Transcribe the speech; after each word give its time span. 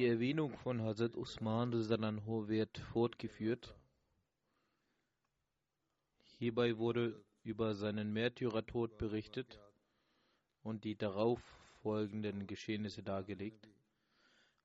Die 0.00 0.06
Erwähnung 0.06 0.56
von 0.56 0.80
Hazrat 0.80 1.14
Usman 1.14 1.74
wird 2.48 2.78
fortgeführt. 2.78 3.76
Hierbei 6.38 6.78
wurde 6.78 7.22
über 7.42 7.74
seinen 7.74 8.10
Märtyrertod 8.10 8.96
berichtet 8.96 9.60
und 10.62 10.84
die 10.84 10.96
darauf 10.96 11.42
folgenden 11.82 12.46
Geschehnisse 12.46 13.02
dargelegt. 13.02 13.68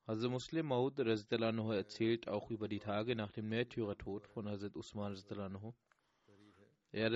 Hazrat 0.07 0.31
Muslim 0.31 0.67
Maud 0.67 0.99
erzählt 0.99 2.29
auch 2.29 2.49
über 2.49 2.69
die 2.69 2.79
Tage 2.79 3.13
nach 3.17 3.33
dem 3.33 3.49
Märtyrertod 3.49 4.27
von 4.27 4.47
Hazrat 4.47 4.77
Usman. 4.77 5.21
Er 6.93 7.09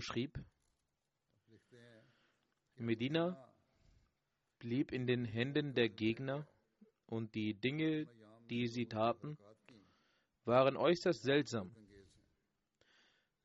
schrieb, 0.00 0.42
Medina 2.76 3.52
blieb 4.60 4.92
in 4.92 5.06
den 5.06 5.26
Händen 5.26 5.74
der 5.74 5.90
Gegner 5.90 6.48
und 7.06 7.34
die 7.34 7.54
Dinge, 7.54 8.08
die 8.50 8.68
sie 8.68 8.86
taten, 8.86 9.38
waren 10.44 10.76
äußerst 10.76 11.22
seltsam. 11.22 11.74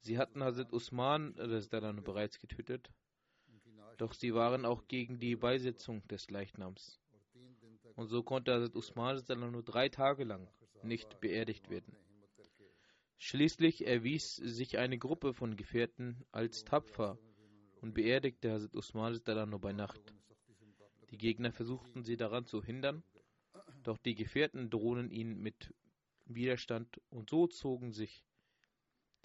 Sie 0.01 0.17
hatten 0.17 0.43
Hazrat 0.43 0.73
Usman 0.73 1.35
bereits 2.03 2.39
getötet, 2.39 2.89
doch 3.97 4.13
sie 4.13 4.33
waren 4.33 4.65
auch 4.65 4.87
gegen 4.87 5.19
die 5.19 5.35
Beisetzung 5.35 6.07
des 6.07 6.29
Leichnams. 6.31 6.99
Und 7.95 8.07
so 8.07 8.23
konnte 8.23 8.53
Hazrat 8.53 8.75
Usman 8.75 9.21
nur 9.51 9.63
drei 9.63 9.89
Tage 9.89 10.23
lang 10.23 10.47
nicht 10.83 11.19
beerdigt 11.21 11.69
werden. 11.69 11.95
Schließlich 13.17 13.85
erwies 13.85 14.35
sich 14.37 14.79
eine 14.79 14.97
Gruppe 14.97 15.35
von 15.35 15.55
Gefährten 15.55 16.25
als 16.31 16.63
tapfer 16.63 17.19
und 17.81 17.93
beerdigte 17.93 18.51
Hazrat 18.51 18.75
Usman 18.75 19.19
bei 19.59 19.73
Nacht. 19.73 20.01
Die 21.11 21.17
Gegner 21.17 21.51
versuchten 21.51 22.03
sie 22.03 22.17
daran 22.17 22.47
zu 22.47 22.63
hindern, 22.63 23.03
doch 23.83 23.97
die 23.97 24.15
Gefährten 24.15 24.69
drohen 24.69 25.11
ihn 25.11 25.41
mit 25.41 25.73
Widerstand 26.25 27.01
und 27.09 27.29
so 27.29 27.47
zogen 27.47 27.93
sich 27.93 28.23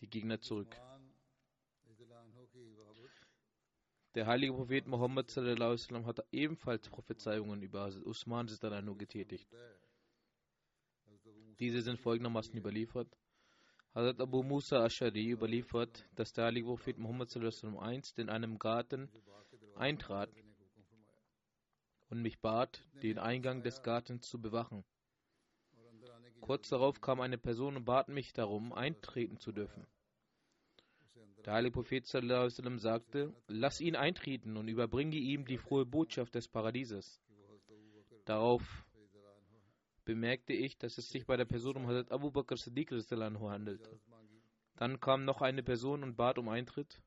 die 0.00 0.09
Gegner 0.09 0.41
zurück. 0.41 0.77
Der 4.15 4.27
heilige 4.27 4.55
Prophet 4.55 4.87
sallam, 4.87 6.06
hat 6.06 6.25
ebenfalls 6.33 6.89
Prophezeiungen 6.89 7.62
über 7.62 7.83
Hazrat 7.83 8.06
Usman 8.06 8.49
nur 8.83 8.97
getätigt. 8.97 9.47
Diese 11.59 11.83
sind 11.83 12.00
folgendermaßen 12.00 12.56
überliefert. 12.56 13.09
Hazrat 13.95 14.21
Abu 14.21 14.43
Musa 14.43 14.84
Ashari 14.84 15.31
überliefert, 15.31 16.06
dass 16.15 16.33
der 16.33 16.47
heilige 16.47 16.66
Prophet 16.66 16.99
Muhammad 16.99 17.31
einst 17.78 18.19
in 18.19 18.31
einem 18.31 18.59
Garten 18.59 19.11
eintrat 19.75 20.31
und 22.09 22.22
mich 22.22 22.41
bat, 22.41 22.84
den 23.03 23.19
Eingang 23.19 23.62
des 23.62 23.83
Gartens 23.83 24.28
zu 24.28 24.41
bewachen. 24.41 24.84
Kurz 26.41 26.69
darauf 26.69 27.00
kam 27.00 27.21
eine 27.21 27.39
Person 27.39 27.77
und 27.77 27.84
bat 27.84 28.09
mich 28.09 28.33
darum, 28.33 28.72
eintreten 28.72 29.39
zu 29.39 29.53
dürfen. 29.53 29.87
Der 31.45 31.55
heilige 31.55 31.72
Prophet 31.72 32.06
sagte, 32.06 33.34
lass 33.47 33.81
ihn 33.81 33.97
eintreten 33.97 34.56
und 34.56 34.69
überbringe 34.69 35.16
ihm 35.16 35.47
die 35.47 35.59
frohe 35.59 35.87
Botschaft 35.87 36.34
des 36.34 36.49
Paradieses. 36.49 37.21
Darauf 38.25 38.84
bemerkte 40.05 40.53
ich, 40.53 40.77
dass 40.78 40.99
es 40.99 41.09
sich 41.11 41.27
bei 41.27 41.37
der 41.37 41.45
Person 41.45 41.77
um 41.77 41.87
Hazrat 41.87 42.11
Abu 42.11 42.31
Bakr 42.31 42.56
Siddiq 42.56 42.91
handelte. 42.91 44.00
Dann 44.77 45.00
kam 45.00 45.25
noch 45.25 45.41
eine 45.41 45.62
Person 45.62 46.03
und 46.03 46.16
bat 46.16 46.39
um 46.39 46.49
Eintritt. 46.49 47.00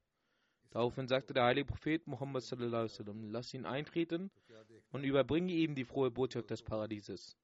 Daraufhin 0.72 1.08
sagte 1.08 1.34
der 1.34 1.46
heilige 1.46 1.66
Prophet 1.66 2.06
Muhammad 2.06 2.44
sallam, 2.44 3.32
lass 3.32 3.54
ihn 3.54 3.66
eintreten 3.66 4.30
und 4.92 5.04
überbringe 5.04 5.52
ihm 5.52 5.74
die 5.74 5.86
frohe 5.86 6.12
Botschaft 6.12 6.50
des 6.52 6.62
Paradieses. 6.62 7.36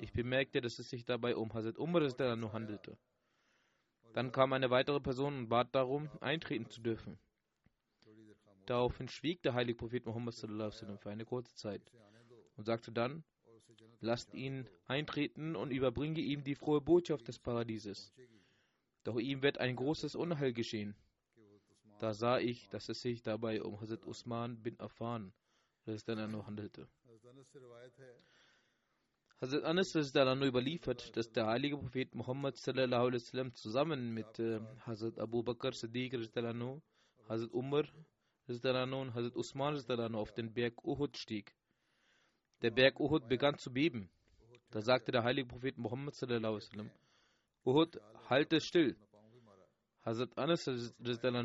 Ich 0.00 0.12
bemerkte, 0.12 0.60
dass 0.60 0.78
es 0.78 0.88
sich 0.88 1.04
dabei 1.04 1.36
um 1.36 1.52
Hazrat 1.52 1.78
Umar 1.78 2.02
handelte. 2.52 2.98
Dann 4.14 4.32
kam 4.32 4.54
eine 4.54 4.70
weitere 4.70 5.00
Person 5.00 5.36
und 5.38 5.48
bat 5.48 5.74
darum, 5.74 6.08
eintreten 6.20 6.70
zu 6.70 6.80
dürfen. 6.80 7.18
Daraufhin 8.64 9.08
schwieg 9.08 9.42
der 9.42 9.54
heilige 9.54 9.76
Prophet 9.76 10.06
Muhammad 10.06 10.34
für 10.34 11.10
eine 11.10 11.24
kurze 11.24 11.54
Zeit 11.54 11.82
und 12.56 12.64
sagte 12.64 12.90
dann, 12.90 13.22
lasst 14.00 14.34
ihn 14.34 14.68
eintreten 14.86 15.56
und 15.56 15.70
überbringe 15.70 16.20
ihm 16.20 16.42
die 16.42 16.54
frohe 16.54 16.80
Botschaft 16.80 17.28
des 17.28 17.38
Paradieses. 17.38 18.12
Doch 19.04 19.18
ihm 19.18 19.42
wird 19.42 19.58
ein 19.58 19.76
großes 19.76 20.14
Unheil 20.14 20.52
geschehen. 20.52 20.96
Da 21.98 22.12
sah 22.12 22.38
ich, 22.38 22.68
dass 22.68 22.88
es 22.90 23.00
sich 23.00 23.22
dabei 23.22 23.62
um 23.62 23.80
Hazrat 23.80 24.04
Usman 24.04 24.62
bin 24.62 24.78
Affan 24.78 25.32
handelte. 25.86 26.88
Hazrat 29.40 29.64
Anas 29.64 29.94
überliefert, 29.94 31.16
dass 31.16 31.32
der 31.32 31.46
heilige 31.46 31.78
Prophet 31.78 32.14
Muhammad 32.14 32.56
sallam, 32.56 33.54
zusammen 33.54 34.12
mit 34.12 34.38
äh, 34.38 34.60
Hazrat 34.80 35.18
Abu 35.18 35.42
Bakr 35.42 35.72
Siddiq 35.72 36.14
Hazrat 37.28 37.52
Umar 37.52 37.84
und 38.48 39.14
Hazrat 39.14 39.36
Usman 39.36 40.14
auf 40.14 40.32
den 40.32 40.52
Berg 40.52 40.84
Uhud 40.84 41.16
stieg. 41.16 41.54
Der 42.62 42.70
Berg 42.70 43.00
Uhud 43.00 43.26
begann 43.28 43.56
zu 43.58 43.72
beben. 43.72 44.10
Da 44.70 44.82
sagte 44.82 45.12
der 45.12 45.22
heilige 45.22 45.48
Prophet 45.48 45.78
Muhammad 45.78 46.14
sallam, 46.14 46.90
Uhud, 47.64 48.00
halte 48.28 48.60
still. 48.60 48.96
Hazrat 50.06 50.38
Anas 50.38 50.68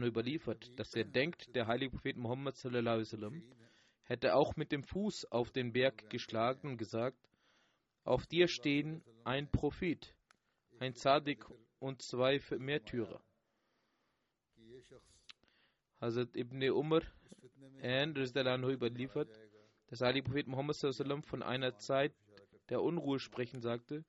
überliefert, 0.03 0.79
dass 0.79 0.93
er 0.93 1.03
denkt, 1.03 1.55
der 1.55 1.65
heilige 1.65 1.93
Prophet 1.93 2.15
Muhammad 2.15 2.55
hätte 4.03 4.35
auch 4.35 4.55
mit 4.55 4.71
dem 4.71 4.83
Fuß 4.83 5.31
auf 5.31 5.49
den 5.49 5.73
Berg 5.73 6.11
geschlagen 6.11 6.69
und 6.69 6.77
gesagt, 6.77 7.17
auf 8.03 8.27
dir 8.27 8.47
stehen 8.47 9.03
ein 9.23 9.49
Prophet, 9.49 10.13
ein 10.79 10.93
Zadik 10.93 11.43
und 11.79 12.03
zwei 12.03 12.39
Märtyrer. 12.59 13.19
Hazrat 15.99 16.35
Ibn 16.35 16.69
Umar 16.69 17.01
an 17.81 18.63
überliefert, 18.63 19.39
dass 19.87 20.03
Ali 20.03 20.21
Prophet 20.21 20.45
Muhammad 20.45 20.75
von 21.25 21.41
einer 21.41 21.77
Zeit 21.77 22.13
der 22.69 22.83
Unruhe 22.83 23.17
sprechen 23.17 23.59
sagte, 23.59 24.05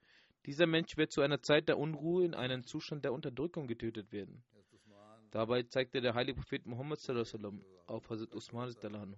dieser 0.46 0.66
Mensch 0.66 0.96
wird 0.96 1.12
zu 1.12 1.20
einer 1.20 1.42
Zeit 1.42 1.68
der 1.68 1.78
Unruhe 1.78 2.24
in 2.24 2.34
einen 2.34 2.64
Zustand 2.64 3.04
der 3.04 3.12
Unterdrückung 3.12 3.66
getötet 3.66 4.12
werden. 4.12 4.42
Dabei 5.30 5.62
zeigte 5.62 6.00
der 6.00 6.14
heilige 6.14 6.40
Prophet 6.40 6.66
Muhammad 6.66 6.98
auf 7.86 8.10
Hazrat 8.10 8.34
Usman. 8.34 9.16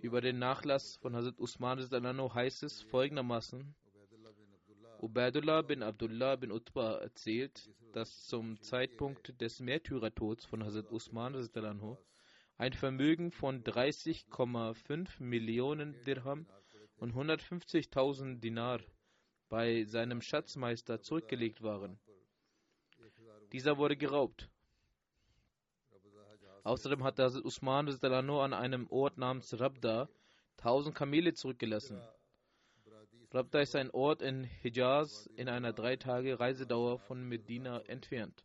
Über 0.00 0.20
den 0.20 0.38
Nachlass 0.38 0.96
von 0.96 1.16
Hazrat 1.16 1.38
Usman 1.38 1.78
heißt 1.80 2.62
es 2.62 2.82
folgendermaßen: 2.82 3.74
Ubaidullah 5.00 5.62
bin 5.62 5.82
Abdullah 5.82 6.36
bin 6.36 6.52
Utbah 6.52 6.98
erzählt, 6.98 7.70
dass 7.92 8.26
zum 8.26 8.60
Zeitpunkt 8.60 9.40
des 9.40 9.60
Märtyrertods 9.60 10.44
von 10.44 10.62
Hazrat 10.64 10.92
Usman 10.92 11.34
ein 12.58 12.72
Vermögen 12.72 13.32
von 13.32 13.64
30,5 13.64 15.22
Millionen 15.22 15.96
Dirham 16.04 16.46
und 16.98 17.14
150.000 17.14 18.40
Dinar 18.40 18.80
bei 19.48 19.84
seinem 19.84 20.20
Schatzmeister 20.20 21.00
zurückgelegt 21.00 21.62
waren. 21.62 21.98
Dieser 23.52 23.78
wurde 23.78 23.96
geraubt. 23.96 24.48
Außerdem 26.64 27.04
hatte 27.04 27.22
Hazrat 27.22 27.44
Usman 27.44 27.88
an 27.88 28.52
einem 28.52 28.88
Ort 28.90 29.18
namens 29.18 29.58
Rabda 29.58 30.08
1000 30.58 30.94
Kamele 30.94 31.32
zurückgelassen. 31.34 32.00
Rabda 33.30 33.60
ist 33.60 33.76
ein 33.76 33.90
Ort 33.90 34.22
in 34.22 34.44
Hijaz 34.44 35.28
in 35.36 35.48
einer 35.48 35.72
drei 35.72 35.96
Tage 35.96 36.40
Reisedauer 36.40 36.98
von 36.98 37.22
Medina 37.28 37.80
entfernt. 37.82 38.44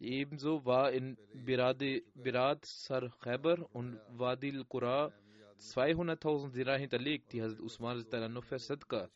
Ebenso 0.00 0.64
war 0.64 0.92
in 0.92 1.16
Birad 1.34 2.64
Sar 2.64 3.10
Khyber 3.20 3.68
und 3.72 3.98
Wadil 4.10 4.64
Qura 4.64 5.12
200.000 5.58 6.52
Dirah 6.52 6.76
hinterlegt, 6.76 7.32
die 7.32 7.42
Hazrat 7.42 7.60
Usman 7.60 8.04
nur 8.32 8.42
für 8.42 8.58
Sadqa, 8.58 9.10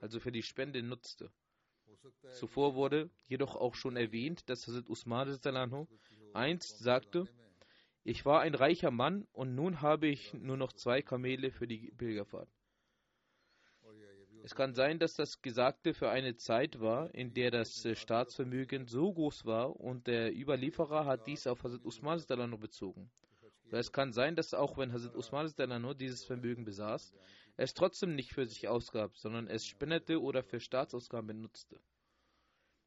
also 0.00 0.20
für 0.20 0.32
die 0.32 0.42
Spende 0.42 0.82
nutzte. 0.82 1.30
Zuvor 2.32 2.74
wurde 2.74 3.10
jedoch 3.26 3.56
auch 3.56 3.74
schon 3.74 3.96
erwähnt, 3.96 4.48
dass 4.48 4.66
Hazrat 4.66 4.88
Usman 4.88 5.38
einst 6.32 6.78
sagte, 6.78 7.28
ich 8.02 8.26
war 8.26 8.40
ein 8.42 8.54
reicher 8.54 8.90
Mann 8.90 9.26
und 9.32 9.54
nun 9.54 9.80
habe 9.80 10.08
ich 10.08 10.34
nur 10.34 10.56
noch 10.56 10.72
zwei 10.72 11.00
Kamele 11.00 11.50
für 11.50 11.66
die 11.66 11.90
Pilgerfahrt. 11.96 12.50
Es 14.42 14.54
kann 14.54 14.74
sein, 14.74 14.98
dass 14.98 15.14
das 15.14 15.40
Gesagte 15.40 15.94
für 15.94 16.10
eine 16.10 16.36
Zeit 16.36 16.78
war, 16.78 17.14
in 17.14 17.32
der 17.32 17.50
das 17.50 17.88
Staatsvermögen 17.94 18.86
so 18.88 19.10
groß 19.10 19.46
war 19.46 19.80
und 19.80 20.06
der 20.06 20.36
Überlieferer 20.36 21.06
hat 21.06 21.26
dies 21.26 21.46
auf 21.46 21.64
Hazrat 21.64 21.82
Usman 21.86 22.20
bezogen. 22.60 23.10
Es 23.70 23.92
kann 23.92 24.12
sein, 24.12 24.36
dass 24.36 24.54
auch 24.54 24.76
wenn 24.76 24.92
Hazrat 24.92 25.16
Usman 25.16 25.52
dieses 25.98 26.24
Vermögen 26.24 26.64
besaß, 26.64 27.12
es 27.56 27.74
trotzdem 27.74 28.14
nicht 28.14 28.32
für 28.32 28.46
sich 28.46 28.68
ausgab, 28.68 29.16
sondern 29.16 29.46
es 29.46 29.66
spendete 29.66 30.20
oder 30.20 30.42
für 30.42 30.60
Staatsausgaben 30.60 31.26
benutzte. 31.26 31.80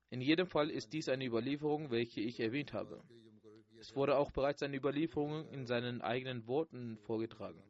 In 0.09 0.21
jedem 0.21 0.47
Fall 0.47 0.69
ist 0.69 0.93
dies 0.93 1.09
eine 1.09 1.25
Überlieferung, 1.25 1.91
welche 1.91 2.21
ich 2.21 2.39
erwähnt 2.39 2.73
habe. 2.73 3.03
Es 3.79 3.95
wurde 3.95 4.17
auch 4.17 4.31
bereits 4.31 4.63
eine 4.63 4.77
Überlieferung 4.77 5.47
in 5.49 5.65
seinen 5.65 6.01
eigenen 6.01 6.47
Worten 6.47 6.97
vorgetragen. 6.97 7.61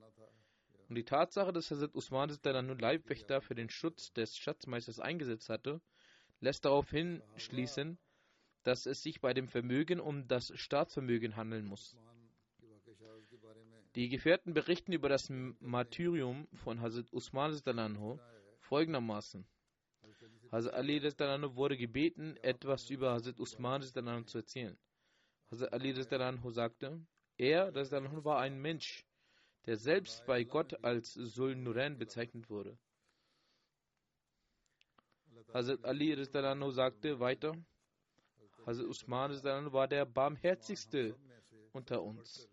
Und 0.89 0.95
die 0.95 1.04
Tatsache, 1.04 1.51
dass 1.51 1.71
Hazrat 1.71 1.95
Usman 1.95 2.31
nun 2.44 2.80
Leibwächter 2.80 3.42
für 3.42 3.56
den 3.56 3.69
Schutz 3.69 4.13
des 4.13 4.38
Schatzmeisters 4.38 5.00
eingesetzt 5.00 5.50
hatte, 5.50 5.81
lässt 6.39 6.65
darauf 6.65 6.89
hinschließen, 6.92 7.98
dass 8.63 8.86
es 8.86 9.01
sich 9.01 9.19
bei 9.19 9.33
dem 9.33 9.48
Vermögen 9.48 10.00
um 10.00 10.27
das 10.27 10.51
Staatsvermögen 10.56 11.36
handeln 11.36 11.65
muss. 11.65 11.95
Die 13.97 14.09
Gefährten 14.09 14.53
berichten 14.53 14.94
über 14.94 15.09
das 15.09 15.27
Martyrium 15.59 16.47
von 16.53 16.81
Hazrat 16.81 17.11
Usman 17.11 17.59
folgendermaßen. 18.59 19.44
Hazrat 20.51 20.73
Ali 20.75 21.01
wurde 21.01 21.75
gebeten, 21.75 22.38
etwas 22.44 22.91
über 22.91 23.13
Hazrat 23.13 23.39
Usman 23.39 23.81
zu 23.81 24.38
erzählen. 24.38 24.77
Hazrat 25.49 25.73
Ali 25.73 25.94
sagte, 26.51 27.07
er 27.38 27.73
war 27.73 28.39
ein 28.39 28.61
Mensch, 28.61 29.03
der 29.65 29.77
selbst 29.77 30.23
bei 30.27 30.44
Gott 30.44 30.83
als 30.83 31.13
Sul 31.13 31.55
Nuren 31.55 31.97
bezeichnet 31.97 32.51
wurde. 32.51 32.77
Hazrat 35.55 35.83
Ali 35.83 36.23
sagte 36.69 37.19
weiter, 37.19 37.55
Hazrat 38.63 38.85
Usman 38.85 39.33
war 39.73 39.88
der 39.88 40.05
barmherzigste 40.05 41.15
unter 41.73 42.03
uns. 42.03 42.47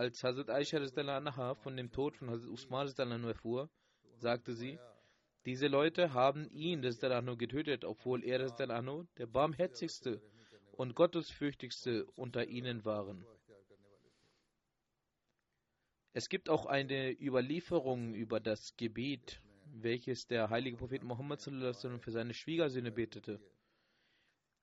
Als 0.00 0.24
Hazrat 0.24 0.48
Aisha 0.48 1.54
von 1.56 1.76
dem 1.76 1.92
Tod 1.92 2.16
von 2.16 2.30
Hazrat 2.30 2.48
Usman 2.48 3.24
erfuhr, 3.24 3.68
sagte 4.16 4.54
sie, 4.54 4.78
diese 5.44 5.66
Leute 5.66 6.14
haben 6.14 6.50
ihn 6.52 6.80
getötet, 7.36 7.84
obwohl 7.84 8.24
er 8.24 8.38
der 9.18 9.26
barmherzigste 9.26 10.22
und 10.72 10.94
gottesfürchtigste 10.94 12.06
unter 12.16 12.46
ihnen 12.46 12.86
waren. 12.86 13.26
Es 16.14 16.30
gibt 16.30 16.48
auch 16.48 16.64
eine 16.64 17.10
Überlieferung 17.20 18.14
über 18.14 18.40
das 18.40 18.74
Gebet, 18.78 19.42
welches 19.66 20.26
der 20.26 20.48
heilige 20.48 20.78
Prophet 20.78 21.02
Muhammad 21.02 21.42
für 21.42 22.10
seine 22.10 22.32
Schwiegersöhne 22.32 22.90
betete. 22.90 23.38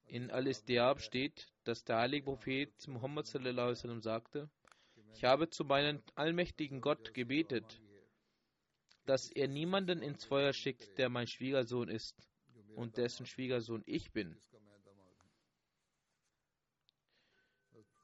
In 0.07 0.31
Al-Istiab 0.31 0.99
steht, 0.99 1.53
dass 1.63 1.83
der 1.83 1.97
heilige 1.97 2.25
Prophet 2.25 2.87
Muhammad 2.87 3.27
sagte, 4.01 4.49
ich 5.17 5.23
habe 5.23 5.49
zu 5.49 5.65
meinem 5.65 6.03
allmächtigen 6.13 6.79
Gott 6.79 7.15
gebetet, 7.15 7.81
dass 9.07 9.31
er 9.31 9.47
niemanden 9.47 10.03
ins 10.03 10.23
Feuer 10.23 10.53
schickt, 10.53 10.99
der 10.99 11.09
mein 11.09 11.25
Schwiegersohn 11.25 11.89
ist 11.89 12.15
und 12.75 12.97
dessen 12.97 13.25
Schwiegersohn 13.25 13.81
ich 13.87 14.11
bin. 14.11 14.39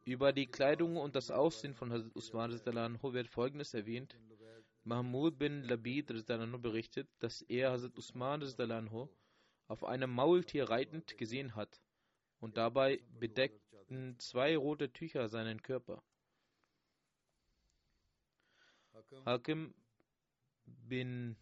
Über 0.05 0.33
die 0.33 0.47
Kleidung 0.47 0.97
und 0.97 1.15
das 1.15 1.29
Aussehen 1.29 1.75
von 1.75 1.93
Hazrat 1.93 2.15
Usman 2.15 2.51
wird 2.51 3.27
folgendes 3.27 3.75
erwähnt. 3.75 4.17
Mahmud 4.83 5.37
bin 5.37 5.63
Labid 5.65 6.07
berichtet, 6.63 7.07
dass 7.19 7.43
er 7.43 7.73
Hazrat 7.73 7.95
Usman 7.95 8.41
auf 9.67 9.83
einem 9.83 10.09
Maultier 10.09 10.67
reitend 10.67 11.15
gesehen 11.15 11.55
hat 11.55 11.79
und 12.39 12.57
dabei 12.57 13.03
bedeckten 13.19 14.17
zwei 14.17 14.57
rote 14.57 14.91
Tücher 14.91 15.29
seinen 15.29 15.61
Körper. 15.61 16.01
Hakim 19.25 19.73
bin 20.65 21.35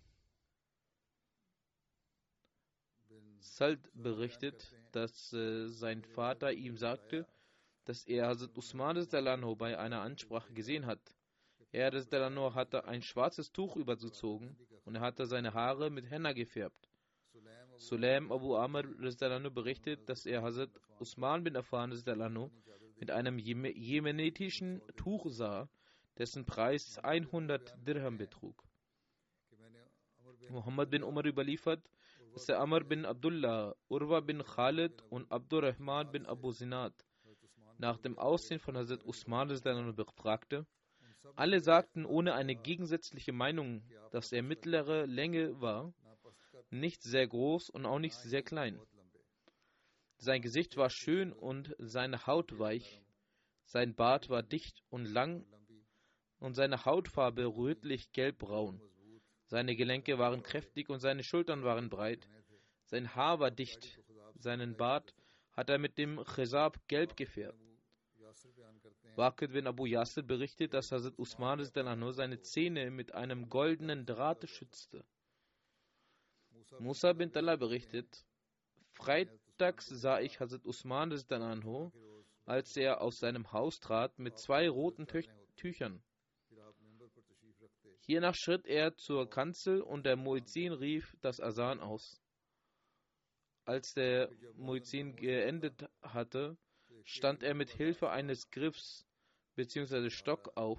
Salt 3.40 3.80
berichtet, 3.94 4.72
dass 4.92 5.34
äh, 5.34 5.68
sein 5.68 6.04
Vater 6.04 6.52
ihm 6.54 6.78
sagte, 6.78 7.28
dass 7.86 8.06
er 8.06 8.28
Hazrat 8.28 8.56
Usman 8.58 9.08
Dalano 9.10 9.56
bei 9.56 9.78
einer 9.78 10.02
Ansprache 10.02 10.54
gesehen 10.54 10.86
hat. 10.86 11.02
Er 11.72 11.92
Dalano 11.92 12.54
hatte 12.54 12.86
ein 12.86 13.02
schwarzes 13.02 13.52
Tuch 13.52 13.76
übergezogen 13.76 14.56
und 14.86 14.96
er 14.96 15.02
hatte 15.02 15.26
seine 15.26 15.54
Haare 15.54 15.90
mit 15.90 16.10
Henna 16.10 16.34
gefärbt. 16.34 16.90
Sulaim 17.78 18.32
Abu 18.32 18.56
Amr 18.56 18.84
Dalano 18.84 19.50
berichtet, 19.50 20.08
dass 20.08 20.26
er 20.26 20.44
Hazrat 20.44 20.70
Usman 21.00 21.44
bin 21.44 21.56
Affan 21.56 21.92
Dalano 22.06 22.52
mit 23.00 23.10
einem 23.10 23.40
jemenitischen 23.40 24.82
Tuch 24.96 25.26
sah, 25.30 25.68
dessen 26.18 26.46
Preis 26.46 26.98
100 27.00 27.76
Dirham 27.88 28.18
betrug. 28.18 28.64
Muhammad 30.50 30.90
bin 30.90 31.04
Umar 31.04 31.26
überliefert, 31.26 31.90
dass 32.34 32.48
er 32.50 32.60
Amr 32.60 32.84
bin 32.84 33.06
Abdullah, 33.06 33.76
Urwa 33.90 34.20
bin 34.22 34.44
Khalid 34.44 35.02
und 35.10 35.32
Abdurrahman 35.32 36.12
bin 36.12 36.26
Abu 36.26 36.52
Zinad 36.52 36.94
nach 37.82 37.98
dem 37.98 38.18
Aussehen 38.18 38.60
von 38.60 38.78
Hazrat 38.78 39.04
Usman 39.04 39.48
befragte, 39.96 40.66
alle 41.36 41.60
sagten 41.60 42.06
ohne 42.06 42.36
eine 42.36 42.56
gegensätzliche 42.56 43.34
Meinung, 43.34 43.84
dass 44.12 44.32
er 44.32 44.44
mittlere 44.44 45.06
Länge 45.06 45.60
war, 45.60 45.94
nicht 46.70 47.02
sehr 47.02 47.28
groß 47.28 47.70
und 47.70 47.86
auch 47.86 48.00
nicht 48.00 48.16
sehr 48.16 48.44
klein. 48.44 48.80
Sein 50.18 50.42
Gesicht 50.44 50.78
war 50.78 50.92
schön 50.92 51.34
und 51.34 51.76
seine 51.80 52.28
Haut 52.28 52.60
weich, 52.60 53.02
sein 53.66 53.96
Bart 53.96 54.30
war 54.30 54.44
dicht 54.44 54.84
und 54.90 55.06
lang 55.06 55.44
und 56.42 56.56
seine 56.56 56.86
Hautfarbe 56.86 57.46
rötlich 57.46 58.12
gelbbraun. 58.12 58.82
Seine 59.46 59.76
Gelenke 59.76 60.18
waren 60.18 60.42
kräftig 60.42 60.90
und 60.90 61.00
seine 61.00 61.24
Schultern 61.24 61.64
waren 61.64 61.90
breit. 61.90 62.28
Sein 62.86 63.16
Haar 63.16 63.40
war 63.40 63.52
dicht, 63.52 64.00
seinen 64.36 64.76
Bart 64.76 65.14
hat 65.54 65.70
er 65.70 65.78
mit 65.78 65.98
dem 65.98 66.24
Chesab 66.26 66.80
gelb 66.88 67.16
gefärbt. 67.16 67.60
Waqid 69.16 69.52
bin 69.52 69.68
Abu 69.68 69.86
Yasir 69.86 70.24
berichtet, 70.24 70.74
dass 70.74 70.92
Hazrat 70.92 71.20
Usman 71.20 71.64
seine 71.64 72.42
Zähne 72.42 72.90
mit 72.90 73.14
einem 73.14 73.48
goldenen 73.48 74.06
Draht 74.06 74.50
schützte. 74.50 75.06
Musa 76.80 77.14
bin 77.14 77.32
Tallah 77.32 77.58
berichtet, 77.58 78.26
freitags 78.94 79.88
sah 79.88 80.20
ich 80.20 80.40
Hazrat 80.40 80.66
Usman 80.66 81.12
als 82.46 82.78
er 82.78 83.02
aus 83.02 83.20
seinem 83.20 83.52
Haus 83.52 83.80
trat 83.80 84.18
mit 84.18 84.40
zwei 84.40 84.70
roten 84.70 85.06
Tü 85.06 85.22
Tüchern. 85.56 86.02
Hiernach 88.12 88.36
schritt 88.36 88.68
er 88.68 88.98
zur 88.98 89.30
Kanzel 89.30 89.80
und 89.80 90.06
der 90.06 90.18
Muezzin 90.18 90.74
rief 90.74 91.16
das 91.22 91.40
Asan 91.40 91.80
aus. 91.80 92.22
Als 93.64 93.94
der 93.94 94.30
Muezzin 94.58 95.16
geendet 95.16 95.88
hatte, 96.02 96.58
stand 97.06 97.42
er 97.42 97.54
mit 97.54 97.70
Hilfe 97.70 98.10
eines 98.10 98.50
Griffs 98.50 99.08
bzw. 99.56 100.10
Stock 100.10 100.52
auf 100.58 100.78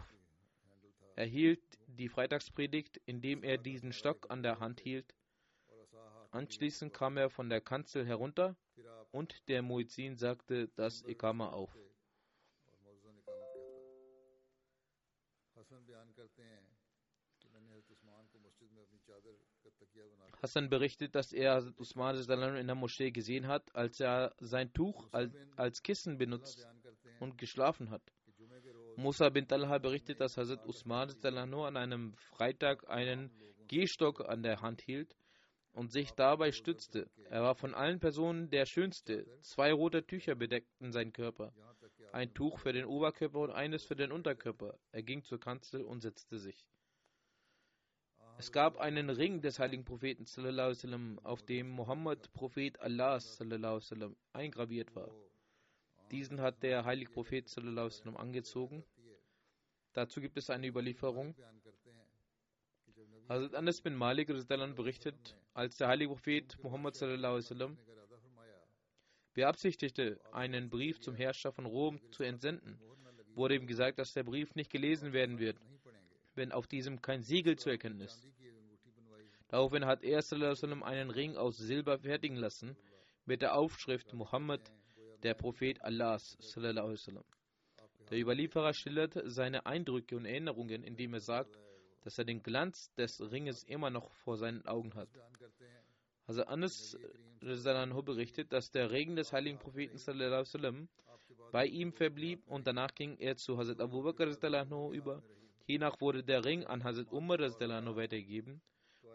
Er 1.16 1.24
hielt 1.24 1.62
die 1.86 2.10
Freitagspredigt, 2.10 3.00
indem 3.06 3.42
er 3.44 3.56
diesen 3.56 3.94
Stock 3.94 4.30
an 4.30 4.42
der 4.42 4.60
Hand 4.60 4.80
hielt. 4.80 5.14
Anschließend 6.32 6.92
kam 6.92 7.16
er 7.16 7.30
von 7.30 7.48
der 7.48 7.62
Kanzel 7.62 8.04
herunter 8.04 8.56
und 9.10 9.48
der 9.48 9.62
Muezzin 9.62 10.16
sagte 10.16 10.68
das 10.76 11.02
Ikama 11.06 11.48
auf. 11.48 11.74
Hassan 20.42 20.68
berichtet, 20.68 21.14
dass 21.14 21.32
er 21.32 21.72
Usman 21.78 22.16
in 22.56 22.66
der 22.66 22.74
Moschee 22.74 23.12
gesehen 23.12 23.46
hat, 23.46 23.74
als 23.76 24.00
er 24.00 24.34
sein 24.40 24.72
Tuch 24.72 25.08
als 25.56 25.82
Kissen 25.82 26.18
benutzt 26.18 26.66
und 27.20 27.38
geschlafen 27.38 27.90
hat. 27.90 28.02
Musa 28.96 29.28
bin 29.30 29.46
Talha 29.46 29.78
berichtet, 29.78 30.20
dass 30.20 30.36
Hazrat 30.36 30.66
Usman 30.66 31.10
an 31.22 31.76
einem 31.76 32.14
Freitag 32.14 32.88
einen 32.90 33.30
Gehstock 33.68 34.28
an 34.28 34.42
der 34.42 34.60
Hand 34.60 34.82
hielt 34.82 35.16
und 35.72 35.92
sich 35.92 36.10
dabei 36.10 36.52
stützte. 36.52 37.08
Er 37.30 37.42
war 37.42 37.54
von 37.54 37.74
allen 37.74 38.00
Personen 38.00 38.50
der 38.50 38.66
schönste. 38.66 39.26
Zwei 39.42 39.72
rote 39.72 40.04
Tücher 40.04 40.34
bedeckten 40.34 40.92
seinen 40.92 41.12
Körper. 41.12 41.52
Ein 42.12 42.34
Tuch 42.34 42.58
für 42.58 42.72
den 42.72 42.84
Oberkörper 42.84 43.38
und 43.38 43.50
eines 43.52 43.84
für 43.84 43.96
den 43.96 44.12
Unterkörper. 44.12 44.78
Er 44.90 45.02
ging 45.02 45.22
zur 45.22 45.40
Kanzel 45.40 45.82
und 45.82 46.00
setzte 46.00 46.38
sich. 46.38 46.66
Es 48.42 48.50
gab 48.50 48.78
einen 48.78 49.08
Ring 49.08 49.40
des 49.40 49.60
heiligen 49.60 49.84
Propheten 49.84 50.24
sallam, 50.24 51.20
auf 51.22 51.42
dem 51.42 51.68
Mohammed 51.70 52.32
Prophet 52.32 52.80
Allah 52.80 53.20
sallam, 53.20 54.16
eingraviert 54.32 54.96
war. 54.96 55.14
Diesen 56.10 56.40
hat 56.40 56.60
der 56.64 56.84
heilige 56.84 57.12
Prophet 57.12 57.48
sallam, 57.48 58.16
angezogen. 58.16 58.82
Dazu 59.92 60.20
gibt 60.20 60.36
es 60.38 60.50
eine 60.50 60.66
Überlieferung. 60.66 61.36
Hazrat 63.28 63.54
Anas 63.54 63.80
bin 63.80 63.94
Malik 63.94 64.26
berichtet, 64.26 65.36
als 65.54 65.76
der 65.76 65.86
heilige 65.86 66.10
Prophet 66.10 66.58
Muhammad 66.64 66.96
sallam, 66.96 67.78
beabsichtigte, 69.34 70.20
einen 70.32 70.68
Brief 70.68 70.98
zum 70.98 71.14
Herrscher 71.14 71.52
von 71.52 71.64
Rom 71.64 72.00
zu 72.10 72.24
entsenden, 72.24 72.80
wurde 73.36 73.54
ihm 73.54 73.68
gesagt, 73.68 74.00
dass 74.00 74.14
der 74.14 74.24
Brief 74.24 74.56
nicht 74.56 74.72
gelesen 74.72 75.12
werden 75.12 75.38
wird, 75.38 75.60
wenn 76.34 76.52
auf 76.52 76.66
diesem 76.66 77.00
kein 77.02 77.22
Siegel 77.22 77.56
zu 77.56 77.70
erkennen 77.70 78.00
ist. 78.00 78.28
Daraufhin 79.48 79.84
hat 79.84 80.02
er 80.02 80.22
einen 80.82 81.10
Ring 81.10 81.36
aus 81.36 81.58
Silber 81.58 81.98
fertigen 81.98 82.36
lassen 82.36 82.76
mit 83.26 83.42
der 83.42 83.54
Aufschrift 83.54 84.12
Muhammad, 84.14 84.72
der 85.22 85.34
Prophet 85.34 85.82
Allahs. 85.82 86.38
Der 88.10 88.18
Überlieferer 88.18 88.72
schildert 88.72 89.18
seine 89.24 89.66
Eindrücke 89.66 90.16
und 90.16 90.24
Erinnerungen, 90.24 90.82
indem 90.82 91.14
er 91.14 91.20
sagt, 91.20 91.58
dass 92.02 92.18
er 92.18 92.24
den 92.24 92.42
Glanz 92.42 92.92
des 92.94 93.20
Ringes 93.30 93.62
immer 93.64 93.90
noch 93.90 94.10
vor 94.10 94.36
seinen 94.36 94.66
Augen 94.66 94.94
hat. 94.94 95.08
Also 96.26 96.44
Anas 96.44 96.96
berichtet, 98.02 98.52
dass 98.52 98.70
der 98.70 98.90
Regen 98.90 99.16
des 99.16 99.32
heiligen 99.32 99.58
Propheten 99.58 99.98
sallam, 99.98 100.88
bei 101.50 101.66
ihm 101.66 101.92
verblieb 101.92 102.48
und 102.48 102.66
danach 102.66 102.94
ging 102.94 103.18
er 103.18 103.36
zu 103.36 103.58
Hazrat 103.58 103.80
Abu 103.80 104.02
Bakr 104.02 104.26
über. 104.92 105.22
Hiernach 105.72 106.02
wurde 106.02 106.22
der 106.22 106.44
Ring 106.44 106.66
an 106.66 106.84
Hazrat 106.84 107.10
Umar 107.10 107.38
weitergegeben 107.38 108.60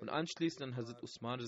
und 0.01 0.09
anschließend 0.09 0.63
an 0.63 0.75
Hazrat 0.75 1.03
Usman. 1.03 1.39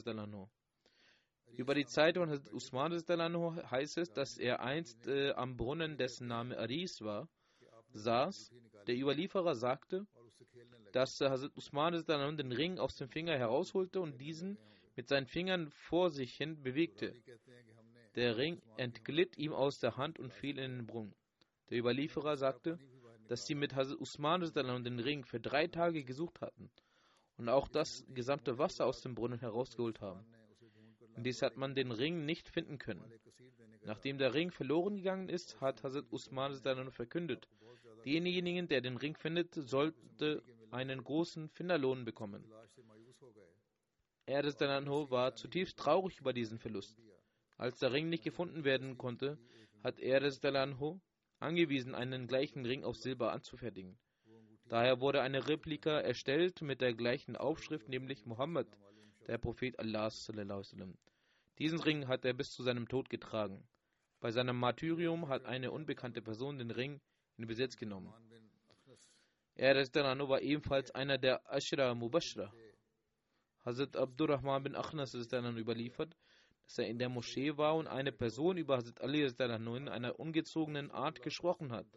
Über 1.57 1.73
die 1.73 1.87
Zeit 1.87 2.15
von 2.15 2.29
Hazrat 2.29 2.53
Usman 2.53 2.93
heißt 2.93 3.97
es, 3.97 4.13
dass 4.13 4.37
er 4.37 4.59
einst 4.59 5.07
äh, 5.07 5.31
am 5.31 5.57
Brunnen, 5.57 5.97
dessen 5.97 6.27
Name 6.27 6.59
Aris 6.59 7.01
war, 7.01 7.27
saß. 7.93 8.53
Der 8.85 8.95
Überlieferer 8.95 9.55
sagte, 9.55 10.05
dass 10.91 11.19
Hazrat 11.19 11.57
Usman 11.57 11.93
den 12.37 12.51
Ring 12.51 12.77
aus 12.77 12.95
dem 12.95 13.09
Finger 13.09 13.35
herausholte 13.35 14.01
und 14.01 14.21
diesen 14.21 14.59
mit 14.95 15.07
seinen 15.07 15.25
Fingern 15.25 15.71
vor 15.71 16.11
sich 16.11 16.35
hin 16.35 16.61
bewegte. 16.61 17.15
Der 18.13 18.37
Ring 18.37 18.61
entglitt 18.77 19.39
ihm 19.39 19.53
aus 19.53 19.79
der 19.79 19.97
Hand 19.97 20.19
und 20.19 20.31
fiel 20.33 20.59
in 20.59 20.77
den 20.77 20.85
Brunnen. 20.85 21.15
Der 21.71 21.79
Überlieferer 21.79 22.37
sagte, 22.37 22.77
dass 23.29 23.45
sie 23.45 23.55
mit 23.55 23.75
Hazrat 23.75 23.99
Usman 23.99 24.41
den 24.51 24.99
Ring 24.99 25.23
für 25.23 25.39
drei 25.39 25.67
Tage 25.67 26.03
gesucht 26.03 26.41
hatten 26.41 26.71
und 27.37 27.47
auch 27.47 27.67
das 27.67 28.03
gesamte 28.09 28.57
Wasser 28.57 28.85
aus 28.87 29.01
dem 29.01 29.13
Brunnen 29.13 29.39
herausgeholt 29.39 30.01
haben. 30.01 30.25
Dies 31.15 31.41
hat 31.41 31.55
man 31.55 31.75
den 31.75 31.91
Ring 31.91 32.25
nicht 32.25 32.49
finden 32.49 32.79
können. 32.79 33.03
Nachdem 33.83 34.17
der 34.17 34.33
Ring 34.33 34.51
verloren 34.51 34.97
gegangen 34.97 35.29
ist, 35.29 35.61
hat 35.61 35.83
Hazrat 35.83 36.11
Usman 36.11 36.59
verkündet, 36.91 37.47
denjenigen, 38.03 38.67
der 38.67 38.81
den 38.81 38.97
Ring 38.97 39.15
findet, 39.15 39.53
sollte 39.53 40.41
einen 40.71 41.03
großen 41.03 41.49
Finderlohn 41.49 42.05
bekommen. 42.05 42.43
Er 44.25 44.43
war 44.43 45.35
zutiefst 45.35 45.77
traurig 45.77 46.19
über 46.19 46.33
diesen 46.33 46.57
Verlust. 46.57 46.97
Als 47.57 47.77
der 47.77 47.93
Ring 47.93 48.09
nicht 48.09 48.23
gefunden 48.23 48.63
werden 48.63 48.97
konnte, 48.97 49.37
hat 49.83 49.99
er 49.99 50.19
angewiesen, 51.39 51.95
einen 51.95 52.27
gleichen 52.27 52.65
Ring 52.65 52.83
aus 52.83 53.01
Silber 53.01 53.31
anzufertigen. 53.31 53.97
Daher 54.67 55.01
wurde 55.01 55.21
eine 55.21 55.47
Replika 55.47 55.99
erstellt 55.99 56.61
mit 56.61 56.81
der 56.81 56.93
gleichen 56.93 57.35
Aufschrift, 57.35 57.89
nämlich 57.89 58.25
Muhammad, 58.25 58.67
der 59.27 59.37
Prophet 59.37 59.79
Allahs. 59.79 60.31
Diesen 61.57 61.79
Ring 61.79 62.07
hat 62.07 62.23
er 62.23 62.33
bis 62.33 62.51
zu 62.51 62.63
seinem 62.63 62.87
Tod 62.87 63.09
getragen. 63.09 63.67
Bei 64.19 64.31
seinem 64.31 64.57
Martyrium 64.57 65.27
hat 65.29 65.45
eine 65.45 65.71
unbekannte 65.71 66.21
Person 66.21 66.57
den 66.57 66.71
Ring 66.71 67.01
in 67.37 67.47
Besitz 67.47 67.77
genommen. 67.77 68.13
Er 69.55 69.75
war 69.75 70.41
ebenfalls 70.41 70.91
einer 70.91 71.17
der 71.17 71.41
Ashra 71.51 71.93
Mubashra. 71.95 72.53
Hazrat 73.65 73.97
Abdurrahman 73.97 74.63
bin 74.63 74.75
Akhnas 74.75 75.13
ist 75.13 75.33
dann 75.33 75.57
überliefert, 75.57 76.13
er 76.13 76.28
in 76.77 76.99
der 76.99 77.09
Moschee 77.09 77.57
war 77.57 77.75
und 77.75 77.87
eine 77.87 78.11
Person 78.11 78.57
über 78.57 78.77
Hazrat 78.77 79.01
Ali 79.01 79.23
in 79.23 79.89
einer 79.89 80.19
ungezogenen 80.19 80.91
Art 80.91 81.21
gesprochen 81.21 81.71
hat. 81.71 81.87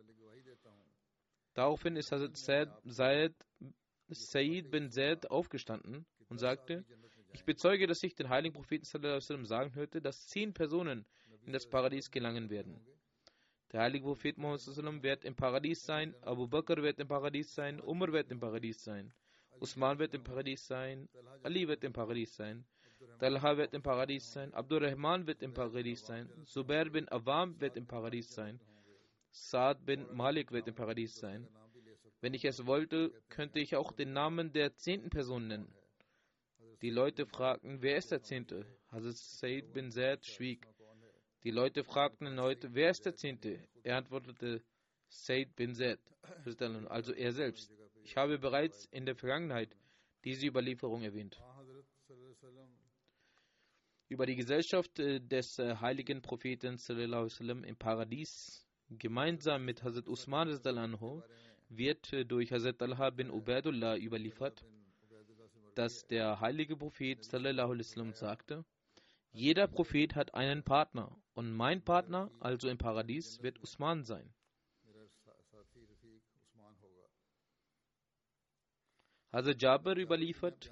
Daraufhin 1.55 1.97
ist 1.97 2.13
Hazrat 2.13 2.37
Said, 2.85 3.35
Said 4.09 4.71
bin 4.71 4.91
Zaid 4.91 5.31
aufgestanden 5.31 6.07
und 6.29 6.39
sagte, 6.39 6.85
ich 7.35 7.45
bezeuge, 7.45 7.87
dass 7.87 8.03
ich 8.03 8.15
den 8.15 8.29
heiligen 8.29 8.55
Propheten 8.55 8.85
sagen 9.45 9.75
hörte, 9.75 10.01
dass 10.01 10.27
zehn 10.27 10.53
Personen 10.53 11.07
in 11.45 11.53
das 11.53 11.69
Paradies 11.69 12.11
gelangen 12.11 12.51
werden. 12.51 12.81
Der 13.73 13.81
heilige 13.81 14.05
Prophet 14.05 14.37
Muhammad 14.37 15.03
wird 15.03 15.25
im 15.25 15.35
Paradies 15.35 15.85
sein, 15.85 16.15
Abu 16.23 16.47
Bakr 16.47 16.83
wird 16.83 16.99
im 16.99 17.09
Paradies 17.09 17.55
sein, 17.55 17.81
Umar 17.81 18.13
wird 18.13 18.31
im 18.31 18.39
Paradies 18.39 18.85
sein, 18.85 19.13
Usman 19.61 19.99
wird 19.99 20.15
im 20.15 20.25
Paradies 20.25 20.67
sein, 20.67 21.09
Ali 21.43 21.67
wird 21.69 21.85
im 21.85 21.93
Paradies 21.93 22.35
sein, 22.35 22.67
Talha 23.23 23.57
wird 23.57 23.73
im 23.73 23.83
Paradies 23.83 24.33
sein, 24.33 24.53
Abdurrahman 24.53 25.29
wird 25.29 25.43
im 25.43 25.55
Paradies 25.55 26.05
sein, 26.05 26.29
Zubair 26.45 26.91
bin 26.91 27.09
Awam 27.09 27.61
wird 27.61 27.77
im 27.77 27.87
Paradies 27.87 28.35
sein, 28.35 28.59
Saad 29.31 29.87
bin 29.87 30.13
Malik 30.13 30.51
wird 30.51 30.67
im 30.67 30.75
Paradies 30.75 31.15
sein. 31.15 31.47
Wenn 32.21 32.35
ich 32.35 32.45
es 32.45 32.67
wollte, 32.67 33.13
könnte 33.29 33.61
ich 33.61 33.77
auch 33.77 33.93
den 33.93 34.13
Namen 34.13 34.53
der 34.53 34.75
zehnten 34.75 35.09
Person 35.09 35.47
nennen. 35.47 35.73
Die 36.81 36.91
Leute 36.91 37.25
fragten, 37.25 37.81
wer 37.81 37.97
ist 37.97 38.11
der 38.11 38.23
Zehnte? 38.23 38.67
Hazrat 38.91 39.17
Said 39.17 39.73
bin 39.73 39.93
Zaid 39.93 40.27
schwieg. 40.27 40.67
Die 41.45 41.53
Leute 41.53 41.85
fragten 41.85 42.27
erneut, 42.27 42.75
wer 42.75 42.91
ist 42.91 43.07
der 43.07 43.15
Zehnte? 43.15 43.63
Er 43.85 43.99
antwortete, 43.99 44.65
Said 45.07 45.55
bin 45.55 45.77
Zaid, 45.77 46.01
also 46.89 47.13
er 47.13 47.31
selbst. 47.31 47.73
Ich 48.03 48.17
habe 48.17 48.41
bereits 48.41 48.87
in 48.87 49.07
der 49.07 49.15
Vergangenheit 49.15 49.77
diese 50.25 50.45
Überlieferung 50.45 51.03
erwähnt. 51.03 51.41
Über 54.13 54.27
die 54.27 54.37
Gesellschaft 54.37 54.99
äh, 54.99 55.21
des 55.21 55.59
äh, 55.59 55.77
heiligen 55.77 56.21
Propheten 56.21 56.77
im 57.65 57.77
Paradies 57.77 58.63
gemeinsam 58.91 59.65
mit 59.65 59.83
Hazrat 59.83 60.07
Usman 60.07 60.51
wird 61.71 62.13
äh, 62.13 62.27
durch 62.27 62.53
Hazrat 62.53 62.79
Talha 62.79 63.09
bin 63.09 63.31
Ubaidullah 63.31 63.97
überliefert, 63.97 64.67
dass 65.77 66.07
der 66.09 66.41
heilige 66.43 66.77
Prophet 66.77 67.25
sagte, 68.13 68.67
jeder 69.33 69.67
Prophet 69.67 70.15
hat 70.15 70.35
einen 70.35 70.63
Partner 70.63 71.17
und 71.33 71.51
mein 71.51 71.83
Partner, 71.83 72.31
also 72.39 72.69
im 72.69 72.77
Paradies, 72.77 73.43
wird 73.43 73.63
Usman 73.63 74.05
sein. 74.05 74.31
Hazrat 79.33 79.63
Jabir 79.63 79.97
überliefert, 79.97 80.71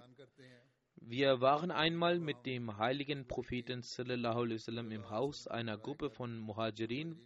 wir 1.10 1.40
waren 1.40 1.72
einmal 1.72 2.20
mit 2.20 2.46
dem 2.46 2.78
heiligen 2.78 3.26
Propheten 3.26 3.82
sallallahu 3.82 4.44
im 4.44 5.10
Haus 5.10 5.48
einer 5.48 5.76
Gruppe 5.76 6.08
von 6.08 6.38
Muhajirin, 6.38 7.18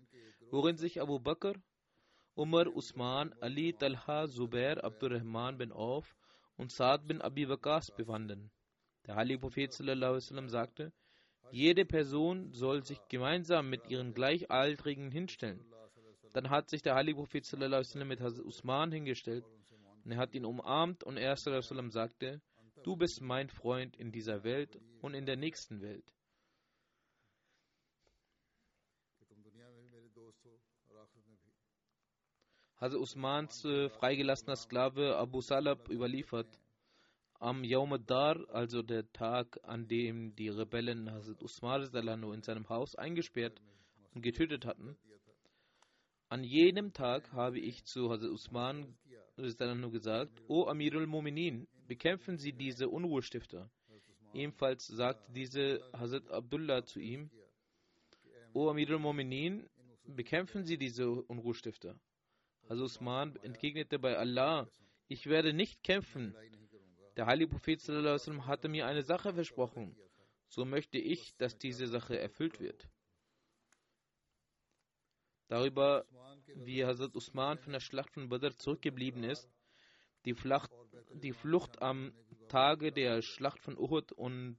worin 0.51 0.79
sich 0.79 1.03
Abu 1.03 1.21
Bakr, 1.21 1.53
Umar, 2.35 2.75
Usman, 2.75 3.35
Ali, 3.41 3.75
Talha, 3.75 4.27
Zubair, 4.27 4.83
Abdurrahman 4.83 5.59
bin 5.59 5.71
Auf 5.71 6.17
und 6.57 6.73
Saad 6.73 7.07
bin 7.07 7.21
Abi 7.21 7.47
Waqas 7.47 7.95
befanden. 7.95 8.51
Der 9.07 9.17
heilige 9.17 9.41
Prophet 9.41 9.71
sallam, 9.71 10.49
sagte, 10.49 10.91
jede 11.51 11.85
Person 11.85 12.55
soll 12.55 12.85
sich 12.85 13.01
gemeinsam 13.11 13.69
mit 13.69 13.91
ihren 13.91 14.15
Gleichaltrigen 14.15 15.11
hinstellen. 15.11 15.63
Dann 16.33 16.49
hat 16.49 16.71
sich 16.71 16.81
der 16.81 16.95
heilige 16.95 17.19
Prophet 17.19 17.45
sallam, 17.45 18.09
mit 18.09 18.23
Usman 18.23 18.93
hingestellt 18.93 19.45
Und 20.07 20.13
er 20.13 20.17
hat 20.17 20.35
ihn 20.35 20.47
umarmt 20.47 21.05
und 21.05 21.19
er 21.19 21.37
sagte, 21.37 22.41
du 22.85 22.97
bist 22.97 23.21
mein 23.21 23.49
Freund 23.49 23.97
in 23.97 24.13
dieser 24.13 24.45
Welt 24.45 24.79
und 25.01 25.15
in 25.15 25.27
der 25.27 25.37
nächsten 25.37 25.81
Welt. 25.81 26.05
Hazrat 32.77 33.01
Usmans 33.01 33.65
äh, 33.65 33.89
freigelassener 33.89 34.57
Sklave 34.57 35.17
Abu 35.17 35.41
Salab 35.41 35.89
überliefert, 35.89 36.61
am 37.39 37.65
Yawm 37.65 38.05
Dar, 38.05 38.37
also 38.51 38.83
der 38.83 39.11
Tag, 39.13 39.59
an 39.63 39.89
dem 39.89 40.35
die 40.35 40.49
Rebellen 40.49 41.11
Hazrat 41.11 41.43
Usman 41.43 41.83
in 42.35 42.43
seinem 42.43 42.69
Haus 42.69 42.95
eingesperrt 42.95 43.63
und 44.13 44.23
getötet 44.23 44.67
hatten, 44.67 44.97
an 46.29 46.45
jenem 46.45 46.93
Tag 46.93 47.33
habe 47.33 47.59
ich 47.59 47.85
zu 47.85 48.11
Hazrat 48.11 48.31
Usman 48.31 48.95
gesagt, 49.37 50.43
O 50.49 50.67
Amirul 50.67 51.07
Muminin, 51.07 51.67
bekämpfen 51.87 52.39
Sie 52.39 52.53
diese 52.53 52.89
Unruhestifter. 52.89 53.71
Ebenfalls 54.33 54.87
sagte 54.87 55.33
diese 55.33 55.81
Hazrat 55.93 56.29
Abdullah 56.31 56.85
zu 56.85 57.01
ihm, 57.01 57.31
O 58.53 58.69
Amirul 58.69 58.99
Muminin, 58.99 59.69
bekämpfen 60.05 60.65
Sie 60.65 60.79
diese 60.79 61.11
Unruhestifter. 61.11 61.99
Also 62.69 62.85
Usman 62.85 63.37
entgegnete 63.43 63.99
bei 63.99 64.17
Allah, 64.17 64.69
ich 65.09 65.27
werde 65.27 65.53
nicht 65.53 65.83
kämpfen. 65.83 66.35
Der 67.17 67.27
heilige 67.27 67.51
Prophet 67.51 67.81
hatte 68.47 68.69
mir 68.69 68.87
eine 68.87 69.03
Sache 69.03 69.35
versprochen. 69.35 69.97
So 70.49 70.65
möchte 70.65 70.99
ich, 70.99 71.37
dass 71.37 71.59
diese 71.59 71.87
Sache 71.87 72.19
erfüllt 72.19 72.61
wird. 72.61 72.89
Darüber, 75.49 76.07
wie 76.47 76.85
Hazrat 76.85 77.15
Usman 77.15 77.59
von 77.59 77.73
der 77.73 77.81
Schlacht 77.81 78.11
von 78.11 78.29
Badr 78.29 78.57
zurückgeblieben 78.57 79.25
ist, 79.25 79.49
die, 80.25 80.35
Flacht, 80.35 80.71
die 81.21 81.33
Flucht 81.33 81.81
am 81.83 82.13
Tage 82.49 82.93
der 82.93 83.23
Schlacht 83.23 83.61
von 83.61 83.79
Uhud 83.79 84.13
und 84.13 84.59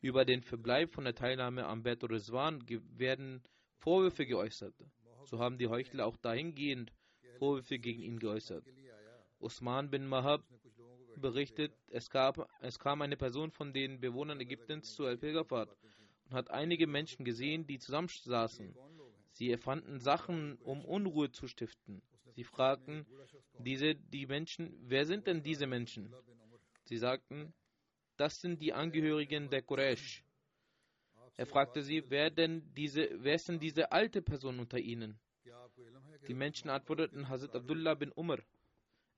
über 0.00 0.24
den 0.24 0.42
Verbleib 0.42 0.92
von 0.92 1.04
der 1.04 1.14
Teilnahme 1.14 1.66
am 1.66 1.82
Badr 1.82 2.10
Rizwan 2.10 2.62
werden 2.96 3.42
Vorwürfe 3.78 4.26
geäußert. 4.26 4.74
So 5.24 5.38
haben 5.38 5.58
die 5.58 5.68
Heuchler 5.68 6.06
auch 6.06 6.16
dahingehend 6.16 6.92
Vorwürfe 7.38 7.78
gegen 7.78 8.02
ihn 8.02 8.18
geäußert. 8.18 8.64
Usman 9.38 9.90
bin 9.90 10.06
Mahab 10.06 10.42
berichtet, 11.16 11.74
es, 11.88 12.10
gab, 12.10 12.48
es 12.60 12.78
kam 12.78 13.02
eine 13.02 13.16
Person 13.16 13.50
von 13.50 13.72
den 13.72 14.00
Bewohnern 14.00 14.40
Ägyptens 14.40 14.94
zur 14.94 15.16
Pilgerfahrt 15.16 15.74
und 16.26 16.34
hat 16.34 16.50
einige 16.50 16.86
Menschen 16.86 17.24
gesehen, 17.24 17.66
die 17.66 17.78
zusammensaßen. 17.78 18.74
Sie 19.32 19.50
erfanden 19.50 19.98
Sachen, 19.98 20.56
um 20.56 20.84
Unruhe 20.84 21.30
zu 21.30 21.48
stiften. 21.48 22.02
Sie 22.34 22.44
fragten 22.44 23.06
diese 23.58 23.94
die 23.94 24.26
Menschen, 24.26 24.76
wer 24.80 25.06
sind 25.06 25.26
denn 25.26 25.42
diese 25.42 25.66
Menschen? 25.66 26.12
Sie 26.84 26.98
sagten, 26.98 27.54
das 28.16 28.40
sind 28.40 28.60
die 28.60 28.72
Angehörigen 28.72 29.50
der 29.50 29.62
Quraysh. 29.62 30.24
Er 31.36 31.46
fragte 31.46 31.82
sie, 31.82 32.02
wer 32.10 32.30
denn 32.30 32.62
diese, 32.74 33.08
wer 33.22 33.34
ist 33.34 33.48
denn 33.48 33.58
diese 33.58 33.90
alte 33.90 34.22
Person 34.22 34.58
unter 34.58 34.78
ihnen? 34.78 35.18
Die 36.28 36.34
Menschen 36.34 36.70
antworteten 36.70 37.28
Hazrat 37.28 37.54
Abdullah 37.54 37.94
bin 37.94 38.12
Umar. 38.12 38.38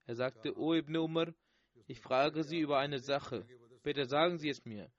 Er 0.06 0.14
sagte, 0.14 0.56
O 0.58 0.74
Ibn 0.74 0.96
Umar, 0.96 1.34
ich 1.86 2.00
frage 2.00 2.42
Sie 2.42 2.58
über 2.58 2.78
eine 2.78 2.98
Sache. 2.98 3.46
Bitte 3.82 4.06
sagen 4.06 4.38
Sie 4.38 4.48
es 4.48 4.64
mir. 4.64 4.90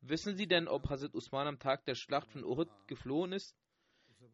Wissen 0.00 0.36
Sie 0.36 0.46
denn, 0.46 0.68
ob 0.68 0.88
Hazrat 0.88 1.14
Usman 1.14 1.46
am 1.46 1.58
Tag 1.58 1.84
der 1.84 1.94
Schlacht 1.94 2.30
von 2.30 2.44
Uhud 2.44 2.68
geflohen 2.86 3.32
ist? 3.32 3.56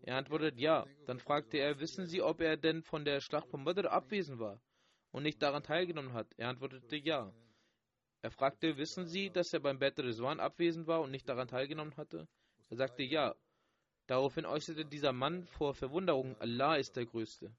Er 0.03 0.17
antwortet 0.17 0.59
ja. 0.59 0.87
Dann 1.07 1.19
fragte 1.19 1.59
er, 1.59 1.81
wissen 1.81 2.07
Sie, 2.07 2.23
ob 2.23 2.41
er 2.41 2.57
denn 2.57 2.83
von 2.83 3.05
der 3.05 3.21
Schlacht 3.21 3.49
von 3.49 3.65
Badr 3.65 3.91
abwesend 3.91 4.39
war 4.39 4.61
und 5.13 5.23
nicht 5.23 5.41
daran 5.43 5.63
teilgenommen 5.63 6.13
hat? 6.13 6.27
Er 6.37 6.49
antwortete 6.49 6.97
ja. 6.97 7.33
Er 8.23 8.31
fragte, 8.31 8.77
wissen 8.77 9.07
Sie, 9.07 9.31
dass 9.31 9.53
er 9.53 9.61
beim 9.61 9.79
Badr 9.79 10.05
Rizwan 10.05 10.41
abwesend 10.41 10.87
war 10.87 11.01
und 11.01 11.11
nicht 11.11 11.29
daran 11.29 11.49
teilgenommen 11.49 11.97
hatte? 11.97 12.27
Er 12.71 12.77
sagte 12.77 13.03
ja. 13.03 13.35
Daraufhin 14.07 14.45
äußerte 14.45 14.85
dieser 14.85 15.13
Mann 15.13 15.47
vor 15.47 15.75
Verwunderung, 15.75 16.37
Allah 16.39 16.77
ist 16.77 16.97
der 16.97 17.07
Größte. 17.07 17.55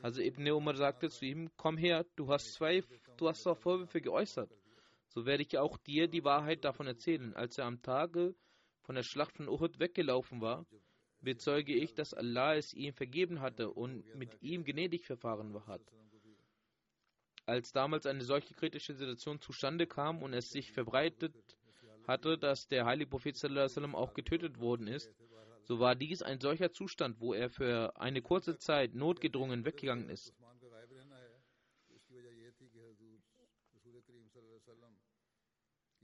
Also 0.00 0.20
Ibn 0.20 0.50
Umar 0.50 0.76
sagte 0.76 1.10
zu 1.10 1.24
ihm, 1.24 1.50
komm 1.56 1.76
her, 1.76 2.04
du 2.16 2.28
hast 2.28 2.54
zwei, 2.54 2.82
du 3.16 3.28
hast 3.28 3.44
doch 3.46 3.56
Vorwürfe 3.58 4.00
geäußert. 4.00 4.50
So 5.08 5.26
werde 5.26 5.42
ich 5.42 5.58
auch 5.58 5.76
dir 5.78 6.08
die 6.08 6.24
Wahrheit 6.24 6.64
davon 6.64 6.86
erzählen. 6.86 7.34
Als 7.34 7.58
er 7.58 7.66
am 7.66 7.82
Tage 7.82 8.34
von 8.82 8.94
der 8.94 9.02
Schlacht 9.02 9.36
von 9.36 9.48
Uhud 9.48 9.78
weggelaufen 9.78 10.40
war, 10.40 10.66
bezeuge 11.22 11.74
ich, 11.74 11.94
dass 11.94 12.14
Allah 12.14 12.56
es 12.56 12.74
ihm 12.74 12.92
vergeben 12.92 13.40
hatte 13.40 13.70
und 13.70 14.04
mit 14.16 14.42
ihm 14.42 14.64
gnädig 14.64 15.06
verfahren 15.06 15.54
hat. 15.66 15.82
Als 17.46 17.72
damals 17.72 18.06
eine 18.06 18.22
solche 18.22 18.54
kritische 18.54 18.94
Situation 18.94 19.40
zustande 19.40 19.86
kam 19.86 20.22
und 20.22 20.32
es 20.32 20.50
sich 20.50 20.72
verbreitet 20.72 21.34
hatte, 22.06 22.38
dass 22.38 22.68
der 22.68 22.84
heilige 22.84 23.10
Prophet 23.10 23.36
auch 23.94 24.14
getötet 24.14 24.60
worden 24.60 24.86
ist, 24.86 25.10
so 25.64 25.78
war 25.78 25.94
dies 25.94 26.22
ein 26.22 26.40
solcher 26.40 26.72
Zustand, 26.72 27.20
wo 27.20 27.34
er 27.34 27.48
für 27.48 27.96
eine 27.96 28.20
kurze 28.20 28.58
Zeit 28.58 28.94
notgedrungen 28.94 29.64
weggegangen 29.64 30.08
ist. 30.08 30.34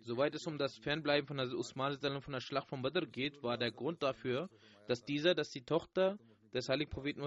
Soweit 0.01 0.35
es 0.35 0.47
um 0.47 0.59
das 0.59 0.77
Fernbleiben 0.79 1.27
von 1.27 1.39
Usman 1.39 1.99
von 1.99 2.33
der 2.33 2.41
Schlacht 2.41 2.69
von 2.69 2.83
Badr 2.83 3.07
geht, 3.07 3.43
war 3.43 3.59
der 3.59 3.73
Grund 3.73 4.03
dafür, 4.03 4.49
dass 4.89 5.05
dieser, 5.05 5.35
dass 5.35 5.51
die 5.51 5.65
Tochter 5.65 6.19
des 6.55 6.69
heiligen 6.71 6.91
Propheten, 6.91 7.21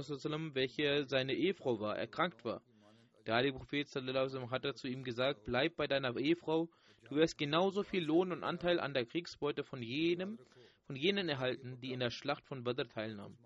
welche 0.55 1.05
seine 1.05 1.33
Ehefrau 1.33 1.79
war, 1.79 1.95
erkrankt 1.95 2.43
war. 2.43 2.63
Der 3.27 3.35
heilige 3.35 3.57
Prophet 3.57 3.87
hatte 3.87 4.73
zu 4.73 4.87
ihm 4.87 5.03
gesagt, 5.03 5.43
bleib 5.45 5.75
bei 5.75 5.85
deiner 5.85 6.17
Ehefrau, 6.17 6.69
du 7.07 7.15
wirst 7.15 7.37
genauso 7.37 7.83
viel 7.83 8.03
Lohn 8.03 8.31
und 8.31 8.43
Anteil 8.43 8.79
an 8.79 8.95
der 8.95 9.05
Kriegsbeute 9.05 9.63
von 9.63 9.83
jenem, 9.83 10.39
von 10.87 10.95
jenen 10.95 11.29
erhalten, 11.29 11.79
die 11.79 11.93
in 11.93 11.99
der 11.99 12.09
Schlacht 12.09 12.47
von 12.47 12.63
Badr 12.63 12.89
teilnahmen. 12.89 13.37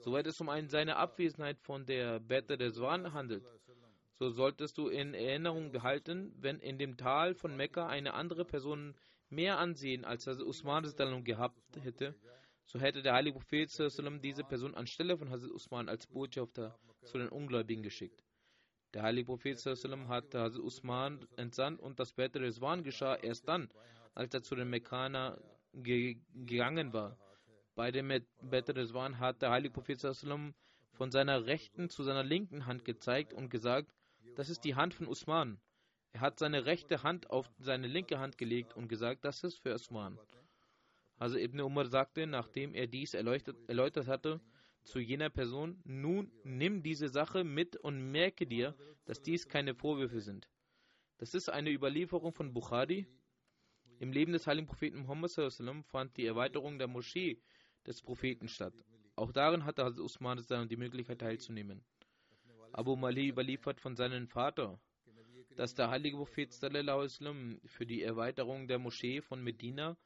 Soweit 0.00 0.26
es 0.26 0.38
um 0.42 0.50
einen 0.50 0.68
seine 0.68 0.96
Abwesenheit 0.96 1.58
von 1.60 1.86
der 1.86 2.20
Badr 2.20 2.58
des 2.58 2.78
Wan 2.78 3.14
handelt, 3.14 3.44
so 4.18 4.28
solltest 4.28 4.76
du 4.76 4.88
in 4.88 5.14
Erinnerung 5.14 5.72
behalten, 5.72 6.34
wenn 6.36 6.60
in 6.60 6.76
dem 6.76 6.98
Tal 6.98 7.34
von 7.34 7.56
Mekka 7.56 7.86
eine 7.86 8.12
andere 8.12 8.44
Person 8.44 8.94
mehr 9.30 9.58
Ansehen 9.58 10.04
als 10.04 10.26
Usman 10.26 10.84
gehabt 11.24 11.58
hätte, 11.82 12.14
so 12.70 12.78
hätte 12.78 13.02
der 13.02 13.14
heilige 13.14 13.36
Prophet 13.36 13.68
diese 14.22 14.44
Person 14.44 14.76
anstelle 14.76 15.18
von 15.18 15.28
Hazrat 15.28 15.50
Usman 15.50 15.88
als 15.88 16.06
Botschafter 16.06 16.78
zu 17.02 17.18
den 17.18 17.28
Ungläubigen 17.28 17.82
geschickt. 17.82 18.22
Der 18.94 19.02
heilige 19.02 19.26
Prophet 19.26 19.58
hat 19.58 20.34
Hazrat 20.34 20.56
Usman 20.56 21.26
entsandt 21.36 21.80
und 21.80 21.98
das 21.98 22.12
Badr 22.12 22.40
Rizwan 22.40 22.84
geschah 22.84 23.16
erst 23.16 23.48
dann, 23.48 23.68
als 24.14 24.34
er 24.34 24.44
zu 24.44 24.54
den 24.54 24.70
Mekkaner 24.70 25.36
ge 25.72 26.18
gegangen 26.32 26.92
war. 26.92 27.18
Bei 27.74 27.90
dem 27.90 28.06
Badr 28.40 28.76
Rizwan 28.76 29.18
hat 29.18 29.42
der 29.42 29.50
heilige 29.50 29.74
Prophet 29.74 30.00
von 30.92 31.10
seiner 31.10 31.46
rechten 31.46 31.90
zu 31.90 32.04
seiner 32.04 32.22
linken 32.22 32.66
Hand 32.66 32.84
gezeigt 32.84 33.32
und 33.32 33.50
gesagt, 33.50 33.92
das 34.36 34.48
ist 34.48 34.60
die 34.60 34.76
Hand 34.76 34.94
von 34.94 35.08
Usman. 35.08 35.60
Er 36.12 36.20
hat 36.20 36.38
seine 36.38 36.66
rechte 36.66 37.02
Hand 37.02 37.30
auf 37.30 37.50
seine 37.58 37.88
linke 37.88 38.20
Hand 38.20 38.38
gelegt 38.38 38.76
und 38.76 38.86
gesagt, 38.86 39.24
das 39.24 39.42
ist 39.42 39.58
für 39.58 39.74
Usman. 39.74 40.20
Also 41.20 41.36
Ibn 41.36 41.60
Umar 41.60 41.84
sagte, 41.84 42.26
nachdem 42.26 42.74
er 42.74 42.86
dies 42.86 43.12
erläutert, 43.12 44.06
hatte, 44.06 44.40
zu 44.84 45.00
jener 45.00 45.28
Person, 45.28 45.78
nun 45.84 46.32
nimm 46.44 46.82
diese 46.82 47.10
Sache 47.10 47.44
mit 47.44 47.76
und 47.76 48.10
merke 48.10 48.46
dir, 48.46 48.74
dass 49.04 49.20
dies 49.20 49.46
keine 49.46 49.74
Vorwürfe 49.74 50.22
sind. 50.22 50.48
Das 51.18 51.34
ist 51.34 51.50
eine 51.50 51.70
Überlieferung 51.70 52.32
von 52.32 52.54
Bukhari. 52.54 53.06
Im 53.98 54.12
Leben 54.12 54.32
des 54.32 54.46
heiligen 54.46 54.66
Propheten 54.66 55.00
Muhammad 55.00 55.30
fand 55.84 56.16
die 56.16 56.24
Erweiterung 56.24 56.78
der 56.78 56.88
Moschee 56.88 57.42
des 57.86 58.00
Propheten 58.00 58.48
statt. 58.48 58.82
Auch 59.14 59.30
darin 59.30 59.66
hatte 59.66 59.84
Usman 59.84 60.42
die 60.70 60.76
Möglichkeit 60.78 61.18
teilzunehmen. 61.18 61.84
Abu 62.72 62.96
Mali 62.96 63.28
überliefert 63.28 63.78
von 63.78 63.94
seinem 63.94 64.26
Vater, 64.26 64.80
dass 65.54 65.74
der 65.74 65.90
heilige 65.90 66.16
Prophet 66.16 66.54
für 66.54 67.84
die 67.84 68.02
Erweiterung 68.02 68.68
der 68.68 68.78
Moschee 68.78 69.20
von 69.20 69.44
Medina 69.44 69.98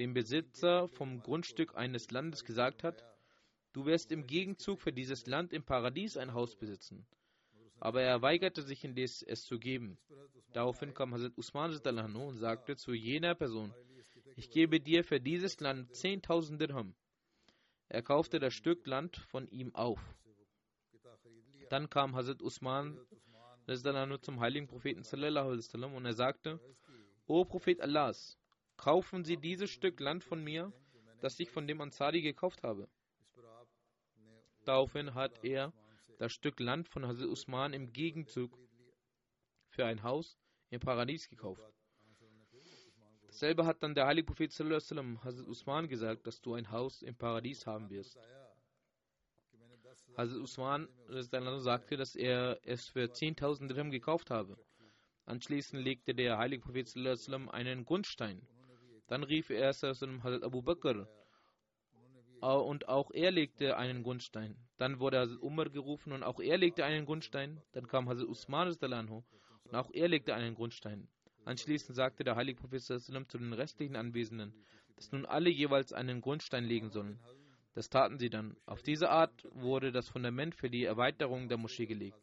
dem 0.00 0.14
Besitzer 0.14 0.88
vom 0.88 1.22
Grundstück 1.22 1.76
eines 1.76 2.10
Landes 2.10 2.44
gesagt 2.44 2.82
hat, 2.84 3.04
du 3.74 3.84
wirst 3.84 4.10
im 4.12 4.26
Gegenzug 4.26 4.80
für 4.80 4.92
dieses 4.92 5.26
Land 5.26 5.52
im 5.52 5.62
Paradies 5.62 6.16
ein 6.16 6.32
Haus 6.32 6.56
besitzen. 6.56 7.06
Aber 7.80 8.00
er 8.00 8.22
weigerte 8.22 8.62
sich 8.62 8.82
indes, 8.82 9.22
es 9.22 9.44
zu 9.44 9.58
geben. 9.58 9.98
Daraufhin 10.54 10.94
kam 10.94 11.12
Hazrat 11.12 11.36
Usman 11.36 11.70
und 11.70 12.36
sagte 12.38 12.76
zu 12.76 12.94
jener 12.94 13.34
Person, 13.34 13.74
ich 14.36 14.50
gebe 14.50 14.80
dir 14.80 15.04
für 15.04 15.20
dieses 15.20 15.60
Land 15.60 15.90
10.000 15.92 16.56
Dirham. 16.56 16.94
Er 17.88 18.02
kaufte 18.02 18.38
das 18.38 18.54
Stück 18.54 18.86
Land 18.86 19.18
von 19.28 19.48
ihm 19.48 19.74
auf. 19.74 20.00
Dann 21.68 21.90
kam 21.90 22.16
Hazrat 22.16 22.40
Usman 22.42 22.98
zum 24.22 24.40
heiligen 24.40 24.66
Propheten 24.66 25.04
und 25.94 26.04
er 26.06 26.14
sagte, 26.14 26.58
O 27.26 27.44
Prophet 27.44 27.80
Allahs, 27.80 28.39
kaufen 28.80 29.24
Sie 29.24 29.36
dieses 29.36 29.70
Stück 29.70 30.00
Land 30.00 30.24
von 30.24 30.42
mir, 30.42 30.72
das 31.20 31.38
ich 31.38 31.50
von 31.50 31.66
dem 31.66 31.82
Ansari 31.82 32.22
gekauft 32.22 32.62
habe. 32.62 32.88
Daraufhin 34.64 35.14
hat 35.14 35.44
er 35.44 35.74
das 36.18 36.32
Stück 36.32 36.58
Land 36.60 36.88
von 36.88 37.06
Hazrat 37.06 37.28
Usman 37.28 37.74
im 37.74 37.92
Gegenzug 37.92 38.58
für 39.68 39.84
ein 39.84 40.02
Haus 40.02 40.38
im 40.70 40.80
Paradies 40.80 41.28
gekauft. 41.28 41.62
Dasselbe 43.26 43.66
hat 43.66 43.82
dann 43.82 43.94
der 43.94 44.06
heilige 44.06 44.26
Prophet 44.26 44.50
sallam, 44.50 45.22
Hazrat 45.22 45.46
Usman 45.46 45.86
gesagt, 45.86 46.26
dass 46.26 46.40
du 46.40 46.54
ein 46.54 46.70
Haus 46.70 47.02
im 47.02 47.16
Paradies 47.16 47.66
haben 47.66 47.90
wirst. 47.90 48.18
Hazrat 50.16 50.40
Usman 50.40 50.88
sagte, 51.58 51.98
dass 51.98 52.16
er 52.16 52.58
es 52.62 52.88
für 52.88 53.04
10.000 53.04 53.68
Dirham 53.68 53.90
gekauft 53.90 54.30
habe. 54.30 54.56
Anschließend 55.26 55.84
legte 55.84 56.14
der 56.14 56.38
heilige 56.38 56.62
Prophet 56.62 56.88
sallam, 56.88 57.50
einen 57.50 57.84
Grundstein. 57.84 58.40
Dann 59.10 59.24
rief 59.24 59.50
er 59.50 59.72
sallam, 59.72 60.22
Hazrat 60.22 60.44
Abu 60.44 60.62
Bakr 60.62 61.08
und 62.40 62.88
auch 62.88 63.10
er 63.10 63.32
legte 63.32 63.76
einen 63.76 64.04
Grundstein. 64.04 64.56
Dann 64.76 65.00
wurde 65.00 65.18
Hazrat 65.18 65.42
Umar 65.42 65.68
gerufen 65.68 66.12
und 66.12 66.22
auch 66.22 66.38
er 66.38 66.56
legte 66.56 66.84
einen 66.84 67.06
Grundstein. 67.06 67.60
Dann 67.72 67.88
kam 67.88 68.08
Hazrat 68.08 68.28
Usman 68.28 68.68
und 68.68 69.74
auch 69.74 69.90
er 69.92 70.06
legte 70.06 70.32
einen 70.32 70.54
Grundstein. 70.54 71.08
Anschließend 71.44 71.96
sagte 71.96 72.22
der 72.22 72.36
heilige 72.36 72.60
Prophet 72.60 72.82
zu 72.82 73.38
den 73.38 73.52
restlichen 73.52 73.96
Anwesenden, 73.96 74.54
dass 74.94 75.10
nun 75.10 75.26
alle 75.26 75.50
jeweils 75.50 75.92
einen 75.92 76.20
Grundstein 76.20 76.64
legen 76.64 76.90
sollen. 76.90 77.18
Das 77.74 77.90
taten 77.90 78.16
sie 78.16 78.30
dann. 78.30 78.56
Auf 78.64 78.82
diese 78.84 79.10
Art 79.10 79.44
wurde 79.50 79.90
das 79.90 80.08
Fundament 80.08 80.54
für 80.54 80.70
die 80.70 80.84
Erweiterung 80.84 81.48
der 81.48 81.58
Moschee 81.58 81.86
gelegt. 81.86 82.16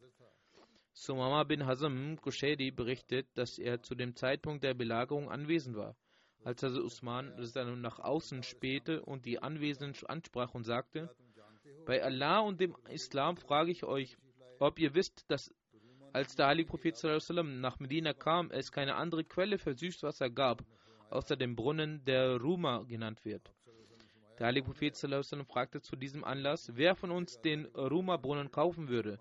Sumama 0.94 1.44
bin 1.44 1.66
Hazm 1.66 2.16
Kushedi 2.16 2.70
berichtet, 2.70 3.28
dass 3.34 3.58
er 3.58 3.82
zu 3.82 3.94
dem 3.94 4.16
Zeitpunkt 4.16 4.64
der 4.64 4.72
Belagerung 4.72 5.30
anwesend 5.30 5.76
war. 5.76 5.94
Als 6.44 6.62
Hazrat 6.62 6.82
Usman 6.82 7.80
nach 7.80 7.98
außen 7.98 8.42
spähte 8.42 9.02
und 9.02 9.26
die 9.26 9.42
Anwesenden 9.42 10.06
ansprach 10.06 10.54
und 10.54 10.64
sagte, 10.64 11.10
bei 11.84 12.02
Allah 12.02 12.40
und 12.40 12.60
dem 12.60 12.76
Islam 12.90 13.36
frage 13.36 13.70
ich 13.70 13.84
euch, 13.84 14.16
ob 14.58 14.78
ihr 14.78 14.94
wisst, 14.94 15.24
dass 15.30 15.54
als 16.12 16.36
der 16.36 16.46
heilige 16.46 16.70
Prophet 16.70 16.96
nach 17.44 17.78
Medina 17.80 18.12
kam, 18.14 18.50
es 18.50 18.72
keine 18.72 18.96
andere 18.96 19.24
Quelle 19.24 19.58
für 19.58 19.74
Süßwasser 19.74 20.30
gab, 20.30 20.64
außer 21.10 21.36
dem 21.36 21.54
Brunnen, 21.54 22.04
der 22.04 22.40
Ruma 22.40 22.82
genannt 22.82 23.24
wird. 23.24 23.52
Der 24.38 24.46
heilige 24.46 24.66
Prophet 24.66 24.96
fragte 25.46 25.80
zu 25.80 25.96
diesem 25.96 26.24
Anlass, 26.24 26.70
wer 26.74 26.94
von 26.94 27.10
uns 27.10 27.40
den 27.40 27.66
Ruma-Brunnen 27.66 28.50
kaufen 28.50 28.88
würde, 28.88 29.18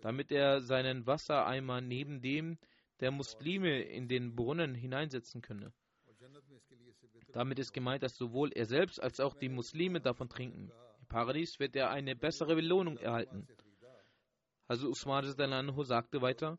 damit 0.00 0.32
er 0.32 0.60
seinen 0.60 1.06
Wassereimer 1.06 1.80
neben 1.80 2.20
dem 2.20 2.58
der 3.00 3.10
Muslime 3.10 3.82
in 3.82 4.08
den 4.08 4.34
Brunnen 4.34 4.74
hineinsetzen 4.74 5.42
könne. 5.42 5.72
Damit 7.38 7.60
ist 7.60 7.72
gemeint, 7.72 8.02
dass 8.02 8.16
sowohl 8.16 8.50
er 8.52 8.66
selbst 8.66 9.00
als 9.00 9.20
auch 9.20 9.32
die 9.32 9.48
Muslime 9.48 10.00
davon 10.00 10.28
trinken. 10.28 10.72
Im 10.98 11.06
Paradies 11.06 11.60
wird 11.60 11.76
er 11.76 11.88
eine 11.88 12.16
bessere 12.16 12.56
Belohnung 12.56 12.98
erhalten. 12.98 13.46
Also 14.66 14.88
Usman 14.88 15.24
sagte 15.84 16.20
weiter, 16.20 16.58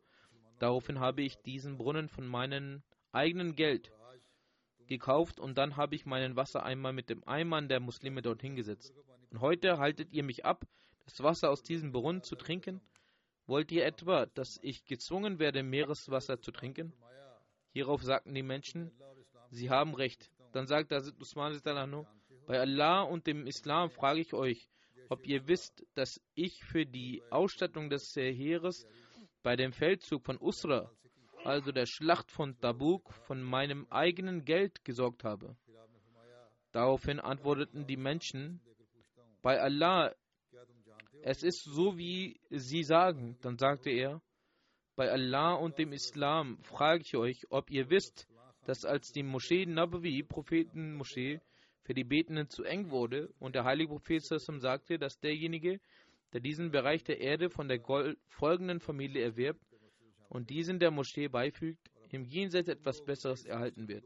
daraufhin 0.58 1.02
habe 1.02 1.22
ich 1.22 1.36
diesen 1.42 1.76
Brunnen 1.76 2.08
von 2.08 2.26
meinem 2.26 2.82
eigenen 3.12 3.58
Geld 3.58 3.92
gekauft 4.88 5.42
und 5.42 5.58
dann 5.58 5.76
habe 5.76 5.96
ich 5.96 6.06
meinen 6.06 6.38
Wassereimer 6.38 6.94
mit 6.94 7.10
dem 7.10 7.28
Eimer 7.28 7.62
der 7.62 7.82
Muslime 7.82 8.22
dorthin 8.22 8.56
gesetzt. 8.56 8.94
Und 9.32 9.42
heute 9.42 9.80
haltet 9.80 10.13
ihr 10.13 10.24
mich 10.24 10.46
ab, 10.46 10.63
das 11.04 11.22
Wasser 11.22 11.50
aus 11.50 11.62
diesem 11.62 11.92
Brunnen 11.92 12.24
zu 12.24 12.38
trinken? 12.38 12.80
Wollt 13.48 13.70
ihr 13.74 13.86
etwa, 13.86 14.28
dass 14.28 14.58
ich 14.62 14.86
gezwungen 14.86 15.39
werde, 15.39 15.62
Meereswasser 15.62 16.39
zu 16.39 16.54
trinken? 16.54 16.94
Hierauf 17.74 18.02
sagten 18.02 18.34
die 18.34 18.44
Menschen, 18.44 18.94
sie 19.50 19.70
haben 19.70 19.94
recht. 19.94 20.32
Dann 20.52 20.68
sagte 20.68 20.96
Hazrat 20.96 21.20
Usman, 21.20 21.60
bei 22.48 22.60
Allah 22.60 23.04
und 23.04 23.28
dem 23.28 23.46
Islam 23.46 23.90
frage 23.90 24.22
ich 24.22 24.34
euch, 24.34 24.70
ob 25.10 25.26
ihr 25.26 25.48
wisst, 25.48 25.86
dass 25.96 26.22
ich 26.36 26.64
für 26.64 26.86
die 26.86 27.22
Ausstattung 27.30 27.90
des 27.90 28.16
Heeres 28.16 28.88
bei 29.44 29.56
dem 29.56 29.72
Feldzug 29.72 30.26
von 30.26 30.40
Usra, 30.40 30.92
also 31.44 31.72
der 31.72 31.86
Schlacht 31.86 32.32
von 32.32 32.60
Tabuk, 32.60 33.14
von 33.14 33.42
meinem 33.42 33.88
eigenen 33.90 34.46
Geld 34.46 34.84
gesorgt 34.84 35.24
habe. 35.24 35.56
Daraufhin 36.72 37.20
antworteten 37.20 37.88
die 37.88 37.98
Menschen, 37.98 38.62
bei 39.42 39.60
Allah, 39.60 40.14
es 41.24 41.44
ist 41.44 41.64
so, 41.64 41.98
wie 41.98 42.40
sie 42.50 42.84
sagen. 42.84 43.38
Dann 43.42 43.58
sagte 43.58 43.90
er, 43.90 44.22
bei 44.96 45.10
Allah 45.10 45.54
und 45.54 45.78
dem 45.78 45.94
Islam 45.94 46.62
frage 46.64 47.02
ich 47.02 47.16
euch, 47.16 47.46
ob 47.50 47.72
ihr 47.72 47.90
wisst, 47.90 48.28
dass 48.69 48.86
als 48.86 49.12
die 49.12 49.23
Moschee 49.23 49.65
Nabawi, 49.65 50.21
Prophetenmoschee, 50.21 51.41
für 51.82 51.95
die 51.95 52.03
Betenden 52.03 52.49
zu 52.49 52.63
eng 52.63 52.91
wurde 52.91 53.34
und 53.39 53.55
der 53.55 53.63
heilige 53.63 53.89
Prophet 53.89 54.23
sagte, 54.23 54.99
dass 54.99 55.19
derjenige, 55.19 55.79
der 56.34 56.39
diesen 56.39 56.69
Bereich 56.69 57.03
der 57.03 57.19
Erde 57.19 57.49
von 57.49 57.67
der 57.67 57.82
folgenden 58.27 58.79
Familie 58.79 59.23
erwirbt 59.23 59.65
und 60.29 60.51
diesen 60.51 60.77
der 60.77 60.91
Moschee 60.91 61.29
beifügt, 61.29 61.89
im 62.12 62.25
Jenseits 62.25 62.69
etwas 62.69 63.03
Besseres 63.03 63.43
erhalten 63.43 63.88
wird. 63.88 64.03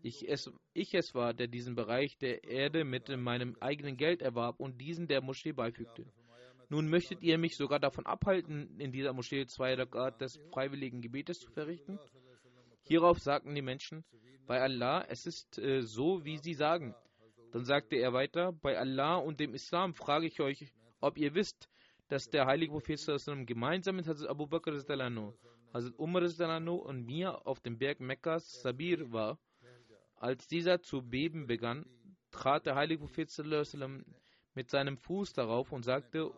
Ich 0.00 0.26
es, 0.26 0.50
ich 0.72 0.94
es 0.94 1.14
war, 1.14 1.34
der 1.34 1.48
diesen 1.48 1.74
Bereich 1.74 2.16
der 2.16 2.44
Erde 2.44 2.84
mit 2.84 3.10
meinem 3.18 3.54
eigenen 3.60 3.98
Geld 3.98 4.22
erwarb 4.22 4.60
und 4.60 4.80
diesen 4.80 5.08
der 5.08 5.20
Moschee 5.20 5.52
beifügte. 5.52 6.06
Nun 6.70 6.88
möchtet 6.88 7.20
ihr 7.20 7.36
mich 7.36 7.54
sogar 7.54 7.80
davon 7.80 8.06
abhalten, 8.06 8.80
in 8.80 8.92
dieser 8.92 9.12
Moschee 9.12 9.44
zwei 9.44 9.74
Rakat 9.74 10.22
des 10.22 10.40
freiwilligen 10.54 11.02
Gebetes 11.02 11.38
zu 11.40 11.50
verrichten? 11.50 11.98
Hierauf 12.88 13.18
sagten 13.18 13.54
die 13.54 13.62
Menschen, 13.62 14.04
bei 14.46 14.62
Allah, 14.62 15.04
es 15.08 15.26
ist 15.26 15.58
äh, 15.58 15.82
so, 15.82 16.24
wie 16.24 16.38
Sie 16.38 16.54
sagen. 16.54 16.94
Dann 17.52 17.64
sagte 17.64 17.96
er 17.96 18.14
weiter, 18.14 18.52
bei 18.52 18.78
Allah 18.78 19.16
und 19.16 19.40
dem 19.40 19.52
Islam 19.54 19.94
frage 19.94 20.26
ich 20.26 20.40
euch, 20.40 20.72
ob 21.00 21.18
ihr 21.18 21.34
wisst, 21.34 21.68
dass 22.08 22.30
der 22.30 22.46
heilige 22.46 22.72
Prophet 22.72 22.98
gemeinsam 23.46 23.96
mit 23.96 24.08
Hazrat 24.08 24.30
Abu 24.30 24.46
Bakr, 24.46 24.72
Hazrat 24.72 25.98
Umar 25.98 26.22
und 26.86 27.04
mir 27.04 27.46
auf 27.46 27.60
dem 27.60 27.78
Berg 27.78 28.00
Mekkas 28.00 28.62
Sabir 28.62 29.12
war. 29.12 29.38
Als 30.16 30.46
dieser 30.48 30.80
zu 30.80 31.02
beben 31.02 31.46
begann, 31.46 31.84
trat 32.30 32.64
der 32.64 32.74
heilige 32.74 33.00
Prophet 33.00 33.30
mit 34.54 34.70
seinem 34.70 34.96
Fuß 34.96 35.34
darauf 35.34 35.72
und 35.72 35.84
sagte, 35.84 36.32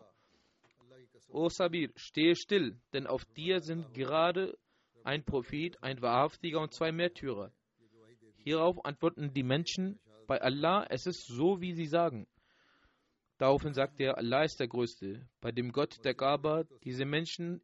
O 1.29 1.47
Sabir, 1.47 1.91
stehe 1.95 2.35
still, 2.35 2.77
denn 2.91 3.07
auf 3.07 3.23
dir 3.23 3.61
sind 3.61 3.93
gerade 3.93 4.57
ein 5.03 5.23
Prophet, 5.23 5.81
ein 5.83 6.01
Wahrhaftiger 6.01 6.61
und 6.61 6.73
zwei 6.73 6.91
Märtyrer. 6.91 7.51
Hierauf 8.37 8.83
antworten 8.85 9.33
die 9.33 9.43
Menschen, 9.43 9.99
bei 10.27 10.41
Allah, 10.41 10.85
es 10.89 11.05
ist 11.07 11.27
so, 11.27 11.61
wie 11.61 11.73
sie 11.73 11.85
sagen. 11.85 12.27
Daraufhin 13.37 13.73
sagt 13.73 13.99
er, 13.99 14.17
Allah 14.17 14.43
ist 14.43 14.59
der 14.59 14.67
Größte, 14.67 15.27
bei 15.41 15.51
dem 15.51 15.71
Gott 15.71 16.05
der 16.05 16.13
Gaba, 16.13 16.63
diese 16.83 17.05
Menschen 17.05 17.61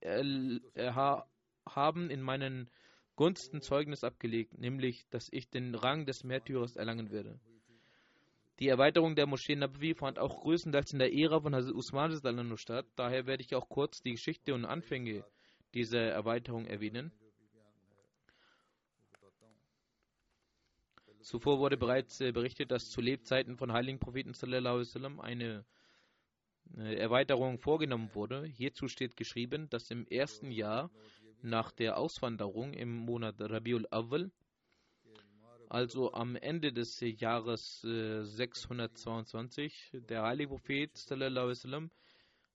haben 1.65 2.09
in 2.09 2.21
meinen 2.21 2.69
Gunsten 3.15 3.61
Zeugnis 3.61 4.03
abgelegt, 4.03 4.57
nämlich, 4.57 5.07
dass 5.09 5.27
ich 5.31 5.49
den 5.49 5.75
Rang 5.75 6.05
des 6.05 6.23
Märtyrers 6.23 6.75
erlangen 6.75 7.11
werde. 7.11 7.39
Die 8.59 8.67
Erweiterung 8.67 9.15
der 9.15 9.27
Moschee 9.27 9.55
Nabawi 9.55 9.93
fand 9.93 10.17
auch 10.17 10.41
größtenteils 10.41 10.93
in 10.93 10.99
der 10.99 11.13
Ära 11.13 11.39
von 11.39 11.53
Hazrat 11.53 11.75
Usman 11.75 12.57
statt, 12.57 12.87
daher 12.95 13.27
werde 13.27 13.43
ich 13.43 13.53
auch 13.53 13.69
kurz 13.69 14.01
die 14.01 14.11
Geschichte 14.11 14.53
und 14.55 14.65
Anfänge 14.65 15.23
dieser 15.73 16.01
Erweiterung 16.01 16.65
erwähnen. 16.65 17.11
Zuvor 21.27 21.59
wurde 21.59 21.75
bereits 21.75 22.21
äh, 22.21 22.31
berichtet, 22.31 22.71
dass 22.71 22.89
zu 22.89 23.01
Lebzeiten 23.01 23.57
von 23.57 23.73
heiligen 23.73 23.99
Propheten 23.99 24.33
sallam, 24.33 25.19
eine 25.19 25.65
Erweiterung 26.77 27.59
vorgenommen 27.59 28.15
wurde. 28.15 28.45
Hierzu 28.45 28.87
steht 28.87 29.17
geschrieben, 29.17 29.69
dass 29.69 29.91
im 29.91 30.07
ersten 30.07 30.51
Jahr 30.51 30.89
nach 31.41 31.73
der 31.73 31.97
Auswanderung 31.97 32.73
im 32.73 32.95
Monat 32.95 33.35
Rabiul 33.39 33.85
Awwal, 33.91 34.31
also 35.67 36.13
am 36.13 36.37
Ende 36.37 36.71
des 36.71 37.01
Jahres 37.01 37.81
622, 37.81 39.95
äh, 39.95 39.99
der 39.99 40.23
heilige 40.23 40.51
Prophet 40.51 40.91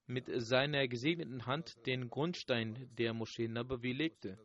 mit 0.07 0.31
seiner 0.35 0.87
gesegneten 0.87 1.45
Hand 1.45 1.85
den 1.85 2.09
Grundstein 2.09 2.89
der 2.97 3.13
Moschee 3.13 3.47
Nabawi 3.47 3.91
legte. 3.91 4.39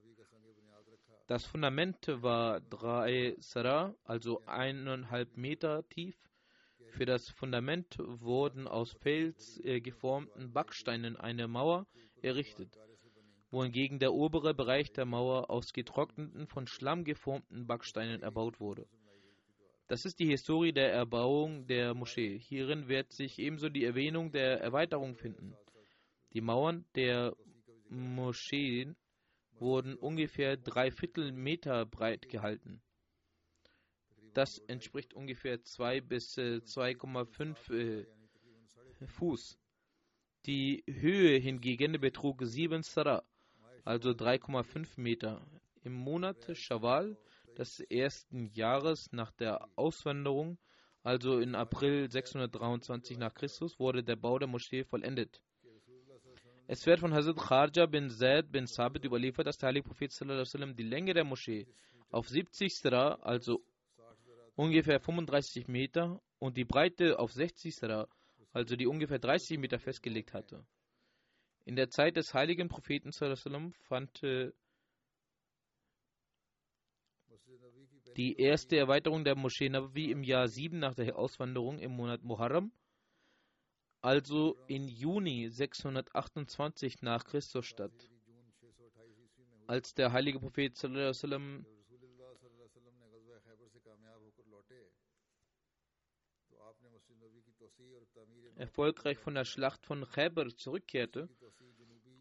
Das 1.28 1.44
Fundament 1.44 2.08
war 2.22 2.62
drei 2.62 3.36
Sarah, 3.38 3.94
also 4.04 4.40
eineinhalb 4.46 5.36
Meter 5.36 5.86
tief. 5.90 6.16
Für 6.92 7.04
das 7.04 7.28
Fundament 7.28 7.98
wurden 7.98 8.66
aus 8.66 8.94
Fels 9.02 9.60
äh, 9.62 9.82
geformten 9.82 10.54
Backsteinen 10.54 11.18
eine 11.18 11.46
Mauer 11.46 11.86
errichtet, 12.22 12.74
wohingegen 13.50 13.98
der 13.98 14.14
obere 14.14 14.54
Bereich 14.54 14.90
der 14.94 15.04
Mauer 15.04 15.50
aus 15.50 15.74
getrockneten, 15.74 16.46
von 16.46 16.66
Schlamm 16.66 17.04
geformten 17.04 17.66
Backsteinen 17.66 18.22
erbaut 18.22 18.58
wurde. 18.58 18.88
Das 19.86 20.06
ist 20.06 20.20
die 20.20 20.28
Historie 20.28 20.72
der 20.72 20.94
Erbauung 20.94 21.66
der 21.66 21.92
Moschee. 21.92 22.38
Hierin 22.38 22.88
wird 22.88 23.12
sich 23.12 23.38
ebenso 23.38 23.68
die 23.68 23.84
Erwähnung 23.84 24.32
der 24.32 24.62
Erweiterung 24.62 25.14
finden. 25.14 25.54
Die 26.32 26.40
Mauern 26.40 26.86
der 26.94 27.36
Moscheen 27.90 28.96
wurden 29.60 29.96
ungefähr 29.96 30.56
drei 30.56 30.90
Viertel 30.90 31.32
Meter 31.32 31.86
breit 31.86 32.28
gehalten. 32.28 32.82
Das 34.34 34.58
entspricht 34.58 35.14
ungefähr 35.14 35.62
2 35.62 36.00
bis 36.00 36.36
2,5 36.36 37.72
äh, 37.74 38.06
Fuß. 39.06 39.58
Die 40.46 40.84
Höhe 40.86 41.38
hingegen 41.38 42.00
betrug 42.00 42.42
7 42.44 42.82
Sara, 42.82 43.24
also 43.84 44.10
3,5 44.10 45.00
Meter. 45.00 45.44
Im 45.82 45.94
Monat 45.94 46.56
Shawwal 46.56 47.16
des 47.56 47.80
ersten 47.80 48.46
Jahres 48.52 49.12
nach 49.12 49.32
der 49.32 49.68
Auswanderung, 49.76 50.58
also 51.02 51.38
in 51.38 51.54
April 51.54 52.10
623 52.10 53.18
nach 53.18 53.34
Christus, 53.34 53.78
wurde 53.78 54.04
der 54.04 54.16
Bau 54.16 54.38
der 54.38 54.48
Moschee 54.48 54.84
vollendet. 54.84 55.42
Es 56.70 56.84
wird 56.84 57.00
von 57.00 57.14
Hazrat 57.14 57.38
Kharja 57.38 57.86
bin 57.86 58.10
Zaid 58.10 58.52
bin 58.52 58.66
Sabit 58.66 59.02
überliefert, 59.02 59.46
dass 59.46 59.56
der 59.56 59.68
Heilige 59.68 59.88
Prophet 59.88 60.12
sallam, 60.12 60.76
die 60.76 60.82
Länge 60.82 61.14
der 61.14 61.24
Moschee 61.24 61.66
auf 62.10 62.28
70 62.28 62.74
Sra, 62.74 63.14
also 63.22 63.64
ungefähr 64.54 65.00
35 65.00 65.66
Meter, 65.66 66.20
und 66.38 66.58
die 66.58 66.66
Breite 66.66 67.18
auf 67.18 67.32
60 67.32 67.74
Sra, 67.74 68.06
also 68.52 68.76
die 68.76 68.86
ungefähr 68.86 69.18
30 69.18 69.58
Meter 69.58 69.78
festgelegt 69.78 70.34
hatte. 70.34 70.62
In 71.64 71.74
der 71.74 71.88
Zeit 71.88 72.16
des 72.16 72.34
heiligen 72.34 72.68
Propheten 72.68 73.12
sallam, 73.12 73.72
fand 73.72 74.22
äh, 74.22 74.52
die 78.18 78.38
erste 78.38 78.76
Erweiterung 78.76 79.24
der 79.24 79.36
Moschee 79.36 79.70
Nabawi 79.70 80.10
im 80.10 80.22
Jahr 80.22 80.48
7 80.48 80.78
nach 80.78 80.94
der 80.94 81.16
Auswanderung 81.16 81.78
im 81.78 81.92
Monat 81.92 82.22
Muharram, 82.22 82.72
also 84.08 84.56
in 84.68 84.88
Juni 84.88 85.50
628 85.50 87.02
nach 87.02 87.26
Christus 87.26 87.66
statt. 87.66 87.92
Als 89.66 89.92
der 89.92 90.12
heilige 90.12 90.38
Prophet 90.40 90.72
erfolgreich 98.56 99.18
von 99.18 99.34
der 99.34 99.44
Schlacht 99.44 99.84
von 99.84 100.06
Khaybar 100.08 100.48
zurückkehrte, 100.56 101.28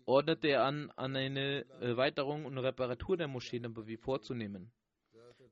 ordnete 0.06 0.50
er 0.50 0.66
an, 0.66 0.92
an 0.98 1.16
eine 1.16 1.66
Erweiterung 1.80 2.44
und 2.44 2.58
Reparatur 2.58 3.16
der 3.16 3.30
Moschee 3.30 3.60
Nabawi 3.60 3.96
vorzunehmen. 3.96 4.74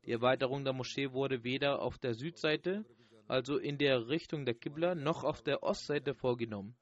Die 0.03 0.11
Erweiterung 0.11 0.65
der 0.65 0.73
Moschee 0.73 1.13
wurde 1.13 1.45
weder 1.45 1.81
auf 1.81 1.97
der 1.97 2.13
Südseite, 2.13 2.83
also 3.27 3.57
in 3.57 3.77
der 3.77 4.07
Richtung 4.07 4.45
der 4.45 4.55
Qibla, 4.55 4.95
noch 4.95 5.23
auf 5.23 5.41
der 5.41 5.63
Ostseite 5.63 6.13
vorgenommen, 6.13 6.75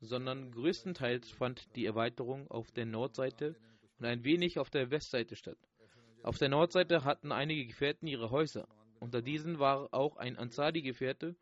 sondern 0.00 0.50
größtenteils 0.52 1.30
fand 1.30 1.74
die 1.76 1.86
Erweiterung 1.86 2.50
auf 2.50 2.70
der 2.72 2.86
Nordseite 2.86 3.56
und 3.98 4.06
ein 4.06 4.24
wenig 4.24 4.58
auf 4.58 4.70
der 4.70 4.90
Westseite 4.90 5.36
statt. 5.36 5.58
Auf 6.22 6.38
der 6.38 6.48
Nordseite 6.48 7.04
hatten 7.04 7.32
einige 7.32 7.66
Gefährten 7.66 8.06
ihre 8.06 8.30
Häuser. 8.30 8.68
Unter 9.00 9.22
diesen 9.22 9.58
war 9.58 9.92
auch 9.92 10.16
ein 10.16 10.38
Ansari-Gefährte, 10.38 11.34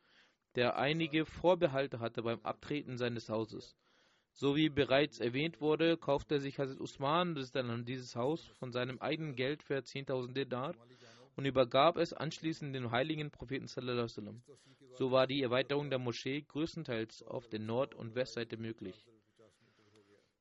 der 0.55 0.77
einige 0.77 1.27
Vorbehalte 1.27 2.01
hatte 2.01 2.23
beim 2.23 2.41
Abtreten 2.41 2.97
seines 2.97 3.29
Hauses. 3.29 3.77
So 4.33 4.57
wie 4.57 4.69
bereits 4.69 5.21
erwähnt 5.21 5.61
wurde, 5.61 5.97
kaufte 5.97 6.41
sich 6.41 6.59
Hazrat 6.59 6.81
Usman 6.81 7.35
dieses 7.85 8.17
Haus 8.17 8.47
von 8.59 8.73
seinem 8.73 8.99
eigenen 9.01 9.37
Geld 9.37 9.63
für 9.63 9.77
10.000 9.77 10.33
Dinar 10.33 10.75
und 11.37 11.45
übergab 11.45 11.97
es 11.97 12.13
anschließend 12.13 12.75
dem 12.75 12.91
heiligen 12.91 13.31
Propheten. 13.31 13.67
So 13.67 15.11
war 15.11 15.27
die 15.27 15.43
Erweiterung 15.43 15.91
der 15.91 15.99
Moschee 15.99 16.43
größtenteils 16.43 17.23
auf 17.23 17.49
der 17.49 17.61
Nord- 17.61 17.95
und 17.95 18.15
Westseite 18.15 18.57
möglich. 18.57 19.05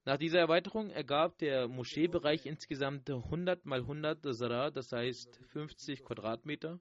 Nach 0.05 0.17
dieser 0.17 0.39
Erweiterung 0.39 0.89
ergab 0.89 1.37
der 1.37 1.67
Moscheebereich 1.67 2.45
insgesamt 2.45 3.09
100 3.09 3.65
mal 3.65 3.81
100 3.81 4.23
Zara, 4.33 4.71
das 4.71 4.91
heißt 4.91 5.39
50 5.51 6.03
Quadratmeter. 6.03 6.79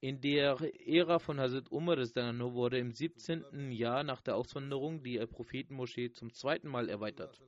In 0.00 0.20
der 0.22 0.56
Ära 0.86 1.18
von 1.18 1.38
Hazrat 1.38 1.70
Umar 1.70 1.98
wurde 1.98 2.78
im 2.78 2.90
17. 2.90 3.70
Jahr 3.70 4.02
nach 4.02 4.22
der 4.22 4.34
Auswanderung 4.36 5.02
die 5.02 5.18
Prophetenmoschee 5.18 6.12
zum 6.12 6.32
zweiten 6.32 6.68
Mal 6.68 6.88
erweitert. 6.88 7.38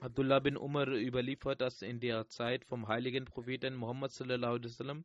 Abdullah 0.00 0.40
bin 0.40 0.56
Umar 0.56 0.88
überliefert, 0.88 1.60
dass 1.60 1.82
in 1.82 2.00
der 2.00 2.26
Zeit 2.26 2.64
vom 2.64 2.88
heiligen 2.88 3.26
Propheten 3.26 3.76
Muhammad 3.76 4.10
sallam, 4.10 5.04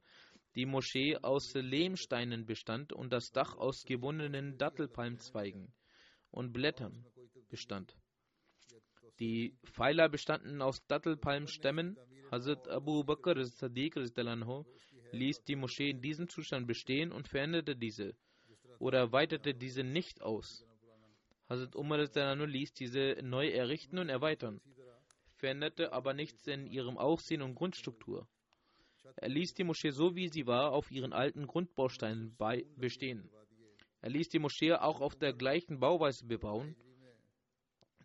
die 0.55 0.65
Moschee 0.65 1.17
aus 1.17 1.53
Lehmsteinen 1.53 2.45
bestand 2.45 2.93
und 2.93 3.11
das 3.11 3.33
Dach 3.33 3.57
aus 3.57 3.83
gebundenen 3.83 4.57
Dattelpalmzweigen 4.57 5.73
und 6.31 6.53
Blättern 6.53 7.05
bestand. 7.49 7.93
Die 9.19 9.57
Pfeiler 9.65 10.07
bestanden 10.07 10.61
aus 10.61 10.85
Dattelpalmstämmen. 10.87 11.97
Hazrat 12.31 12.69
Abu 12.69 13.03
Bakr 13.03 13.43
Sadiq 13.43 13.97
ließ 15.11 15.43
die 15.43 15.57
Moschee 15.57 15.89
in 15.89 16.01
diesem 16.01 16.29
Zustand 16.29 16.67
bestehen 16.67 17.11
und 17.11 17.27
veränderte 17.27 17.75
diese 17.75 18.15
oder 18.79 19.11
weitete 19.11 19.53
diese 19.53 19.83
nicht 19.83 20.21
aus. 20.21 20.65
Hazrat 21.49 21.75
Umar 21.75 21.99
ließ 21.99 22.73
diese 22.73 23.17
neu 23.21 23.49
errichten 23.49 23.99
und 23.99 24.07
erweitern 24.07 24.61
veränderte 25.45 25.93
aber 25.93 26.15
nichts 26.15 26.47
in 26.47 26.65
ihrem 26.65 26.97
Aussehen 26.97 27.43
und 27.43 27.53
Grundstruktur. 27.53 28.27
Er 29.17 29.29
ließ 29.29 29.53
die 29.53 29.63
Moschee 29.63 29.91
so 29.91 30.15
wie 30.15 30.27
sie 30.27 30.47
war 30.47 30.71
auf 30.71 30.89
ihren 30.89 31.13
alten 31.13 31.45
Grundbausteinen 31.45 32.35
bestehen. 32.77 33.29
Er 34.01 34.09
ließ 34.09 34.29
die 34.29 34.39
Moschee 34.39 34.73
auch 34.73 35.01
auf 35.01 35.15
der 35.15 35.33
gleichen 35.33 35.79
Bauweise 35.79 36.25
bebauen. 36.25 36.75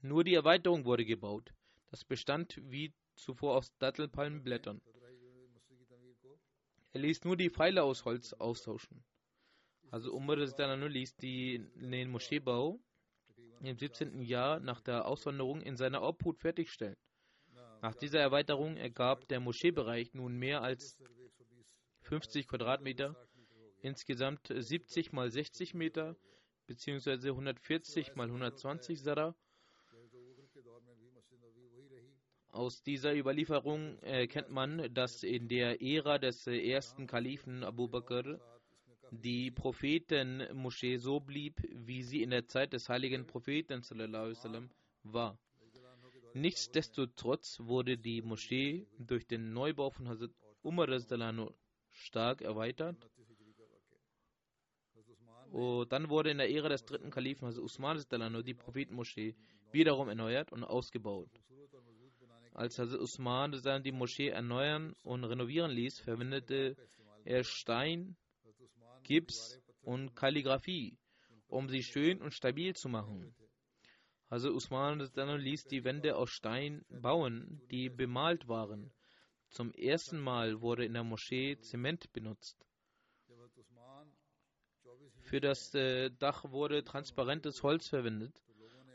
Nur 0.02 0.22
die 0.22 0.34
Erweiterung 0.34 0.84
wurde 0.84 1.06
gebaut. 1.06 1.54
Das 1.90 2.04
bestand 2.04 2.60
wie 2.70 2.92
zuvor 3.14 3.56
aus 3.56 3.74
Dattelpalmenblättern. 3.78 4.82
Er 6.92 7.00
ließ 7.00 7.24
nur 7.24 7.38
die 7.38 7.48
Pfeiler 7.48 7.84
aus 7.84 8.04
Holz 8.04 8.34
austauschen. 8.34 9.02
Also 9.90 10.12
Umar 10.12 10.36
ließ 10.36 11.16
die, 11.16 11.66
den 11.74 12.10
Moscheebau 12.10 12.78
im 13.62 13.78
17. 13.78 14.20
Jahr 14.20 14.60
nach 14.60 14.82
der 14.82 15.06
Auswanderung 15.06 15.62
in 15.62 15.78
seiner 15.78 16.02
Obhut 16.02 16.38
fertigstellen. 16.38 16.96
Nach 17.82 17.94
dieser 17.94 18.20
Erweiterung 18.20 18.76
ergab 18.76 19.26
der 19.28 19.40
Moscheebereich 19.40 20.12
nun 20.12 20.36
mehr 20.36 20.62
als 20.62 20.98
50 22.02 22.46
Quadratmeter, 22.46 23.16
insgesamt 23.80 24.52
70 24.54 25.12
mal 25.12 25.30
60 25.30 25.74
Meter 25.74 26.16
bzw. 26.66 27.30
140 27.30 28.14
mal 28.16 28.26
120 28.26 29.00
Sara. 29.00 29.34
Aus 32.48 32.82
dieser 32.82 33.14
Überlieferung 33.14 33.98
erkennt 34.00 34.50
man, 34.50 34.92
dass 34.92 35.22
in 35.22 35.48
der 35.48 35.80
Ära 35.80 36.18
des 36.18 36.46
ersten 36.46 37.06
Kalifen 37.06 37.64
Abu 37.64 37.88
Bakr 37.88 38.40
die 39.10 39.50
Prophetenmoschee 39.50 40.96
so 40.98 41.20
blieb, 41.20 41.60
wie 41.70 42.02
sie 42.02 42.22
in 42.22 42.30
der 42.30 42.46
Zeit 42.46 42.72
des 42.72 42.88
heiligen 42.88 43.26
Propheten 43.26 43.82
war. 45.02 45.38
Nichtsdestotrotz 46.34 47.58
wurde 47.60 47.98
die 47.98 48.22
Moschee 48.22 48.86
durch 48.98 49.26
den 49.26 49.52
Neubau 49.52 49.90
von 49.90 50.08
Hazrat 50.08 50.30
Umar 50.62 50.88
stark 51.90 52.40
erweitert. 52.42 52.96
Und 55.50 55.90
dann 55.90 56.08
wurde 56.08 56.30
in 56.30 56.38
der 56.38 56.50
Ära 56.50 56.68
des 56.68 56.84
dritten 56.84 57.10
Kalifen 57.10 57.48
Hazrat 57.48 57.64
Usman 57.64 58.44
die 58.44 58.54
Prophetenmoschee 58.54 59.34
wiederum 59.72 60.08
erneuert 60.08 60.52
und 60.52 60.62
ausgebaut. 60.62 61.30
Als 62.54 62.78
Hazrat 62.78 63.00
Usman 63.00 63.82
die 63.82 63.92
Moschee 63.92 64.28
erneuern 64.28 64.94
und 65.02 65.24
renovieren 65.24 65.72
ließ, 65.72 65.98
verwendete 66.00 66.76
er 67.24 67.42
Stein, 67.42 68.16
Gips 69.02 69.60
und 69.82 70.14
Kalligraphie, 70.14 70.96
um 71.48 71.68
sie 71.68 71.82
schön 71.82 72.22
und 72.22 72.32
stabil 72.32 72.74
zu 72.76 72.88
machen. 72.88 73.34
Also 74.30 74.52
Usman 74.52 75.00
ließ 75.00 75.64
die 75.64 75.82
Wände 75.82 76.16
aus 76.16 76.30
Stein 76.30 76.84
bauen, 76.88 77.60
die 77.72 77.88
bemalt 77.90 78.46
waren. 78.46 78.92
Zum 79.48 79.72
ersten 79.72 80.20
Mal 80.20 80.60
wurde 80.60 80.84
in 80.84 80.92
der 80.92 81.02
Moschee 81.02 81.58
Zement 81.58 82.12
benutzt. 82.12 82.64
Für 85.22 85.40
das 85.40 85.74
äh, 85.74 86.10
Dach 86.10 86.44
wurde 86.52 86.84
transparentes 86.84 87.64
Holz 87.64 87.88
verwendet. 87.88 88.32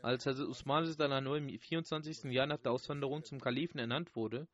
Als 0.00 0.26
also 0.26 0.46
Usman 0.46 0.86
im 0.86 1.58
24. 1.58 2.24
Jahr 2.32 2.46
nach 2.46 2.60
der 2.60 2.72
Auswanderung 2.72 3.22
zum 3.22 3.38
Kalifen 3.38 3.78
ernannt 3.78 4.16
wurde, 4.16 4.48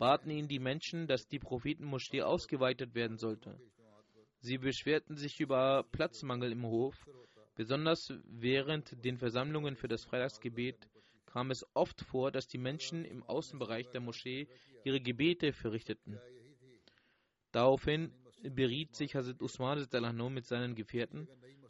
baten 0.00 0.30
ihn 0.30 0.48
die 0.48 0.58
Menschen, 0.58 1.06
dass 1.06 1.28
die 1.28 1.38
Prophetenmoschee 1.38 2.22
ausgeweitet 2.22 2.96
werden 2.96 3.16
sollte. 3.16 3.60
Sie 4.40 4.58
beschwerten 4.58 5.16
sich 5.16 5.38
über 5.38 5.84
Platzmangel 5.92 6.50
im 6.50 6.64
Hof 6.66 7.06
Besonders 7.56 8.12
während 8.24 9.02
den 9.02 9.16
Versammlungen 9.16 9.76
für 9.76 9.88
das 9.88 10.04
Freitagsgebet 10.04 10.88
kam 11.24 11.50
es 11.50 11.66
oft 11.74 12.02
vor, 12.02 12.30
dass 12.30 12.46
die 12.46 12.58
Menschen 12.58 13.04
im 13.04 13.22
Außenbereich 13.22 13.88
der 13.88 14.02
Moschee 14.02 14.46
ihre 14.84 15.00
Gebete 15.00 15.52
verrichteten. 15.52 16.20
Daraufhin 17.52 18.12
beriet 18.42 18.94
sich 18.94 19.14
Hazrat 19.14 19.40
Usman 19.40 19.86
mit 20.34 20.46
seinen 20.46 20.74
Gefährten. 20.74 21.28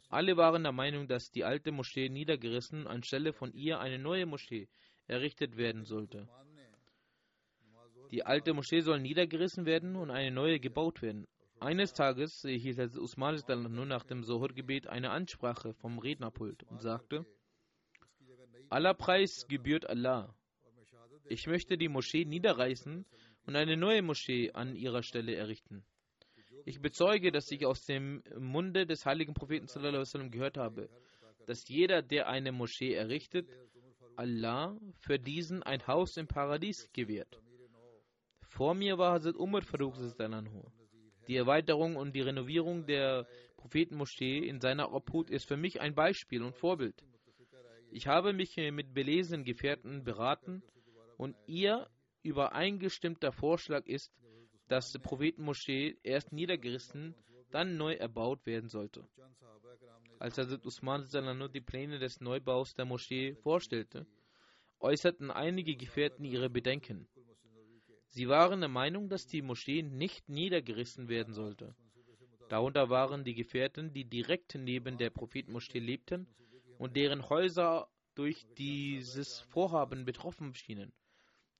Alle 0.09 0.35
waren 0.35 0.63
der 0.63 0.73
Meinung, 0.73 1.07
dass 1.07 1.31
die 1.31 1.45
alte 1.45 1.71
Moschee 1.71 2.09
niedergerissen 2.09 2.81
und 2.81 2.87
anstelle 2.87 3.31
von 3.31 3.53
ihr 3.53 3.79
eine 3.79 3.97
neue 3.97 4.25
Moschee 4.25 4.67
errichtet 5.07 5.55
werden 5.55 5.85
sollte. 5.85 6.27
Die 8.11 8.25
alte 8.25 8.53
Moschee 8.53 8.81
soll 8.81 8.99
niedergerissen 8.99 9.65
werden 9.65 9.95
und 9.95 10.11
eine 10.11 10.31
neue 10.31 10.59
gebaut 10.59 11.01
werden. 11.01 11.27
Eines 11.59 11.93
Tages 11.93 12.41
hielt 12.41 12.77
Herr 12.77 12.95
Usman 12.95 13.41
nur 13.47 13.85
nach 13.85 14.03
dem 14.03 14.23
Sohor-Gebet 14.23 14.87
eine 14.87 15.09
Ansprache 15.09 15.73
vom 15.73 15.97
Rednerpult 15.97 16.63
und 16.63 16.81
sagte: 16.81 17.25
Aller 18.69 18.93
Preis 18.93 19.47
gebührt 19.47 19.89
Allah. 19.89 20.35
Ich 21.29 21.47
möchte 21.47 21.77
die 21.77 21.89
Moschee 21.89 22.25
niederreißen 22.25 23.05
und 23.45 23.55
eine 23.55 23.75
neue 23.75 24.01
Moschee 24.01 24.51
an 24.51 24.75
ihrer 24.75 25.03
Stelle 25.03 25.35
errichten. 25.35 25.83
Ich 26.65 26.79
bezeuge, 26.81 27.31
dass 27.31 27.49
ich 27.51 27.65
aus 27.65 27.85
dem 27.85 28.23
Munde 28.37 28.85
des 28.85 29.05
heiligen 29.05 29.33
Propheten 29.33 29.67
sallam, 29.67 30.31
gehört 30.31 30.57
habe, 30.57 30.89
dass 31.45 31.67
jeder, 31.67 32.01
der 32.01 32.27
eine 32.27 32.51
Moschee 32.51 32.93
errichtet, 32.93 33.49
Allah 34.15 34.77
für 34.99 35.17
diesen 35.17 35.63
ein 35.63 35.85
Haus 35.87 36.17
im 36.17 36.27
Paradies 36.27 36.89
gewährt. 36.91 37.41
Vor 38.41 38.73
mir 38.73 38.97
war 38.97 39.13
Hazrat 39.13 39.35
Umar 39.35 39.61
Farouk 39.61 39.95
Die 41.27 41.35
Erweiterung 41.35 41.95
und 41.95 42.15
die 42.15 42.21
Renovierung 42.21 42.85
der 42.85 43.27
Prophetenmoschee 43.57 44.39
in 44.47 44.59
seiner 44.61 44.93
Obhut 44.93 45.29
ist 45.29 45.47
für 45.47 45.57
mich 45.57 45.81
ein 45.81 45.93
Beispiel 45.93 46.43
und 46.43 46.55
Vorbild. 46.55 47.03
Ich 47.91 48.07
habe 48.07 48.33
mich 48.33 48.55
mit 48.57 48.93
belesenen 48.93 49.43
Gefährten 49.43 50.03
beraten 50.03 50.61
und 51.17 51.35
ihr 51.47 51.87
übereingestimmter 52.23 53.31
Vorschlag 53.31 53.85
ist, 53.85 54.11
dass 54.67 54.91
die 54.91 54.99
Prophetenmoschee 54.99 55.97
erst 56.03 56.31
niedergerissen, 56.31 57.15
dann 57.51 57.77
neu 57.77 57.93
erbaut 57.93 58.45
werden 58.45 58.69
sollte. 58.69 59.07
Als 60.19 60.37
Hazrat 60.37 60.65
Usman 60.65 61.07
nur 61.37 61.49
die 61.49 61.61
Pläne 61.61 61.99
des 61.99 62.19
Neubaus 62.19 62.73
der 62.73 62.85
Moschee 62.85 63.35
vorstellte, 63.35 64.05
äußerten 64.79 65.31
einige 65.31 65.75
Gefährten 65.75 66.25
ihre 66.25 66.49
Bedenken. 66.49 67.07
Sie 68.09 68.27
waren 68.27 68.61
der 68.61 68.69
Meinung, 68.69 69.09
dass 69.09 69.27
die 69.27 69.41
Moschee 69.41 69.83
nicht 69.83 70.29
niedergerissen 70.29 71.07
werden 71.07 71.33
sollte. 71.33 71.75
Darunter 72.49 72.89
waren 72.89 73.23
die 73.23 73.35
Gefährten, 73.35 73.93
die 73.93 74.05
direkt 74.05 74.55
neben 74.55 74.97
der 74.97 75.09
Prophetenmoschee 75.09 75.79
lebten 75.79 76.27
und 76.77 76.95
deren 76.95 77.29
Häuser 77.29 77.89
durch 78.15 78.45
dieses 78.57 79.41
Vorhaben 79.41 80.05
betroffen 80.05 80.55
schienen. 80.55 80.93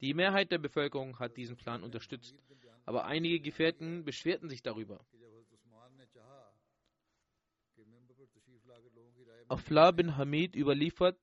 Die 0.01 0.13
Mehrheit 0.13 0.51
der 0.51 0.59
Bevölkerung 0.59 1.19
hat 1.19 1.37
diesen 1.37 1.57
Plan 1.57 1.83
unterstützt, 1.83 2.35
aber 2.85 3.05
einige 3.05 3.39
Gefährten 3.39 4.05
beschwerten 4.05 4.49
sich 4.49 4.61
darüber. 4.61 5.05
Afla 9.49 9.91
bin 9.91 10.17
Hamid 10.17 10.55
überliefert, 10.55 11.17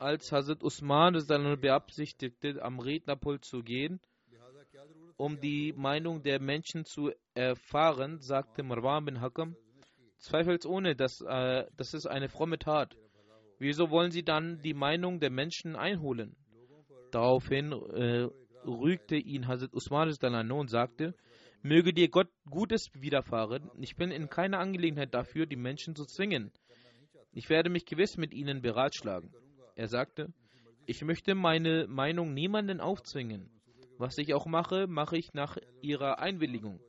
als 0.00 0.32
Hazrat 0.32 0.62
Usman 0.62 1.14
beabsichtigte, 1.60 2.62
am 2.62 2.78
Rednerpult 2.80 3.44
zu 3.44 3.62
gehen, 3.62 4.00
um 5.16 5.38
die 5.40 5.74
Meinung 5.76 6.22
der 6.22 6.40
Menschen 6.40 6.84
zu 6.86 7.12
erfahren, 7.34 8.20
sagte 8.20 8.62
Marwan 8.62 9.04
bin 9.04 9.20
Hakam, 9.20 9.56
zweifelsohne, 10.18 10.96
dass, 10.96 11.20
äh, 11.20 11.66
das 11.76 11.92
ist 11.92 12.06
eine 12.06 12.28
fromme 12.28 12.58
Tat. 12.58 12.96
Wieso 13.58 13.90
wollen 13.90 14.10
Sie 14.10 14.22
dann 14.22 14.62
die 14.62 14.72
Meinung 14.72 15.20
der 15.20 15.30
Menschen 15.30 15.76
einholen? 15.76 16.34
Daraufhin 17.10 17.72
äh, 17.72 18.28
rügte 18.64 19.16
ihn 19.16 19.48
Hazrat 19.48 19.74
Usman 19.74 20.08
und 20.08 20.70
sagte, 20.70 21.14
möge 21.62 21.92
dir 21.92 22.08
Gott 22.08 22.28
Gutes 22.48 22.88
widerfahren, 22.94 23.70
ich 23.78 23.96
bin 23.96 24.10
in 24.10 24.30
keiner 24.30 24.60
Angelegenheit 24.60 25.12
dafür, 25.12 25.44
die 25.44 25.56
Menschen 25.56 25.94
zu 25.94 26.06
zwingen. 26.06 26.52
Ich 27.32 27.50
werde 27.50 27.68
mich 27.68 27.84
gewiss 27.84 28.16
mit 28.16 28.32
ihnen 28.32 28.62
beratschlagen. 28.62 29.32
Er 29.76 29.88
sagte, 29.88 30.32
ich 30.86 31.02
möchte 31.02 31.34
meine 31.34 31.86
Meinung 31.88 32.34
niemanden 32.34 32.80
aufzwingen. 32.80 33.50
Was 33.98 34.18
ich 34.18 34.34
auch 34.34 34.46
mache, 34.46 34.86
mache 34.86 35.16
ich 35.16 35.34
nach 35.34 35.56
ihrer 35.82 36.18
Einwilligung. 36.18 36.80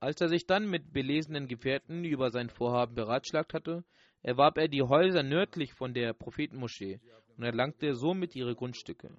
Als 0.00 0.20
er 0.20 0.28
sich 0.28 0.46
dann 0.46 0.68
mit 0.68 0.92
belesenen 0.92 1.46
Gefährten 1.46 2.04
über 2.04 2.30
sein 2.30 2.50
Vorhaben 2.50 2.94
beratschlagt 2.94 3.54
hatte, 3.54 3.84
erwarb 4.20 4.58
er 4.58 4.68
die 4.68 4.82
Häuser 4.82 5.22
nördlich 5.22 5.74
von 5.74 5.94
der 5.94 6.12
Prophetenmoschee 6.12 7.00
und 7.36 7.44
erlangte 7.44 7.94
somit 7.94 8.34
ihre 8.34 8.54
Grundstücke. 8.54 9.16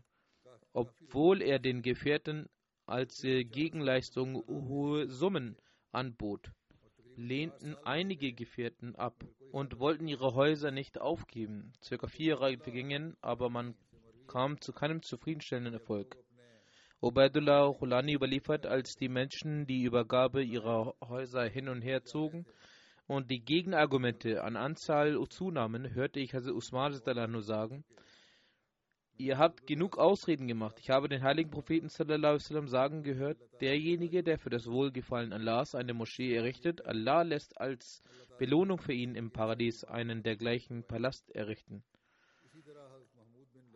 Obwohl 0.74 1.42
er 1.42 1.60
den 1.60 1.82
Gefährten 1.82 2.50
als 2.86 3.22
Gegenleistung 3.22 4.44
hohe 4.46 5.08
Summen 5.08 5.58
anbot, 5.92 6.52
lehnten 7.16 7.76
einige 7.84 8.34
Gefährten 8.34 8.96
ab 8.96 9.24
und 9.52 9.80
wollten 9.80 10.08
ihre 10.08 10.34
Häuser 10.34 10.72
nicht 10.72 11.00
aufgeben. 11.00 11.74
Circa 11.82 12.08
vier 12.08 12.36
Jahre 12.36 12.58
vergingen, 12.58 13.16
aber 13.22 13.50
man 13.50 13.76
kam 14.28 14.60
zu 14.62 14.74
keinem 14.74 15.02
zufriedenstellenden 15.02 15.74
Erfolg. 15.74 16.18
Ubaidullah 17.02 17.74
Khulani 17.74 18.14
überliefert, 18.14 18.66
als 18.66 18.96
die 18.96 19.10
Menschen 19.10 19.68
die 19.68 19.84
Übergabe 19.84 20.42
ihrer 20.42 20.96
Häuser 21.04 21.44
hin 21.44 21.68
und 21.68 21.82
her 21.82 22.04
zogen 22.06 22.46
und 23.08 23.30
die 23.30 23.44
Gegenargumente 23.44 24.42
an 24.44 24.56
Anzahl 24.56 25.20
zunahmen, 25.28 25.94
hörte 25.94 26.20
ich 26.20 26.34
Hazrat 26.34 26.56
Usman 26.56 26.94
sagen, 27.42 27.84
Ihr 29.18 29.38
habt 29.38 29.68
genug 29.68 29.98
Ausreden 29.98 30.48
gemacht. 30.48 30.78
Ich 30.80 30.90
habe 30.90 31.08
den 31.08 31.22
heiligen 31.22 31.52
Propheten 31.52 31.90
sallam, 31.90 32.68
sagen 32.68 33.04
gehört, 33.04 33.38
derjenige, 33.62 34.24
der 34.24 34.40
für 34.40 34.50
das 34.50 34.68
Wohlgefallen 34.68 35.34
Allahs 35.34 35.76
eine 35.76 35.94
Moschee 35.94 36.36
errichtet, 36.36 36.86
Allah 36.86 37.22
lässt 37.22 37.60
als 37.60 38.02
Belohnung 38.40 38.80
für 38.80 38.94
ihn 38.94 39.16
im 39.16 39.32
Paradies 39.32 39.84
einen 39.84 40.24
dergleichen 40.24 40.84
Palast 40.84 41.30
errichten. 41.36 41.84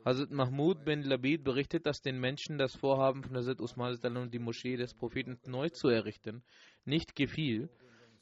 Hazrat 0.03 0.31
Mahmud 0.31 0.85
bin 0.85 1.03
Labid 1.03 1.43
berichtet, 1.43 1.85
dass 1.85 2.01
den 2.01 2.19
Menschen 2.19 2.57
das 2.57 2.75
Vorhaben 2.75 3.23
von 3.23 3.35
Hazrat 3.35 3.59
Usman 3.59 4.31
die 4.31 4.39
Moschee 4.39 4.77
des 4.77 4.93
Propheten 4.93 5.37
neu 5.45 5.69
zu 5.69 5.89
errichten 5.89 6.43
nicht 6.87 7.15
gefiel. 7.15 7.69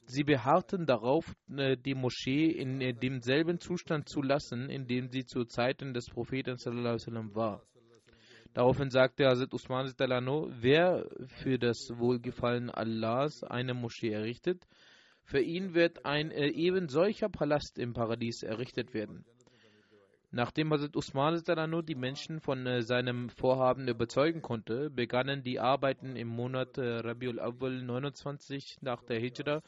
Sie 0.08 0.24
beharrten 0.24 0.86
darauf, 0.86 1.36
äh, 1.56 1.78
die 1.78 1.96
Moschee 1.96 2.48
in 2.48 2.80
äh, 2.80 2.94
demselben 2.94 3.60
Zustand 3.60 4.08
zu 4.08 4.22
lassen, 4.22 4.70
in 4.70 4.88
dem 4.88 5.10
sie 5.10 5.26
zu 5.26 5.46
Zeiten 5.46 5.94
des 5.94 6.06
Propheten 6.08 6.58
war. 7.34 7.64
Daraufhin 8.54 8.90
sagte 8.90 9.28
Hazrat 9.28 9.54
Usman 9.54 9.92
wer 9.98 11.06
für 11.28 11.60
das 11.60 11.90
Wohlgefallen 11.96 12.70
Allahs 12.70 13.44
eine 13.44 13.74
Moschee 13.74 14.12
errichtet, 14.12 14.66
für 15.24 15.42
ihn 15.42 15.74
wird 15.74 16.06
ein 16.06 16.32
äh, 16.32 16.50
eben 16.50 16.88
solcher 16.88 17.28
Palast 17.28 17.80
im 17.80 17.94
Paradies 17.94 18.44
errichtet 18.44 18.94
werden. 18.94 19.26
Nachdem 20.32 20.72
Hazrat 20.72 20.96
Usman 20.96 21.42
die 21.88 21.96
Menschen 21.96 22.40
von 22.40 22.68
äh, 22.68 22.82
seinem 22.82 23.30
Vorhaben 23.30 23.88
überzeugen 23.88 24.42
konnte, 24.42 24.90
begannen 24.90 25.44
die 25.44 25.60
Arbeiten 25.60 26.16
im 26.16 26.28
Monat 26.28 26.78
äh, 26.78 27.00
Rabiul 27.00 27.40
Awwal 27.40 27.82
29 27.82 28.78
nach 28.82 29.02
der 29.04 29.20
Hijra, 29.20 29.64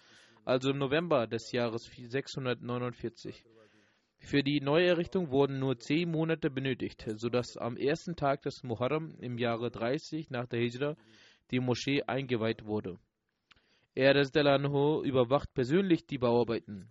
also 0.48 0.70
im 0.70 0.78
November 0.78 1.28
des 1.28 1.52
Jahres 1.52 1.84
649. 1.84 3.44
Für 4.20 4.44
die 4.44 4.62
Neuerrichtung 4.62 5.30
wurden 5.30 5.60
nur 5.60 5.78
zehn 5.78 6.10
Monate 6.10 6.50
benötigt, 6.50 7.06
sodass 7.16 7.58
am 7.58 7.76
ersten 7.76 8.16
Tag 8.16 8.44
des 8.44 8.64
Muharram 8.64 9.16
im 9.20 9.38
Jahre 9.38 9.70
30 9.70 10.30
nach 10.30 10.48
der 10.48 10.62
Hijra 10.62 10.96
die 11.52 11.60
Moschee 11.60 12.02
eingeweiht 12.04 12.64
wurde. 12.66 12.98
Er 13.94 14.16
überwacht 14.16 15.54
persönlich 15.54 16.06
die 16.06 16.18
Bauarbeiten. 16.18 16.90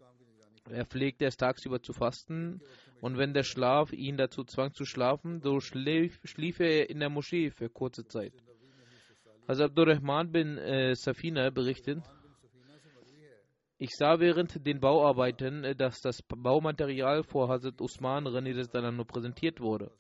Er 0.69 0.85
pflegte 0.85 1.25
es 1.25 1.39
tagsüber 1.39 1.81
zu 1.81 1.95
fasten 1.95 2.61
und 3.01 3.17
wenn 3.17 3.33
der 3.33 3.45
Schlaf 3.45 3.91
ihn 3.91 4.19
dazu 4.19 4.45
zwang 4.45 4.75
zu 4.75 4.85
schlafen, 4.85 5.41
so 5.41 5.61
schlief, 5.61 6.21
schlief 6.25 6.61
er 6.61 6.91
in 6.91 7.01
der 7.01 7.09
Moschee 7.09 7.51
für 7.51 7.71
kurze 7.71 8.07
Zeit. 8.07 8.35
Hazrat 9.49 9.71
Abdurrahman 9.71 10.31
bin 10.33 10.59
äh, 10.59 10.95
Safina 10.95 11.49
berichtet, 11.51 12.03
ich 13.79 13.91
sah 13.97 14.21
während 14.21 14.67
den 14.67 14.81
Bauarbeiten, 14.81 15.65
äh, 15.65 15.75
dass 15.75 16.01
das 16.01 16.23
Baumaterial 16.23 17.23
vor 17.23 17.49
Hazrat 17.49 17.81
Usman 17.81 18.25
nur 18.25 19.07
präsentiert 19.07 19.61
wurde. 19.61 19.91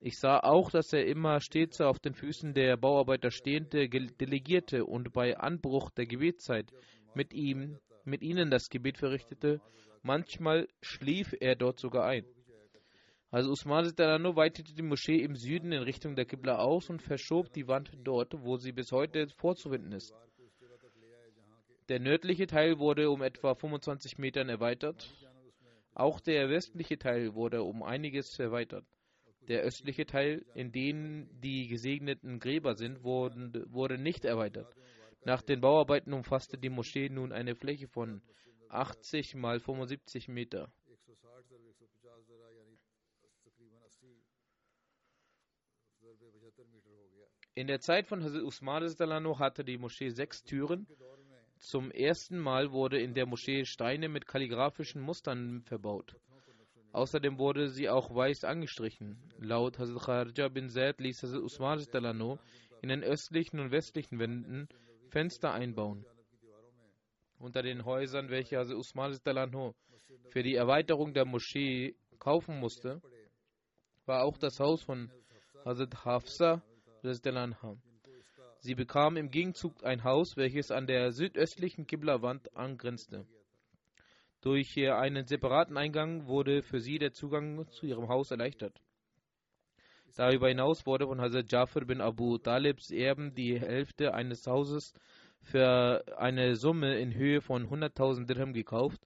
Ich 0.00 0.18
sah 0.18 0.40
auch, 0.40 0.70
dass 0.70 0.92
er 0.92 1.06
immer 1.06 1.40
stets 1.40 1.80
auf 1.80 1.98
den 1.98 2.14
Füßen 2.14 2.52
der 2.52 2.76
Bauarbeiter 2.76 3.30
stehende 3.30 3.88
delegierte 3.88 4.84
und 4.84 5.12
bei 5.12 5.36
Anbruch 5.36 5.90
der 5.90 6.06
Gebetszeit 6.06 6.70
mit 7.14 7.32
ihm, 7.32 7.78
mit 8.04 8.22
ihnen 8.22 8.50
das 8.50 8.68
Gebet 8.68 8.98
verrichtete 8.98 9.60
Manchmal 10.02 10.68
schlief 10.82 11.34
er 11.40 11.56
dort 11.56 11.80
sogar 11.80 12.06
ein. 12.06 12.24
Also 13.32 13.50
Usman 13.50 13.86
Sitarano 13.86 14.36
weitete 14.36 14.72
die 14.72 14.82
Moschee 14.82 15.20
im 15.20 15.34
Süden 15.34 15.72
in 15.72 15.82
Richtung 15.82 16.14
der 16.14 16.26
Qibla 16.26 16.58
aus 16.58 16.88
und 16.90 17.02
verschob 17.02 17.52
die 17.52 17.66
Wand 17.66 17.90
dort, 18.04 18.32
wo 18.44 18.56
sie 18.56 18.70
bis 18.70 18.92
heute 18.92 19.26
vorzufinden 19.36 19.90
ist. 19.90 20.14
Der 21.88 22.00
nördliche 22.00 22.48
Teil 22.48 22.80
wurde 22.80 23.10
um 23.10 23.22
etwa 23.22 23.54
25 23.54 24.18
Metern 24.18 24.48
erweitert. 24.48 25.08
Auch 25.94 26.18
der 26.18 26.50
westliche 26.50 26.98
Teil 26.98 27.34
wurde 27.34 27.62
um 27.62 27.84
einiges 27.84 28.36
erweitert. 28.40 28.84
Der 29.48 29.62
östliche 29.62 30.04
Teil, 30.04 30.44
in 30.54 30.72
dem 30.72 31.28
die 31.40 31.68
gesegneten 31.68 32.40
Gräber 32.40 32.74
sind, 32.74 33.04
wurde, 33.04 33.98
nicht 33.98 34.24
erweitert. 34.24 34.74
Nach 35.24 35.42
den 35.42 35.60
Bauarbeiten 35.60 36.12
umfasste 36.12 36.58
die 36.58 36.70
Moschee 36.70 37.08
nun 37.08 37.32
eine 37.32 37.54
Fläche 37.54 37.86
von 37.86 38.20
80 38.68 39.36
mal 39.36 39.60
75 39.60 40.26
Meter. 40.26 40.72
In 47.54 47.68
der 47.68 47.80
Zeit 47.80 48.06
von 48.06 48.22
Hazrat 48.22 48.42
Usman 48.42 48.82
hatte 49.38 49.64
die 49.64 49.78
Moschee 49.78 50.10
sechs 50.10 50.42
Türen. 50.42 50.86
Zum 51.58 51.90
ersten 51.90 52.38
Mal 52.38 52.70
wurde 52.70 53.00
in 53.00 53.14
der 53.14 53.26
Moschee 53.26 53.64
Steine 53.64 54.08
mit 54.08 54.26
kalligraphischen 54.26 55.00
Mustern 55.00 55.62
verbaut. 55.62 56.16
Außerdem 56.92 57.38
wurde 57.38 57.68
sie 57.68 57.88
auch 57.88 58.14
weiß 58.14 58.44
angestrichen. 58.44 59.18
Laut 59.38 59.78
Hazrat 59.78 60.02
Kharja 60.02 60.48
bin 60.48 60.68
Zaid 60.68 61.00
ließ 61.00 61.22
Hazrat 61.22 61.42
Usman 61.42 61.84
Dalano 61.92 62.38
in 62.82 62.88
den 62.88 63.02
östlichen 63.02 63.60
und 63.60 63.70
westlichen 63.70 64.18
Wänden 64.18 64.68
Fenster 65.10 65.52
einbauen. 65.52 66.06
Unter 67.38 67.62
den 67.62 67.84
Häusern, 67.84 68.30
welche 68.30 68.58
Hazrat 68.58 68.78
Usman 68.78 69.18
Dalano 69.24 69.74
für 70.30 70.42
die 70.42 70.54
Erweiterung 70.54 71.12
der 71.12 71.26
Moschee 71.26 71.96
kaufen 72.18 72.58
musste, 72.60 73.02
war 74.06 74.24
auch 74.24 74.38
das 74.38 74.60
Haus 74.60 74.82
von 74.82 75.10
Hazrat 75.64 76.04
Hafsa 76.04 76.62
Anha. 77.04 77.76
Sie 78.66 78.74
bekam 78.74 79.16
im 79.16 79.30
Gegenzug 79.30 79.84
ein 79.84 80.02
Haus, 80.02 80.36
welches 80.36 80.72
an 80.72 80.88
der 80.88 81.12
südöstlichen 81.12 81.86
Qibla-Wand 81.86 82.56
angrenzte. 82.56 83.24
Durch 84.40 84.76
einen 84.76 85.24
separaten 85.24 85.76
Eingang 85.76 86.26
wurde 86.26 86.62
für 86.62 86.80
sie 86.80 86.98
der 86.98 87.12
Zugang 87.12 87.68
zu 87.68 87.86
ihrem 87.86 88.08
Haus 88.08 88.32
erleichtert. 88.32 88.82
Darüber 90.16 90.48
hinaus 90.48 90.84
wurde 90.84 91.06
von 91.06 91.20
Hazrat 91.20 91.52
Jafar 91.52 91.84
bin 91.84 92.00
Abu 92.00 92.38
Talibs 92.38 92.90
Erben 92.90 93.36
die 93.36 93.60
Hälfte 93.60 94.14
eines 94.14 94.44
Hauses 94.48 94.94
für 95.42 96.02
eine 96.18 96.56
Summe 96.56 96.98
in 96.98 97.14
Höhe 97.14 97.42
von 97.42 97.68
100.000 97.68 98.26
Dirham 98.26 98.52
gekauft. 98.52 99.00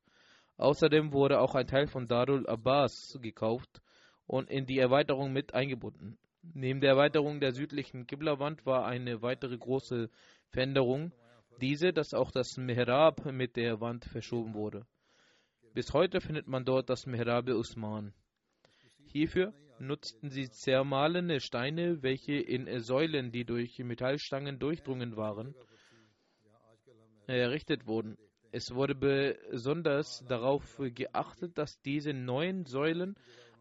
Außerdem 0.57 1.13
wurde 1.13 1.39
auch 1.39 1.55
ein 1.55 1.67
Teil 1.67 1.87
von 1.87 2.09
Darul 2.09 2.47
Abbas 2.47 3.19
gekauft 3.21 3.83
und 4.27 4.49
in 4.49 4.65
die 4.65 4.79
Erweiterung 4.79 5.35
mit 5.35 5.53
eingebunden. 5.53 6.17
Neben 6.43 6.81
der 6.81 6.91
Erweiterung 6.91 7.41
der 7.41 7.53
südlichen 7.53 8.07
Qibla-Wand 8.07 8.65
war 8.67 8.87
eine 8.87 9.23
weitere 9.23 9.57
große 9.57 10.11
Veränderung, 10.49 11.13
diese, 11.61 11.93
dass 11.93 12.15
auch 12.15 12.31
das 12.31 12.57
Mihrab 12.57 13.27
mit 13.27 13.57
der 13.57 13.81
Wand 13.81 14.05
verschoben 14.07 14.55
wurde. 14.55 14.87
Bis 15.75 15.93
heute 15.93 16.21
findet 16.21 16.49
man 16.49 16.65
dort 16.65 16.89
das 16.89 17.07
Mihrab 17.07 17.49
Usman. 17.49 18.15
Hierfür 19.05 19.53
nutzten 19.79 20.31
sie 20.31 20.51
zermahlene 20.51 21.41
Steine, 21.41 22.03
welche 22.03 22.35
in 22.35 22.81
Säulen, 22.81 23.33
die 23.33 23.45
durch 23.45 23.79
Metallstangen 23.79 24.59
durchdrungen 24.59 25.17
waren, 25.17 25.55
errichtet 27.27 27.87
wurden. 27.87 28.17
Es 28.53 28.75
wurde 28.75 28.95
besonders 28.95 30.25
darauf 30.29 30.81
geachtet, 30.95 31.57
dass 31.57 31.81
diese 31.83 32.13
neuen 32.13 32.65
Säulen 32.65 33.15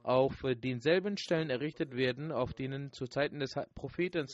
auf 0.04 0.44
denselben 0.64 1.18
Stellen 1.18 1.50
errichtet 1.50 1.96
werden, 1.96 2.32
auf 2.32 2.54
denen 2.54 2.92
zu 2.92 3.06
Zeiten 3.08 3.40
des 3.40 3.56
Propheten 3.76 4.28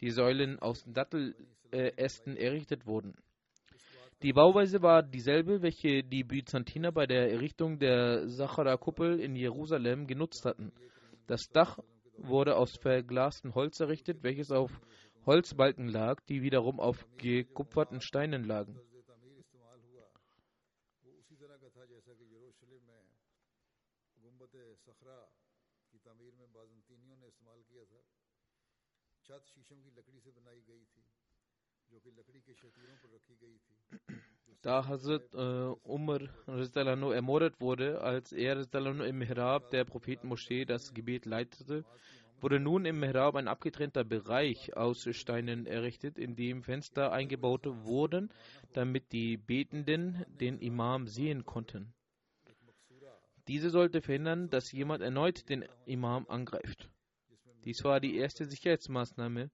die 0.00 0.10
Säulen 0.10 0.58
aus 0.58 0.84
Dattelästen 0.86 2.36
errichtet 2.36 2.86
wurden. 2.86 3.14
Die 4.22 4.32
Bauweise 4.32 4.82
war 4.82 5.02
dieselbe, 5.02 5.62
welche 5.62 6.04
die 6.04 6.22
Byzantiner 6.22 6.92
bei 6.92 7.06
der 7.06 7.32
Errichtung 7.32 7.80
der 7.80 8.28
Sachara-Kuppel 8.28 9.18
in 9.18 9.34
Jerusalem 9.34 10.06
genutzt 10.06 10.44
hatten. 10.44 10.72
Das 11.26 11.48
Dach 11.52 11.80
wurde 12.18 12.56
aus 12.56 12.76
verglastem 12.76 13.54
Holz 13.56 13.80
errichtet, 13.80 14.22
welches 14.22 14.52
auf 14.52 14.70
Holzbalken 15.26 15.88
lag, 15.88 16.20
die 16.28 16.42
wiederum 16.42 16.78
auf 16.78 17.04
gekupferten 17.16 18.00
Steinen 18.00 18.44
lagen. 18.44 18.78
Da 34.62 34.86
Hazrat 34.86 35.34
äh, 35.34 35.74
Umar 35.82 36.20
ermordet 36.46 37.60
wurde, 37.60 38.00
als 38.00 38.32
er 38.32 38.56
im 38.74 39.18
Mihrab 39.18 39.70
der 39.70 39.84
Prophetenmoschee 39.84 40.64
das 40.64 40.94
Gebet 40.94 41.26
leitete, 41.26 41.84
wurde 42.40 42.60
nun 42.60 42.84
im 42.84 43.00
Mihrab 43.00 43.34
ein 43.34 43.48
abgetrennter 43.48 44.04
Bereich 44.04 44.76
aus 44.76 45.08
Steinen 45.12 45.66
errichtet, 45.66 46.18
in 46.18 46.36
dem 46.36 46.62
Fenster 46.62 47.10
eingebaut 47.10 47.66
wurden, 47.66 48.30
damit 48.72 49.12
die 49.12 49.36
Betenden 49.36 50.24
den 50.28 50.58
Imam 50.58 51.08
sehen 51.08 51.44
konnten. 51.44 51.92
Diese 53.48 53.70
sollte 53.70 54.00
verhindern, 54.00 54.50
dass 54.50 54.70
jemand 54.70 55.02
erneut 55.02 55.48
den 55.48 55.64
Imam 55.86 56.26
angreift. 56.28 56.91
Dies 57.64 57.84
war 57.84 58.00
die 58.00 58.16
erste 58.16 58.44
Sicherheitsmaßnahme, 58.44 59.50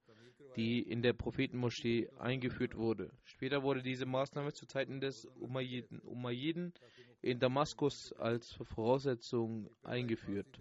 die 0.56 0.80
in 0.80 1.02
der 1.02 1.12
Prophetenmoschee 1.12 2.08
eingeführt 2.18 2.74
wurde. 2.76 3.10
Später 3.24 3.62
wurde 3.62 3.82
diese 3.82 4.06
Maßnahme 4.06 4.52
zu 4.52 4.66
Zeiten 4.66 5.00
des 5.00 5.26
Umayyiden, 5.36 6.00
Umayyiden 6.00 6.72
in 7.20 7.38
Damaskus 7.38 8.12
als 8.14 8.52
Voraussetzung 8.54 9.70
eingeführt. 9.82 10.60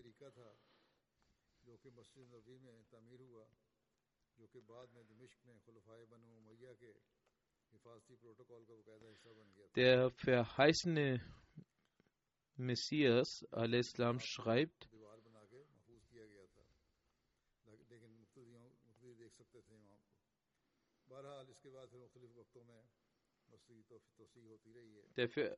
Der 9.75 10.11
verheißene 10.11 11.21
Messias 12.55 13.45
al-Islam 13.51 14.19
schreibt, 14.19 14.89
der, 25.15 25.29
für, 25.29 25.57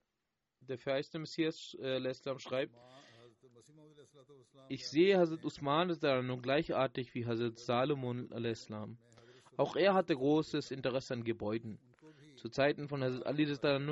der 0.62 0.78
verheißene 0.78 1.22
Messias 1.22 1.74
äh, 1.76 2.40
schreibt, 2.40 2.74
ich 4.70 4.88
sehe 4.88 5.18
Hazrat 5.18 5.44
Usman 5.44 5.98
nun 6.26 6.42
gleichartig 6.42 7.14
wie 7.16 7.26
Hazrat 7.26 7.58
Salomon 7.60 8.32
al-Islam. 8.32 8.98
Auch 9.58 9.76
er 9.76 9.94
hatte 9.94 10.16
großes 10.16 10.72
Interesse 10.72 11.14
an 11.14 11.24
Gebäuden. 11.24 11.80
Zu 12.36 12.50
Zeiten 12.50 12.88
von 12.88 13.04
Hazrat 13.04 13.26
Ali 13.26 13.46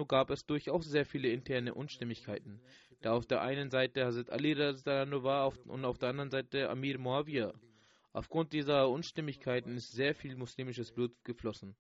gab 0.07 0.30
es 0.30 0.45
durchaus 0.45 0.86
sehr 0.86 1.05
viele 1.05 1.30
interne 1.30 1.74
Unstimmigkeiten, 1.74 2.61
da 3.01 3.13
auf 3.13 3.26
der 3.26 3.41
einen 3.41 3.70
Seite 3.70 4.05
Hazrat 4.05 4.30
Ali 4.30 4.57
war 4.57 5.53
und 5.68 5.86
auf 5.86 5.97
der 5.97 6.09
anderen 6.09 6.32
Seite 6.32 6.70
Amir 6.70 6.97
Muawiyah. 6.99 7.53
Aufgrund 8.18 8.51
dieser 8.51 8.89
Unstimmigkeiten 8.89 9.76
ist 9.76 9.91
sehr 9.91 10.15
viel 10.15 10.36
muslimisches 10.36 10.91
Blut 10.91 11.13
geflossen. 11.24 11.76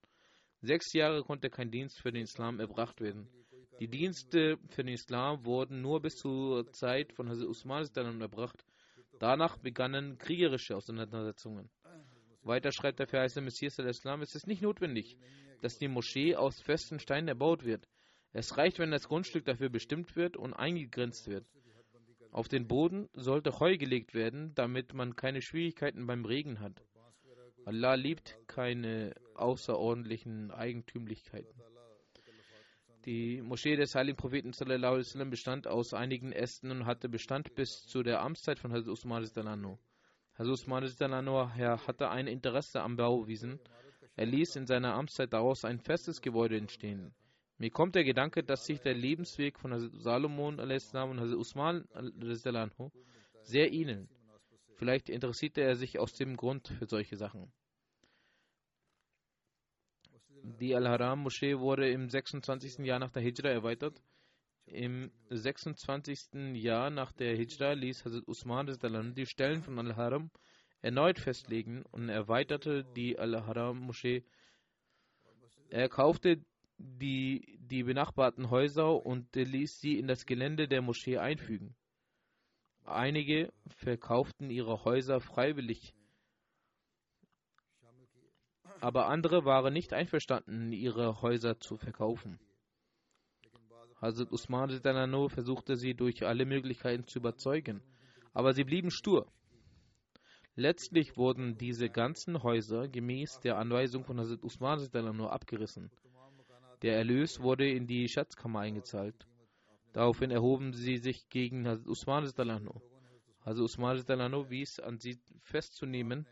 Sechs 0.61 0.93
Jahre 0.93 1.23
konnte 1.23 1.49
kein 1.49 1.71
Dienst 1.71 1.99
für 1.99 2.11
den 2.11 2.21
Islam 2.21 2.59
erbracht 2.59 3.01
werden. 3.01 3.27
Die 3.79 3.87
Dienste 3.87 4.59
für 4.69 4.83
den 4.83 4.93
Islam 4.93 5.43
wurden 5.45 5.81
nur 5.81 5.99
bis 5.99 6.13
zur 6.13 6.71
Zeit 6.73 7.11
von 7.13 7.27
Hazrat 7.27 7.47
Usman 7.47 8.21
erbracht. 8.21 8.63
Danach 9.17 9.57
begannen 9.57 10.19
kriegerische 10.19 10.75
Auseinandersetzungen. 10.75 11.71
Weiter 12.43 12.71
schreibt 12.71 12.99
der 12.99 13.07
verheißene 13.07 13.45
Messias 13.45 13.77
der 13.77 13.87
Islam, 13.87 14.21
es 14.21 14.35
ist 14.35 14.45
nicht 14.45 14.61
notwendig, 14.61 15.17
dass 15.61 15.79
die 15.79 15.87
Moschee 15.87 16.35
aus 16.35 16.61
festen 16.61 16.99
Steinen 16.99 17.29
erbaut 17.29 17.65
wird. 17.65 17.89
Es 18.31 18.57
reicht, 18.57 18.77
wenn 18.77 18.91
das 18.91 19.07
Grundstück 19.07 19.45
dafür 19.45 19.69
bestimmt 19.69 20.15
wird 20.15 20.37
und 20.37 20.53
eingegrenzt 20.53 21.27
wird. 21.27 21.47
Auf 22.37 22.47
den 22.47 22.67
Boden 22.67 23.09
sollte 23.13 23.59
Heu 23.59 23.77
gelegt 23.77 24.13
werden, 24.13 24.53
damit 24.53 24.93
man 24.93 25.15
keine 25.15 25.41
Schwierigkeiten 25.41 26.05
beim 26.05 26.23
Regen 26.23 26.59
hat. 26.59 26.85
Allah 27.65 27.95
liebt 27.95 28.37
keine 28.45 29.15
außerordentlichen 29.33 30.51
Eigentümlichkeiten. 30.51 31.59
Die 33.05 33.41
Moschee 33.41 33.75
des 33.75 33.95
heiligen 33.95 34.17
Propheten 34.17 34.53
sallam, 34.53 35.31
bestand 35.31 35.65
aus 35.65 35.95
einigen 35.95 36.31
Ästen 36.31 36.69
und 36.69 36.85
hatte 36.85 37.09
Bestand 37.09 37.55
bis 37.55 37.87
zu 37.87 38.03
der 38.03 38.21
Amtszeit 38.21 38.59
von 38.59 38.71
Hazrat 38.71 38.89
Usman 38.89 39.23
Rizdanano. 39.23 39.79
Hazrat 40.37 40.53
Usman 40.53 40.83
Rizdanano 40.83 41.49
hatte 41.55 42.11
ein 42.11 42.27
Interesse 42.27 42.83
am 42.83 42.97
Bauwesen. 42.97 43.59
Er 44.15 44.27
ließ 44.27 44.57
in 44.57 44.67
seiner 44.67 44.93
Amtszeit 44.93 45.33
daraus 45.33 45.65
ein 45.65 45.79
festes 45.79 46.21
Gebäude 46.21 46.55
entstehen. 46.57 47.15
Mir 47.59 47.71
kommt 47.71 47.95
der 47.95 48.03
Gedanke, 48.03 48.43
dass 48.43 48.65
sich 48.65 48.81
der 48.81 48.93
Lebensweg 48.93 49.59
von 49.59 49.73
Hazrat 49.73 50.01
Salomon 50.01 50.59
und 50.59 50.71
Hazrat 50.71 51.33
Usman 51.33 51.87
sehr 53.43 53.73
ähneln. 53.73 54.09
Vielleicht 54.75 55.09
interessierte 55.09 55.61
er 55.61 55.75
sich 55.75 55.97
aus 55.97 56.13
dem 56.13 56.37
Grund 56.37 56.67
für 56.67 56.85
solche 56.85 57.17
Sachen. 57.17 57.51
Die 60.59 60.75
Al-Haram-Moschee 60.75 61.57
wurde 61.57 61.89
im 61.89 62.09
26. 62.09 62.85
Jahr 62.85 62.99
nach 62.99 63.11
der 63.11 63.23
Hijra 63.23 63.49
erweitert. 63.49 64.01
Im 64.67 65.11
26. 65.29 66.53
Jahr 66.53 66.91
nach 66.91 67.11
der 67.11 67.35
Hijra 67.35 67.73
ließ 67.73 68.05
Hazrat 68.05 68.27
Usman 68.27 69.13
die 69.15 69.25
Stellen 69.25 69.63
von 69.63 69.79
Al-Haram 69.79 70.29
erneut 70.81 71.19
festlegen 71.19 71.83
und 71.91 72.09
erweiterte 72.09 72.83
die 72.95 73.17
Al-Haram-Moschee. 73.17 74.23
Er 75.69 75.89
kaufte 75.89 76.45
die, 76.77 77.59
die 77.61 77.83
benachbarten 77.83 78.49
Häuser 78.49 79.05
und 79.05 79.35
ließ 79.35 79.79
sie 79.79 79.97
in 79.97 80.07
das 80.07 80.25
Gelände 80.25 80.67
der 80.67 80.81
Moschee 80.81 81.17
einfügen. 81.17 81.75
Einige 82.85 83.51
verkauften 83.67 84.49
ihre 84.49 84.85
Häuser 84.85 85.19
freiwillig, 85.19 85.93
aber 88.79 89.07
andere 89.07 89.43
waren 89.43 89.73
nicht 89.73 89.93
einverstanden, 89.93 90.71
ihre 90.71 91.21
Häuser 91.21 91.59
zu 91.59 91.77
verkaufen. 91.77 92.39
Hazrat 93.99 94.31
Usman 94.31 94.69
Ritanano 94.69 95.27
versuchte 95.27 95.75
sie 95.75 95.95
durch 95.95 96.23
alle 96.25 96.45
Möglichkeiten 96.45 97.07
zu 97.07 97.19
überzeugen, 97.19 97.81
aber 98.33 98.53
sie 98.53 98.63
blieben 98.63 98.91
stur. 98.91 99.27
Letztlich 100.55 101.17
wurden 101.17 101.57
diese 101.57 101.89
ganzen 101.89 102.43
Häuser 102.43 102.87
gemäß 102.87 103.39
der 103.39 103.57
Anweisung 103.57 104.05
von 104.05 104.19
Hazrat 104.19 104.43
Usman 104.43 104.79
Ritanano 104.79 105.27
abgerissen. 105.27 105.91
Der 106.81 106.95
Erlös 106.95 107.39
wurde 107.39 107.69
in 107.69 107.87
die 107.87 108.07
Schatzkammer 108.07 108.59
eingezahlt. 108.59 109.27
Daraufhin 109.93 110.29
erhoben 110.29 110.73
sie 110.73 110.97
sich 110.97 111.27
gegen 111.29 111.65
Usman 111.87 112.25
Ritanano. 112.25 112.81
Hazrat 113.43 113.63
Usman 113.63 113.97
Ritanano 113.97 114.49
wies 114.49 114.79
an 114.79 114.99
sie 114.99 115.17
festzunehmen, 115.41 116.27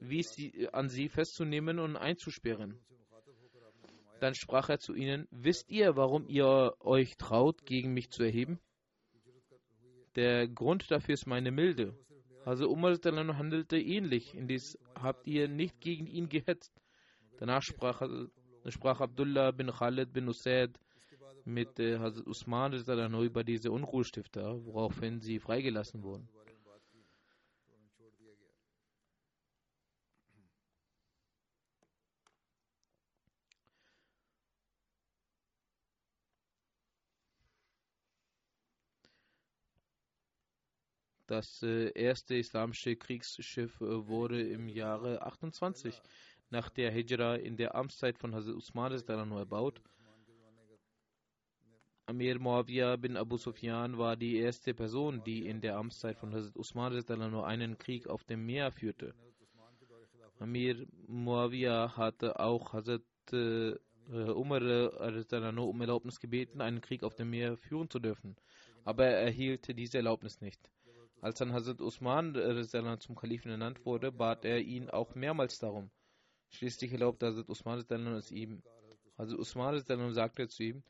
wies 0.00 0.30
sie, 0.32 0.68
an 0.72 0.88
sie 0.88 1.08
festzunehmen 1.08 1.78
und 1.78 1.96
einzusperren. 1.96 2.78
Dann 4.20 4.34
sprach 4.34 4.68
er 4.68 4.80
zu 4.80 4.94
ihnen, 4.94 5.28
wisst 5.30 5.70
ihr, 5.70 5.96
warum 5.96 6.26
ihr 6.26 6.74
euch 6.80 7.16
traut, 7.16 7.64
gegen 7.64 7.94
mich 7.94 8.10
zu 8.10 8.24
erheben? 8.24 8.58
Der 10.16 10.48
Grund 10.48 10.90
dafür 10.90 11.14
ist 11.14 11.26
meine 11.26 11.52
Milde. 11.52 11.96
Also 12.44 12.68
Umar 12.68 12.96
handelte 12.96 13.78
ähnlich, 13.78 14.34
indes 14.34 14.76
habt 14.94 15.26
ihr 15.26 15.48
nicht 15.48 15.80
gegen 15.80 16.06
ihn 16.06 16.28
gehetzt. 16.28 16.72
Danach 17.38 17.62
sprach, 17.62 18.02
sprach 18.70 19.00
Abdullah 19.00 19.50
bin 19.52 19.70
Khalid 19.70 20.12
bin 20.12 20.28
Usaid 20.28 20.78
mit 21.44 21.78
äh, 21.78 21.98
Hazrat 21.98 22.26
Usman 22.26 22.72
über 22.72 23.44
diese 23.44 23.70
Unruhestifter, 23.70 24.64
woraufhin 24.64 25.20
sie 25.20 25.38
freigelassen 25.38 26.02
wurden. 26.02 26.28
Das 41.28 41.62
äh, 41.62 41.90
erste 41.90 42.36
islamische 42.36 42.96
Kriegsschiff 42.96 43.82
äh, 43.82 44.06
wurde 44.08 44.40
im 44.42 44.66
Jahre 44.66 45.20
28 45.20 46.00
nach 46.50 46.70
der 46.70 46.90
Hijra 46.90 47.36
in 47.36 47.56
der 47.56 47.74
Amtszeit 47.74 48.18
von 48.18 48.34
Hazrat 48.34 48.54
Usman 48.54 48.92
erbaut. 48.92 49.80
Amir 52.06 52.38
Muawiyah 52.38 52.96
bin 52.96 53.18
Abu 53.18 53.36
Sufyan 53.36 53.98
war 53.98 54.16
die 54.16 54.38
erste 54.38 54.72
Person, 54.72 55.22
die 55.24 55.46
in 55.46 55.60
der 55.60 55.76
Amtszeit 55.76 56.18
von 56.18 56.34
Hazrat 56.34 56.56
Usman 56.56 56.92
einen 57.44 57.76
Krieg 57.76 58.08
auf 58.08 58.24
dem 58.24 58.46
Meer 58.46 58.72
führte. 58.72 59.14
Amir 60.38 60.86
Muawiyah 61.06 61.96
hatte 61.96 62.40
auch 62.40 62.72
Hazrat 62.72 63.02
äh, 63.32 63.74
Umar 64.10 64.62
um 65.58 65.80
Erlaubnis 65.82 66.18
gebeten, 66.18 66.62
einen 66.62 66.80
Krieg 66.80 67.02
auf 67.02 67.14
dem 67.14 67.28
Meer 67.28 67.58
führen 67.58 67.90
zu 67.90 67.98
dürfen, 67.98 68.36
aber 68.84 69.04
er 69.04 69.20
erhielt 69.20 69.76
diese 69.76 69.98
Erlaubnis 69.98 70.40
nicht. 70.40 70.70
Als 71.20 71.38
dann 71.40 71.52
Hazrat 71.52 71.82
Usman 71.82 72.34
zum 73.00 73.16
Kalifen 73.16 73.50
ernannt 73.50 73.84
wurde, 73.84 74.12
bat 74.12 74.46
er 74.46 74.60
ihn 74.60 74.88
auch 74.88 75.14
mehrmals 75.14 75.58
darum. 75.58 75.90
Schließlich 76.50 76.92
erlaubte 76.92 77.26
Hazrat 77.26 77.48
Usman 77.48 77.84
es 78.14 78.30
ihm. 78.30 78.62
Hazrat 79.16 79.38
Usman 79.38 80.12
sagte 80.12 80.48
zu 80.48 80.62
ihm, 80.62 80.82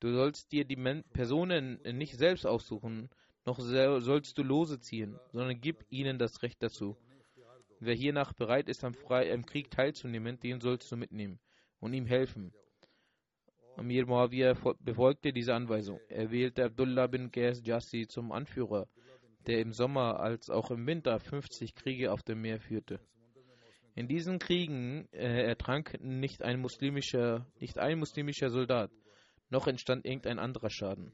du 0.00 0.12
sollst 0.12 0.52
dir 0.52 0.64
die 0.64 0.76
Personen 1.12 1.80
nicht 1.82 2.16
selbst 2.16 2.46
aussuchen, 2.46 3.08
noch 3.46 3.58
sollst 3.58 4.38
du 4.38 4.42
Lose 4.42 4.80
ziehen, 4.80 5.18
sondern 5.32 5.60
gib 5.60 5.84
ihnen 5.90 6.18
das 6.18 6.42
Recht 6.42 6.62
dazu. 6.62 6.96
Wer 7.80 7.94
hiernach 7.94 8.32
bereit 8.32 8.68
ist, 8.68 8.84
am, 8.84 8.94
Frei 8.94 9.32
am 9.32 9.44
Krieg 9.44 9.70
teilzunehmen, 9.70 10.40
den 10.40 10.60
sollst 10.60 10.90
du 10.90 10.96
mitnehmen 10.96 11.38
und 11.80 11.92
ihm 11.92 12.06
helfen. 12.06 12.52
Amir 13.76 14.06
Muawiyah 14.06 14.54
befolgte 14.80 15.32
diese 15.32 15.54
Anweisung. 15.54 16.00
Er 16.08 16.30
wählte 16.30 16.64
Abdullah 16.64 17.08
bin 17.08 17.30
Qais 17.30 17.60
Jassi 17.64 18.06
zum 18.06 18.32
Anführer 18.32 18.88
der 19.46 19.60
im 19.60 19.72
Sommer 19.72 20.20
als 20.20 20.50
auch 20.50 20.70
im 20.70 20.86
Winter 20.86 21.18
50 21.18 21.74
Kriege 21.74 22.12
auf 22.12 22.22
dem 22.22 22.40
Meer 22.40 22.60
führte. 22.60 23.00
In 23.94 24.08
diesen 24.08 24.40
Kriegen 24.40 25.06
äh, 25.12 25.44
ertrank 25.44 25.98
nicht 26.00 26.42
ein 26.42 26.60
muslimischer, 26.60 27.46
nicht 27.60 27.78
ein 27.78 27.98
muslimischer 27.98 28.50
Soldat, 28.50 28.90
noch 29.50 29.68
entstand 29.68 30.04
irgendein 30.04 30.40
anderer 30.40 30.70
Schaden. 30.70 31.12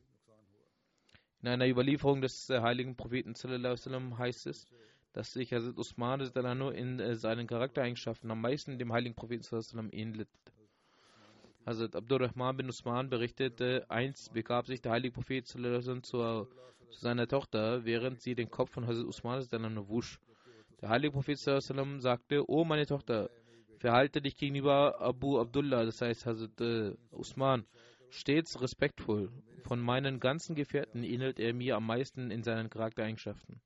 In 1.42 1.48
einer 1.48 1.68
Überlieferung 1.68 2.22
des 2.22 2.48
äh, 2.48 2.60
heiligen 2.60 2.96
Propheten 2.96 3.34
sallam, 3.34 4.16
heißt 4.16 4.46
es, 4.46 4.66
dass 5.12 5.32
sich 5.32 5.52
Hazrat 5.52 5.76
Usman 5.76 6.20
in 6.20 7.00
äh, 7.00 7.16
seinen 7.16 7.46
Charaktereigenschaften 7.46 8.30
am 8.30 8.40
meisten 8.40 8.78
dem 8.78 8.92
heiligen 8.92 9.14
Propheten 9.14 9.42
sallam, 9.42 9.90
ähnelt. 9.92 10.28
Hazrat 11.66 11.94
Abdurrahman 11.94 12.56
bin 12.56 12.68
Usman 12.68 13.10
berichtete, 13.10 13.84
einst 13.90 14.32
begab 14.32 14.66
sich 14.66 14.80
der 14.80 14.92
heilige 14.92 15.12
Prophet 15.12 15.46
sallam, 15.46 16.02
zur 16.02 16.48
zu 16.90 17.00
seiner 17.00 17.28
Tochter, 17.28 17.84
während 17.84 18.20
sie 18.20 18.34
den 18.34 18.50
Kopf 18.50 18.70
von 18.70 18.86
Hazrat 18.86 19.04
Usman 19.04 19.88
wusch. 19.88 20.18
Der 20.80 20.88
heilige 20.88 21.12
Prophet 21.12 21.38
sagte, 21.38 22.48
O 22.48 22.64
meine 22.64 22.86
Tochter, 22.86 23.28
verhalte 23.78 24.22
dich 24.22 24.36
gegenüber 24.36 25.00
Abu 25.00 25.38
Abdullah, 25.38 25.84
das 25.84 26.00
heißt 26.00 26.26
Hazrat 26.26 26.60
äh, 26.60 26.94
Usman, 27.10 27.64
stets 28.10 28.60
respektvoll. 28.60 29.30
Von 29.64 29.80
meinen 29.80 30.20
ganzen 30.20 30.54
Gefährten 30.54 31.04
ähnelt 31.04 31.38
er 31.38 31.52
mir 31.54 31.76
am 31.76 31.86
meisten 31.86 32.30
in 32.30 32.42
seinen 32.42 32.70
Charaktereigenschaften. 32.70 33.60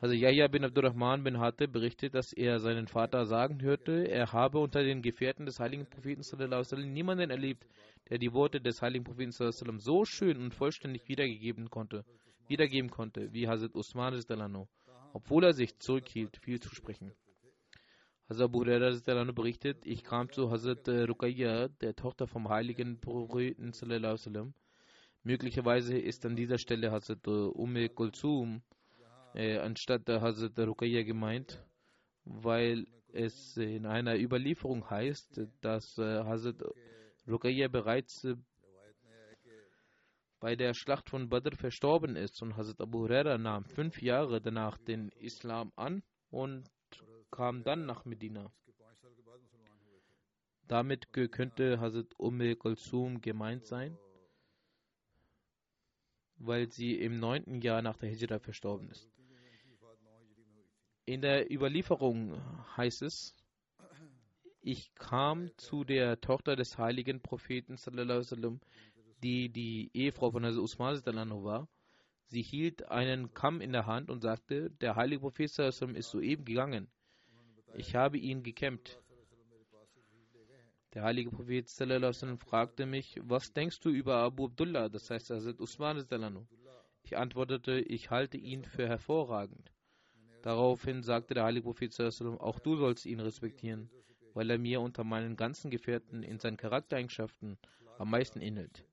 Also 0.00 0.14
Yahya 0.16 0.48
bin 0.48 0.64
Abdurrahman 0.64 1.22
bin 1.22 1.38
Hatte 1.38 1.68
berichtet, 1.68 2.14
dass 2.14 2.32
er 2.32 2.58
seinen 2.58 2.88
Vater 2.88 3.24
sagen 3.24 3.62
hörte, 3.62 4.08
er 4.08 4.32
habe 4.32 4.58
unter 4.58 4.82
den 4.82 5.00
Gefährten 5.00 5.46
des 5.46 5.60
heiligen 5.60 5.86
Propheten 5.86 6.22
niemanden 6.92 7.30
erlebt, 7.30 7.64
der 8.10 8.18
die 8.18 8.32
Worte 8.32 8.60
des 8.60 8.82
heiligen 8.82 9.04
Propheten 9.04 9.30
so 9.30 10.04
schön 10.04 10.38
und 10.38 10.54
vollständig 10.54 11.08
wiedergegeben 11.08 11.70
konnte, 11.70 12.04
wiedergeben 12.48 12.90
konnte, 12.90 13.32
wie 13.32 13.46
Hazrat 13.46 13.76
Usman 13.76 14.14
obwohl 15.12 15.44
er 15.44 15.52
sich 15.52 15.78
zurückhielt, 15.78 16.36
viel 16.38 16.60
zu 16.60 16.74
sprechen. 16.74 17.12
Hazrat 18.28 18.52
Hurairah 18.52 19.32
berichtet, 19.32 19.84
ich 19.84 20.04
kam 20.04 20.30
zu 20.30 20.50
Hazrat 20.50 20.88
äh, 20.88 21.02
Ruqayya, 21.02 21.68
der 21.68 21.94
Tochter 21.94 22.26
vom 22.26 22.48
heiligen 22.48 22.98
Propheten 23.00 23.72
Möglicherweise 25.22 25.98
ist 25.98 26.24
an 26.24 26.34
dieser 26.34 26.58
Stelle 26.58 26.90
Hazrat 26.90 27.26
äh, 27.26 27.30
Umm 27.30 27.76
Kulsum 27.94 28.62
äh, 29.34 29.58
anstatt 29.58 30.08
der 30.08 30.20
Hazrat 30.20 30.58
Ruqayya 30.58 31.02
gemeint, 31.02 31.62
weil 32.24 32.86
es 33.12 33.56
in 33.56 33.86
einer 33.86 34.18
Überlieferung 34.18 34.88
heißt, 34.88 35.40
dass 35.60 35.98
äh, 35.98 36.24
Hazrat 36.24 36.62
Ruqayya 37.28 37.68
bereits 37.68 38.24
äh, 38.24 38.36
bei 40.42 40.56
der 40.56 40.74
Schlacht 40.74 41.08
von 41.08 41.28
Badr 41.28 41.54
verstorben 41.54 42.16
ist 42.16 42.42
und 42.42 42.56
Hazrat 42.56 42.80
Abu 42.80 43.02
Huraira 43.02 43.38
nahm 43.38 43.64
fünf 43.64 44.02
Jahre 44.02 44.40
danach 44.40 44.76
den 44.76 45.08
Islam 45.10 45.72
an 45.76 46.02
und 46.30 46.68
kam 47.30 47.62
dann 47.62 47.86
nach 47.86 48.04
Medina. 48.04 48.52
Damit 50.66 51.12
könnte 51.12 51.78
Hazrat 51.78 52.18
Umm 52.18 52.40
Kulsum 52.58 53.20
gemeint 53.20 53.66
sein, 53.66 53.96
weil 56.38 56.72
sie 56.72 56.96
im 56.96 57.20
neunten 57.20 57.60
Jahr 57.60 57.80
nach 57.80 57.96
der 57.98 58.08
Hijra 58.08 58.40
verstorben 58.40 58.90
ist. 58.90 59.08
In 61.04 61.20
der 61.20 61.52
Überlieferung 61.52 62.42
heißt 62.76 63.02
es, 63.02 63.32
ich 64.60 64.92
kam 64.94 65.56
zu 65.56 65.84
der 65.84 66.20
Tochter 66.20 66.56
des 66.56 66.78
heiligen 66.78 67.20
Propheten, 67.20 67.76
die 69.22 69.48
die 69.48 69.90
Ehefrau 69.94 70.30
von 70.30 70.44
Hazrat 70.44 70.62
Usman 70.62 71.44
war. 71.44 71.68
Sie 72.26 72.42
hielt 72.42 72.90
einen 72.90 73.34
Kamm 73.34 73.60
in 73.60 73.72
der 73.72 73.86
Hand 73.86 74.10
und 74.10 74.20
sagte, 74.22 74.70
der 74.70 74.96
heilige 74.96 75.20
Prophet 75.20 75.58
ist 75.58 76.10
soeben 76.10 76.44
gegangen. 76.44 76.88
Ich 77.74 77.94
habe 77.94 78.18
ihn 78.18 78.42
gekämmt. 78.42 78.98
Der 80.94 81.04
heilige 81.04 81.30
Prophet 81.30 81.70
fragte 82.38 82.86
mich, 82.86 83.18
was 83.22 83.52
denkst 83.52 83.80
du 83.80 83.90
über 83.90 84.16
Abu 84.16 84.46
Abdullah, 84.46 84.88
das 84.88 85.10
heißt 85.10 85.30
Hazrat 85.30 85.60
Usman 85.60 86.04
Ich 87.02 87.16
antwortete, 87.16 87.80
ich 87.80 88.10
halte 88.10 88.36
ihn 88.36 88.64
für 88.64 88.88
hervorragend. 88.88 89.72
Daraufhin 90.42 91.02
sagte 91.02 91.34
der 91.34 91.44
heilige 91.44 91.64
Prophet, 91.64 91.98
auch 92.00 92.58
du 92.58 92.76
sollst 92.76 93.06
ihn 93.06 93.20
respektieren 93.20 93.90
weil 94.34 94.50
er 94.50 94.58
mir 94.58 94.80
unter 94.80 95.04
meinen 95.04 95.36
ganzen 95.36 95.70
Gefährten 95.70 96.22
in 96.22 96.38
seinen 96.38 96.56
Charaktereigenschaften 96.56 97.58
am 97.98 98.10
meisten 98.10 98.40
ähnelt. 98.40 98.84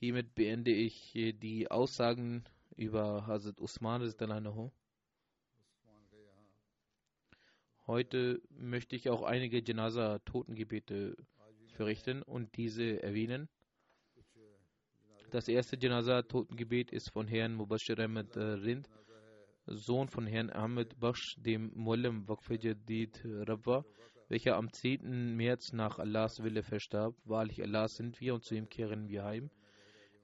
Hiermit 0.00 0.34
beende 0.34 0.70
ich 0.70 1.12
die 1.12 1.70
Aussagen 1.70 2.44
über 2.76 3.26
Hazrat 3.26 3.60
Usman. 3.60 4.02
Heute 7.86 8.40
möchte 8.50 8.94
ich 8.94 9.10
auch 9.10 9.22
einige 9.22 9.60
Janaza-Totengebete 9.60 11.16
verrichten 11.74 12.22
und 12.22 12.56
diese 12.56 13.02
erwähnen. 13.02 13.48
Das 15.30 15.48
erste 15.48 15.76
Janaza-Totengebet 15.76 16.92
ist 16.92 17.10
von 17.10 17.26
Herrn 17.26 17.54
Mubashir 17.54 17.98
Ahmed 17.98 18.36
Rind. 18.36 18.88
Sohn 19.66 20.08
von 20.08 20.26
Herrn 20.26 20.50
Ahmed 20.50 20.98
Baksh, 20.98 21.34
dem 21.38 21.72
Mullim 21.74 22.26
Waqf 22.26 22.50
Jadid 22.50 23.20
Rabwa, 23.24 23.84
welcher 24.28 24.56
am 24.56 24.72
10. 24.72 25.36
März 25.36 25.72
nach 25.72 25.98
Allahs 25.98 26.42
Wille 26.42 26.62
verstarb. 26.62 27.14
Wahrlich 27.24 27.60
Allah 27.62 27.88
sind 27.88 28.20
wir 28.20 28.34
und 28.34 28.44
zu 28.44 28.54
ihm 28.54 28.68
kehren 28.68 29.08
wir 29.08 29.24
heim. 29.24 29.50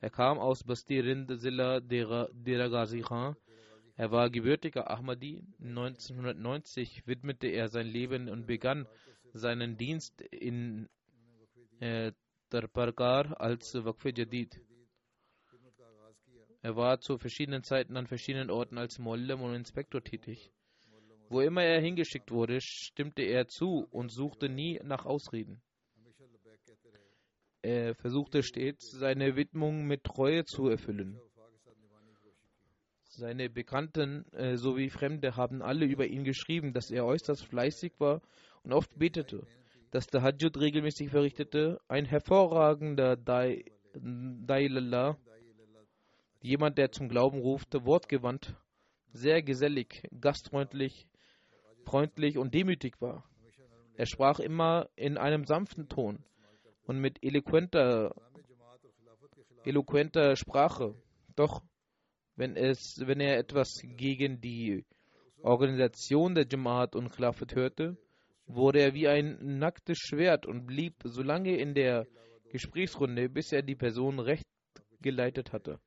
Er 0.04 0.10
kam 0.10 0.38
aus 0.38 0.62
Basti 0.62 1.00
Rind 1.00 1.40
Zilla 1.40 1.80
Dera 1.80 2.28
Ghazi 2.68 3.00
Khan. 3.00 3.34
Er 3.96 4.10
war 4.10 4.28
gebürtiger 4.28 4.90
Ahmadi. 4.90 5.42
1990 5.60 7.06
widmete 7.06 7.46
er 7.46 7.68
sein 7.68 7.86
Leben 7.86 8.28
und 8.28 8.46
begann 8.46 8.86
seinen 9.32 9.78
Dienst 9.78 10.20
in 10.20 10.90
äh, 11.80 12.12
Tarparkar 12.50 13.40
als 13.40 13.74
Waqf 13.82 14.04
Jadid. 14.14 14.60
Er 16.60 16.76
war 16.76 17.00
zu 17.00 17.16
verschiedenen 17.16 17.62
Zeiten 17.62 17.96
an 17.96 18.06
verschiedenen 18.06 18.50
Orten 18.50 18.76
als 18.76 18.98
Mollim 18.98 19.40
und 19.40 19.54
Inspektor 19.54 20.04
tätig. 20.04 20.52
Wo 21.30 21.40
immer 21.40 21.62
er 21.62 21.80
hingeschickt 21.80 22.30
wurde, 22.30 22.60
stimmte 22.60 23.22
er 23.22 23.48
zu 23.48 23.88
und 23.90 24.10
suchte 24.10 24.50
nie 24.50 24.78
nach 24.84 25.06
Ausreden. 25.06 25.62
Er 27.64 27.94
versuchte 27.94 28.42
stets, 28.42 28.90
seine 28.90 29.36
Widmung 29.36 29.86
mit 29.86 30.04
Treue 30.04 30.44
zu 30.44 30.68
erfüllen. 30.68 31.18
Seine 33.04 33.48
Bekannten 33.48 34.30
äh, 34.32 34.58
sowie 34.58 34.90
Fremde 34.90 35.34
haben 35.36 35.62
alle 35.62 35.86
über 35.86 36.06
ihn 36.06 36.24
geschrieben, 36.24 36.74
dass 36.74 36.90
er 36.90 37.06
äußerst 37.06 37.42
fleißig 37.46 37.94
war 37.98 38.20
und 38.64 38.74
oft 38.74 38.98
betete, 38.98 39.46
dass 39.92 40.08
der 40.08 40.20
Hajjud 40.20 40.60
regelmäßig 40.60 41.08
verrichtete, 41.08 41.80
ein 41.88 42.04
hervorragender 42.04 43.16
Dailallah, 43.96 45.16
jemand, 46.42 46.76
der 46.76 46.92
zum 46.92 47.08
Glauben 47.08 47.38
rufte, 47.38 47.86
wortgewandt, 47.86 48.54
sehr 49.14 49.42
gesellig, 49.42 50.02
gastfreundlich, 50.20 51.08
freundlich 51.86 52.36
und 52.36 52.52
demütig 52.52 53.00
war. 53.00 53.24
Er 53.96 54.04
sprach 54.04 54.38
immer 54.38 54.90
in 54.96 55.16
einem 55.16 55.46
sanften 55.46 55.88
Ton 55.88 56.22
und 56.86 57.00
mit 57.00 57.22
eloquenter, 57.22 58.14
eloquenter 59.64 60.36
Sprache. 60.36 60.94
Doch 61.36 61.62
wenn, 62.36 62.56
es, 62.56 63.00
wenn 63.04 63.20
er 63.20 63.38
etwas 63.38 63.80
gegen 63.82 64.40
die 64.40 64.84
Organisation 65.42 66.34
der 66.34 66.46
Jamaat 66.50 66.96
und 66.96 67.10
Khilafat 67.10 67.54
hörte, 67.54 67.96
wurde 68.46 68.80
er 68.80 68.94
wie 68.94 69.08
ein 69.08 69.58
nacktes 69.58 69.98
Schwert 69.98 70.46
und 70.46 70.66
blieb 70.66 70.94
so 71.04 71.22
lange 71.22 71.56
in 71.56 71.74
der 71.74 72.06
Gesprächsrunde, 72.50 73.28
bis 73.28 73.52
er 73.52 73.62
die 73.62 73.76
Person 73.76 74.18
recht 74.18 74.46
geleitet 75.00 75.52
hatte. 75.52 75.80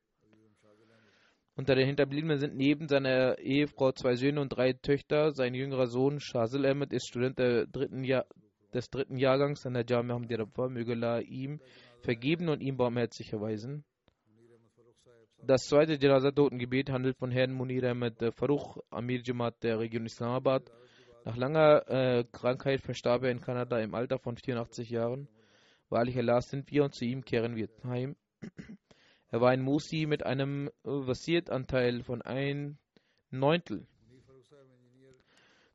Unter 1.54 1.74
den 1.74 1.86
Hinterbliebenen 1.86 2.38
sind 2.38 2.56
neben 2.56 2.86
seiner 2.86 3.38
Ehefrau 3.38 3.90
zwei 3.90 4.14
Söhne 4.14 4.40
und 4.40 4.50
drei 4.50 4.74
Töchter. 4.74 5.32
Sein 5.32 5.54
jüngerer 5.54 5.88
Sohn 5.88 6.20
Shazil 6.20 6.64
Ahmed 6.64 6.92
ist 6.92 7.08
Student 7.08 7.38
dritten 7.74 8.04
Jahr, 8.04 8.26
des 8.74 8.90
dritten 8.90 9.16
Jahrgangs 9.16 9.64
an 9.66 9.74
der 9.74 9.84
Jamia 9.86 10.14
Hamdi 10.14 10.34
Rabwa. 10.34 10.68
Möge 10.68 10.92
Allah 10.92 11.20
ihm 11.20 11.60
vergeben 12.00 12.48
und 12.48 12.60
ihm 12.60 12.76
barmherzig 12.76 13.32
erweisen. 13.32 13.84
Das 15.42 15.66
zweite 15.66 15.94
Janaza-Totengebet 15.94 16.90
handelt 16.90 17.16
von 17.16 17.30
Herrn 17.30 17.52
Munir 17.52 17.84
Ahmed 17.84 18.34
Faruch, 18.34 18.78
Amir 18.90 19.22
Jamaat 19.22 19.62
der 19.62 19.78
Region 19.78 20.04
Islamabad. 20.04 20.70
Nach 21.24 21.36
langer 21.36 21.88
äh, 21.88 22.24
Krankheit 22.32 22.80
verstarb 22.80 23.22
er 23.22 23.30
in 23.30 23.40
Kanada 23.40 23.78
im 23.78 23.94
Alter 23.94 24.18
von 24.18 24.36
84 24.36 24.90
Jahren. 24.90 25.28
Wahrlich 25.88 26.18
Allah 26.18 26.40
sind 26.40 26.70
wir 26.70 26.84
und 26.84 26.94
zu 26.94 27.04
ihm 27.04 27.24
kehren 27.24 27.56
wir 27.56 27.68
heim. 27.84 28.16
Er 29.30 29.42
war 29.42 29.50
ein 29.50 29.60
Musi 29.60 30.06
mit 30.06 30.24
einem 30.24 30.70
Wasiert-Anteil 30.84 32.02
von 32.02 32.22
ein 32.22 32.78
Neuntel. 33.30 33.86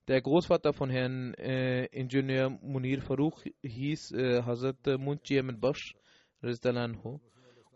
Der 0.09 0.21
Großvater 0.21 0.73
von 0.73 0.89
Herrn 0.89 1.33
äh, 1.35 1.85
Ingenieur 1.85 2.49
Munir 2.49 3.01
Faruch 3.01 3.41
hieß 3.61 4.11
äh, 4.11 4.43
Hazrat 4.43 4.99
Munchi 4.99 5.39
Ahmed 5.39 5.61
Bash 5.61 5.95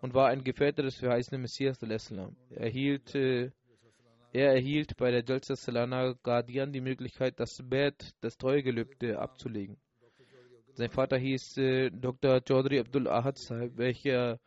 und 0.02 0.14
war 0.14 0.28
ein 0.28 0.44
Gefährte 0.44 0.82
des 0.84 0.98
verheißenen 0.98 1.42
Messias. 1.42 1.82
Er, 1.82 2.76
äh, 3.16 3.52
er 4.34 4.54
erhielt 4.54 4.98
bei 4.98 5.10
der 5.10 5.24
Jalsa 5.24 5.56
Salana 5.56 6.16
Guardian 6.22 6.74
die 6.74 6.82
Möglichkeit, 6.82 7.40
das 7.40 7.64
Bett, 7.64 8.12
das 8.20 8.38
Treuegelübde 8.38 9.20
abzulegen. 9.20 9.78
Sein 10.74 10.90
Vater 10.90 11.18
hieß 11.18 11.58
äh, 11.60 11.92
Dr. 11.92 12.42
Chaudhry 12.46 12.80
Abdul 12.80 13.08
Ahad 13.08 13.38
Sahib, 13.38 13.78
welcher 13.78 14.42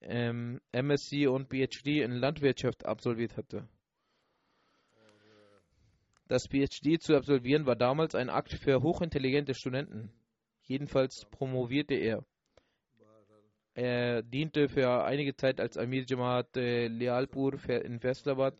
ähm, 0.00 0.62
MSc 0.72 1.26
und 1.28 1.50
PhD 1.50 2.02
in 2.02 2.12
Landwirtschaft 2.12 2.86
absolviert 2.86 3.36
hatte. 3.36 3.68
Das 6.28 6.46
PhD 6.46 7.00
zu 7.00 7.16
absolvieren 7.16 7.64
war 7.64 7.74
damals 7.74 8.14
ein 8.14 8.28
Akt 8.28 8.52
für 8.52 8.82
hochintelligente 8.82 9.54
Studenten. 9.54 10.12
Jedenfalls 10.62 11.24
promovierte 11.30 11.94
er. 11.94 12.22
Er 13.72 14.22
diente 14.22 14.68
für 14.68 15.04
einige 15.04 15.36
Zeit 15.36 15.58
als 15.58 15.78
Amir 15.78 16.04
Jamaat 16.06 16.54
äh, 16.58 16.88
Lealpur 16.88 17.54
in 17.70 17.98
Faisalabad. 18.00 18.54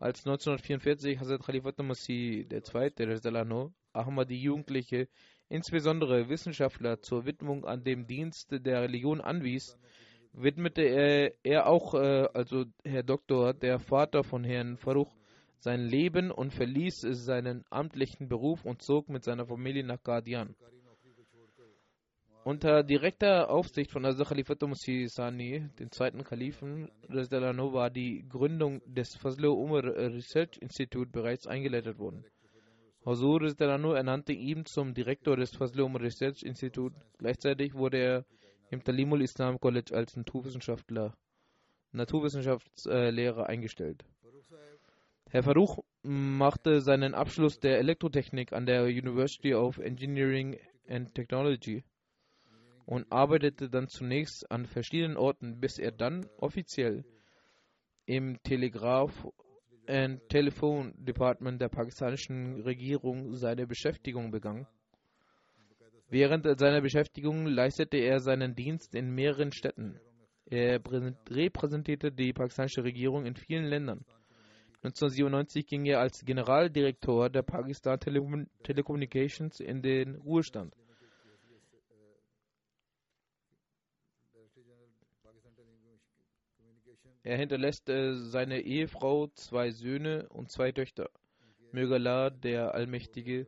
Als 0.00 0.26
1944 0.26 1.20
Hazrat 1.20 1.42
Khalifat 1.44 1.78
Masih 1.78 2.48
II. 2.50 3.70
Ahmadi 3.92 4.36
Jugendliche, 4.36 5.08
insbesondere 5.48 6.28
Wissenschaftler, 6.28 7.00
zur 7.00 7.26
Widmung 7.26 7.64
an 7.64 7.84
dem 7.84 8.08
Dienst 8.08 8.50
der 8.50 8.82
Religion 8.82 9.20
anwies, 9.20 9.78
widmete 10.32 10.82
er, 10.82 11.32
er 11.44 11.68
auch, 11.68 11.94
äh, 11.94 12.26
also 12.34 12.64
Herr 12.84 13.04
Doktor, 13.04 13.54
der 13.54 13.78
Vater 13.78 14.24
von 14.24 14.42
Herrn 14.42 14.76
Faruch, 14.78 15.14
sein 15.64 15.80
Leben 15.80 16.30
und 16.30 16.52
verließ 16.52 17.00
seinen 17.00 17.64
amtlichen 17.70 18.28
Beruf 18.28 18.66
und 18.66 18.82
zog 18.82 19.08
mit 19.08 19.24
seiner 19.24 19.46
Familie 19.46 19.82
nach 19.82 20.02
Guardian. 20.02 20.54
Unter 22.44 22.82
direkter 22.82 23.48
Aufsicht 23.48 23.90
von 23.90 24.04
Hazrat 24.04 24.28
Khalifat 24.28 24.60
Musi 24.60 25.06
Sani, 25.08 25.66
dem 25.78 25.90
zweiten 25.90 26.22
Kalifen, 26.22 26.90
war 27.08 27.88
die 27.88 28.26
Gründung 28.28 28.82
des 28.84 29.16
Fazl 29.16 29.46
Umar 29.46 29.84
Research 29.84 30.58
Institute 30.60 31.10
bereits 31.10 31.46
eingeleitet 31.46 31.98
worden. 31.98 32.26
Hazur 33.06 33.40
ernannte 33.96 34.34
ihn 34.34 34.66
zum 34.66 34.92
Direktor 34.92 35.38
des 35.38 35.56
Fazl 35.56 35.80
Umar 35.80 36.02
Research 36.02 36.42
Institute. 36.42 36.94
Gleichzeitig 37.16 37.72
wurde 37.72 37.96
er 37.96 38.26
im 38.70 38.84
Talimul 38.84 39.22
Islam 39.22 39.58
College 39.58 39.94
als 39.94 40.14
Naturwissenschaftler, 40.14 41.14
Naturwissenschaftslehrer 41.92 43.46
eingestellt. 43.46 44.04
Herr 45.34 45.42
Faruch 45.42 45.82
machte 46.04 46.80
seinen 46.80 47.12
Abschluss 47.12 47.58
der 47.58 47.78
Elektrotechnik 47.80 48.52
an 48.52 48.66
der 48.66 48.84
University 48.84 49.52
of 49.52 49.78
Engineering 49.78 50.56
and 50.88 51.12
Technology 51.12 51.82
und 52.86 53.10
arbeitete 53.10 53.68
dann 53.68 53.88
zunächst 53.88 54.48
an 54.52 54.64
verschiedenen 54.66 55.16
Orten, 55.16 55.58
bis 55.58 55.80
er 55.80 55.90
dann 55.90 56.24
offiziell 56.38 57.04
im 58.06 58.40
Telegraph 58.44 59.26
and 59.88 60.20
Telephone 60.28 60.94
Department 60.98 61.60
der 61.60 61.68
pakistanischen 61.68 62.60
Regierung 62.60 63.34
seine 63.34 63.66
Beschäftigung 63.66 64.30
begann. 64.30 64.68
Während 66.10 66.46
seiner 66.60 66.80
Beschäftigung 66.80 67.46
leistete 67.46 67.96
er 67.96 68.20
seinen 68.20 68.54
Dienst 68.54 68.94
in 68.94 69.12
mehreren 69.12 69.50
Städten. 69.50 69.98
Er 70.46 70.80
repräsentierte 71.28 72.12
die 72.12 72.32
pakistanische 72.32 72.84
Regierung 72.84 73.26
in 73.26 73.34
vielen 73.34 73.64
Ländern. 73.64 74.04
1997 74.84 75.66
ging 75.66 75.86
er 75.86 76.00
als 76.00 76.26
Generaldirektor 76.26 77.30
der 77.30 77.40
Pakistan 77.40 77.98
Tele 77.98 78.46
Telecommunications 78.64 79.58
in 79.60 79.80
den 79.80 80.16
Ruhestand. 80.16 80.76
Er 87.22 87.38
hinterlässt 87.38 87.88
äh, 87.88 88.14
seine 88.14 88.60
Ehefrau, 88.60 89.28
zwei 89.28 89.70
Söhne 89.70 90.28
und 90.28 90.50
zwei 90.50 90.70
Töchter. 90.72 91.08
Möge 91.72 91.94
Allah, 91.94 92.28
der 92.28 92.74
Allmächtige, 92.74 93.46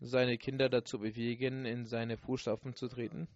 seine 0.00 0.38
Kinder 0.38 0.68
dazu 0.68 0.98
bewegen, 0.98 1.64
in 1.64 1.86
seine 1.86 2.16
Fußstapfen 2.16 2.74
zu 2.74 2.88
treten. 2.88 3.28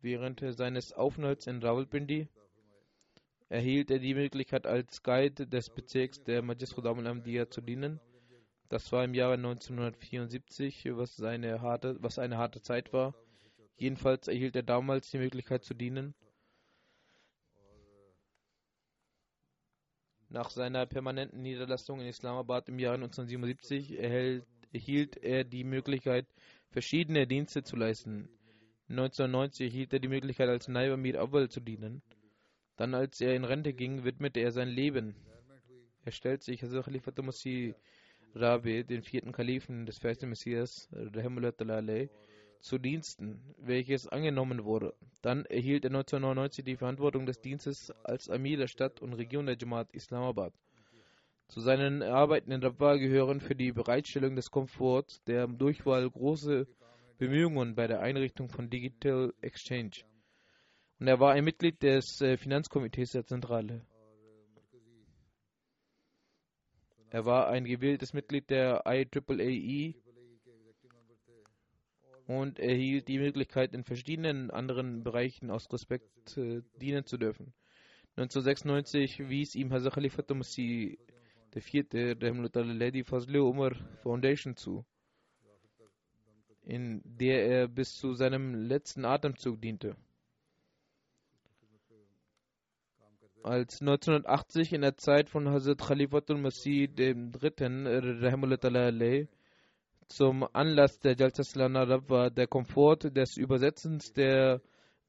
Während 0.00 0.42
seines 0.56 0.94
Aufenthalts 0.94 1.46
in 1.46 1.62
Rawalpindi 1.62 2.28
erhielt 3.48 3.90
er 3.90 3.98
die 3.98 4.14
Möglichkeit, 4.14 4.66
als 4.66 5.02
Guide 5.02 5.46
des 5.46 5.70
Bezirks 5.70 6.22
der 6.22 6.42
Majlis 6.42 6.74
Khudam 6.74 6.98
al-Amdiya 6.98 7.48
zu 7.48 7.60
dienen. 7.60 8.00
Das 8.68 8.92
war 8.92 9.04
im 9.04 9.14
Jahre 9.14 9.34
1974, 9.34 10.84
was, 10.90 11.16
seine 11.16 11.62
harte, 11.62 11.96
was 12.00 12.18
eine 12.18 12.36
harte 12.36 12.60
Zeit 12.60 12.92
war. 12.92 13.14
Jedenfalls 13.78 14.28
erhielt 14.28 14.56
er 14.56 14.62
damals 14.62 15.10
die 15.10 15.18
Möglichkeit 15.18 15.64
zu 15.64 15.72
dienen. 15.72 16.14
Nach 20.28 20.50
seiner 20.50 20.84
permanenten 20.84 21.40
Niederlassung 21.40 22.00
in 22.00 22.06
Islamabad 22.06 22.68
im 22.68 22.78
Jahre 22.78 22.96
1977 22.96 23.98
erhält, 23.98 24.44
erhielt 24.72 25.16
er 25.16 25.44
die 25.44 25.64
Möglichkeit, 25.64 26.26
verschiedene 26.70 27.26
Dienste 27.26 27.62
zu 27.62 27.76
leisten. 27.76 28.28
1990 28.90 29.68
erhielt 29.68 29.92
er 29.94 30.00
die 30.00 30.08
Möglichkeit, 30.08 30.50
als 30.50 30.68
Naib 30.68 30.92
Amir 30.92 31.18
Awal 31.18 31.48
zu 31.48 31.60
dienen. 31.60 32.02
Dann, 32.78 32.94
als 32.94 33.20
er 33.20 33.34
in 33.34 33.44
Rente 33.44 33.74
ging, 33.74 34.04
widmete 34.04 34.38
er 34.38 34.52
sein 34.52 34.68
Leben. 34.68 35.16
Er 36.04 36.12
stellt 36.12 36.44
sich, 36.44 36.62
also 36.62 36.80
Khalifat 36.80 37.18
Musi 37.18 37.74
Rabi, 38.34 38.84
den 38.84 39.02
vierten 39.02 39.32
Kalifen 39.32 39.84
des 39.84 39.98
festen 39.98 40.28
Messias, 40.28 40.88
zu 42.60 42.78
Diensten, 42.78 43.54
welches 43.58 44.06
angenommen 44.08 44.64
wurde. 44.64 44.94
Dann 45.22 45.44
erhielt 45.46 45.84
er 45.84 45.90
1999 45.90 46.64
die 46.64 46.76
Verantwortung 46.76 47.26
des 47.26 47.40
Dienstes 47.40 47.92
als 48.04 48.30
Amir 48.30 48.58
der 48.58 48.68
Stadt 48.68 49.02
und 49.02 49.12
Region 49.14 49.46
der 49.46 49.56
Jamaat 49.58 49.92
Islamabad. 49.92 50.52
Zu 51.48 51.60
seinen 51.60 52.02
Arbeiten 52.02 52.52
in 52.52 52.62
Rabwa 52.62 52.96
gehören 52.96 53.40
für 53.40 53.56
die 53.56 53.72
Bereitstellung 53.72 54.36
des 54.36 54.50
Komforts 54.50 55.22
der 55.24 55.48
Durchwahl 55.48 56.08
große 56.08 56.68
Bemühungen 57.18 57.74
bei 57.74 57.88
der 57.88 58.00
Einrichtung 58.00 58.48
von 58.48 58.70
Digital 58.70 59.32
Exchange. 59.40 60.04
Und 60.98 61.06
er 61.06 61.20
war 61.20 61.32
ein 61.32 61.44
Mitglied 61.44 61.82
des 61.82 62.20
äh, 62.20 62.36
Finanzkomitees 62.36 63.12
der 63.12 63.24
Zentrale. 63.24 63.86
Er 67.10 67.24
war 67.24 67.48
ein 67.48 67.64
gewähltes 67.64 68.12
Mitglied 68.12 68.50
der 68.50 68.82
IEEE 68.84 69.94
und 72.26 72.58
erhielt 72.58 73.08
die 73.08 73.18
Möglichkeit, 73.18 73.72
in 73.72 73.84
verschiedenen 73.84 74.50
anderen 74.50 75.02
Bereichen 75.02 75.50
aus 75.50 75.72
Respekt 75.72 76.36
äh, 76.36 76.62
dienen 76.80 77.06
zu 77.06 77.16
dürfen. 77.16 77.54
1996 78.16 79.28
wies 79.28 79.54
ihm 79.54 79.72
Hazrat 79.72 79.94
Khalifa 79.94 80.22
Masih 80.34 80.98
IV. 81.54 81.88
die 82.92 83.04
Fazle 83.04 83.42
Umar 83.42 83.74
Foundation 84.02 84.56
zu, 84.56 84.84
in 86.62 87.00
der 87.04 87.46
er 87.46 87.68
bis 87.68 87.94
zu 87.94 88.14
seinem 88.14 88.54
letzten 88.54 89.04
Atemzug 89.04 89.60
diente. 89.62 89.96
Als 93.48 93.80
1980 93.80 94.74
in 94.74 94.82
der 94.82 94.98
Zeit 94.98 95.30
von 95.30 95.48
Hazrat 95.48 95.78
Khalifatul 95.78 96.36
Masih 96.36 96.86
III 96.98 99.28
zum 100.06 100.46
Anlass 100.52 101.00
der 101.00 101.16
Jaltaslana 101.16 101.88
war 102.10 102.30
der 102.30 102.46
Komfort 102.46 103.04
des 103.04 103.38
Übersetzens 103.38 104.12
der 104.12 104.60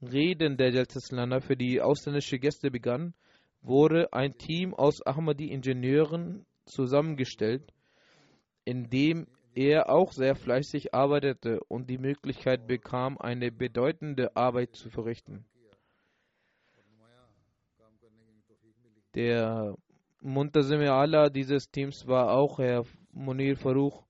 Reden 0.01 0.55
der 0.55 0.71
Jaltaslana 0.71 1.41
für 1.41 1.57
die 1.57 1.81
ausländischen 1.81 2.39
Gäste 2.39 2.71
begann, 2.71 3.13
wurde 3.61 4.13
ein 4.13 4.37
Team 4.37 4.73
aus 4.73 5.05
Ahmadi-Ingenieuren 5.05 6.45
zusammengestellt, 6.65 7.73
in 8.63 8.89
dem 8.89 9.27
er 9.53 9.89
auch 9.89 10.13
sehr 10.13 10.35
fleißig 10.35 10.93
arbeitete 10.93 11.59
und 11.67 11.89
die 11.89 11.97
Möglichkeit 11.97 12.67
bekam, 12.67 13.17
eine 13.17 13.51
bedeutende 13.51 14.37
Arbeit 14.37 14.77
zu 14.77 14.89
verrichten. 14.89 15.49
Der 19.16 19.76
Muntazim 20.22 20.82
Allah 20.82 21.30
dieses 21.30 21.72
Teams 21.72 22.05
war 22.07 22.32
auch 22.32 22.60
Herr 22.60 22.86
Munir 23.12 23.57
Farouk, 23.57 24.05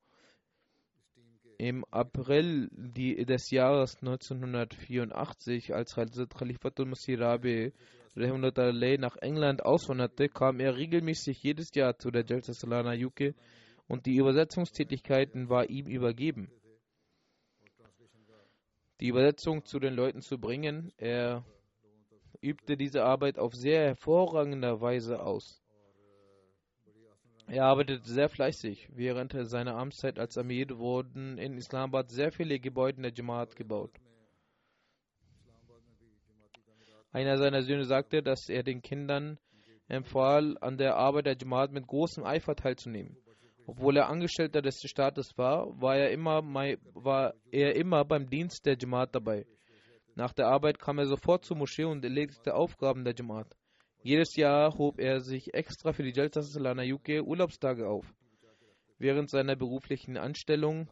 im 1.59 1.83
April 1.91 2.69
die, 2.71 3.25
des 3.25 3.51
Jahres 3.51 3.97
1984, 3.97 5.75
als 5.75 5.97
Hazrat 5.97 6.33
Khalifatul 6.33 6.85
Masih 6.85 7.15
Rabi 7.15 7.73
nach 8.15 9.17
England 9.17 9.63
auswanderte, 9.63 10.29
kam 10.29 10.59
er 10.59 10.75
regelmäßig 10.75 11.43
jedes 11.43 11.69
Jahr 11.75 11.97
zu 11.97 12.11
der 12.11 12.25
Jalsa 12.25 12.53
Salana 12.53 12.93
UK 12.93 13.35
und 13.87 14.05
die 14.05 14.15
Übersetzungstätigkeiten 14.15 15.49
war 15.49 15.69
ihm 15.69 15.87
übergeben. 15.87 16.49
Die 18.99 19.07
Übersetzung 19.07 19.63
zu 19.65 19.79
den 19.79 19.93
Leuten 19.93 20.21
zu 20.21 20.39
bringen, 20.39 20.91
er 20.97 21.45
übte 22.41 22.77
diese 22.77 23.03
Arbeit 23.03 23.37
auf 23.37 23.53
sehr 23.53 23.81
hervorragender 23.87 24.81
Weise 24.81 25.21
aus. 25.21 25.61
Er 27.47 27.65
arbeitete 27.65 28.07
sehr 28.07 28.29
fleißig. 28.29 28.89
Während 28.93 29.33
seiner 29.33 29.75
Amtszeit 29.75 30.19
als 30.19 30.37
Amir 30.37 30.77
wurden 30.77 31.37
in 31.39 31.57
Islamabad 31.57 32.11
sehr 32.11 32.31
viele 32.31 32.59
Gebäude 32.59 33.01
der 33.01 33.13
Jamaat 33.13 33.55
gebaut. 33.55 33.91
Einer 37.11 37.37
seiner 37.37 37.63
Söhne 37.63 37.85
sagte, 37.85 38.21
dass 38.21 38.49
er 38.49 38.61
den 38.61 38.83
Kindern 38.83 39.39
empfahl, 39.87 40.57
an 40.61 40.77
der 40.77 40.95
Arbeit 40.95 41.25
der 41.25 41.37
Jamaat 41.37 41.71
mit 41.71 41.87
großem 41.87 42.23
Eifer 42.23 42.55
teilzunehmen. 42.55 43.17
Obwohl 43.65 43.97
er 43.97 44.09
Angestellter 44.09 44.61
des 44.61 44.81
Staates 44.83 45.35
war, 45.37 45.79
war 45.81 45.95
er 45.95 46.11
immer, 46.11 46.43
war 46.43 47.33
er 47.51 47.75
immer 47.75 48.05
beim 48.05 48.29
Dienst 48.29 48.65
der 48.67 48.77
Jamaat 48.77 49.15
dabei. 49.15 49.47
Nach 50.19 50.33
der 50.33 50.47
Arbeit 50.47 50.79
kam 50.79 50.97
er 50.99 51.05
sofort 51.05 51.45
zur 51.45 51.55
Moschee 51.55 51.85
und 51.85 52.03
erledigte 52.03 52.53
Aufgaben 52.53 53.05
der 53.05 53.15
Jamaat. 53.15 53.55
Jedes 54.03 54.35
Jahr 54.35 54.77
hob 54.77 54.99
er 54.99 55.21
sich 55.21 55.53
extra 55.53 55.93
für 55.93 56.03
die 56.03 56.11
Jalsa 56.11 56.41
Salana 56.41 56.83
UK 56.83 57.25
Urlaubstage 57.25 57.87
auf. 57.87 58.05
Während 58.97 59.29
seiner 59.29 59.55
beruflichen 59.55 60.17
Anstellung 60.17 60.89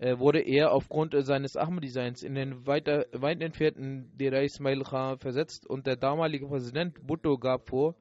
äh, 0.00 0.18
wurde 0.18 0.40
er 0.40 0.72
aufgrund 0.72 1.14
seines 1.24 1.56
Ahmad-Designs 1.56 2.24
in 2.24 2.34
den 2.34 2.66
weiter, 2.66 3.06
weit 3.12 3.40
entfernten 3.42 4.10
Dera 4.16 4.40
Ismail 4.40 4.82
Khan 4.82 5.20
versetzt 5.20 5.64
und 5.64 5.86
der 5.86 5.94
damalige 5.94 6.48
Präsident 6.48 7.06
Bhutto 7.06 7.38
gab 7.38 7.68
vor, 7.68 7.94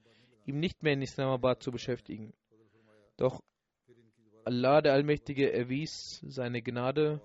ihm 0.48 0.60
nicht 0.60 0.82
mehr 0.82 0.94
in 0.94 1.04
Islamabad 1.04 1.62
zu 1.62 1.70
beschäftigen. 1.70 2.34
Doch 3.18 3.44
Allah 4.44 4.82
der 4.82 4.94
Allmächtige 4.94 5.54
erwies 5.54 6.20
seine 6.28 6.64
Gnade 6.64 7.22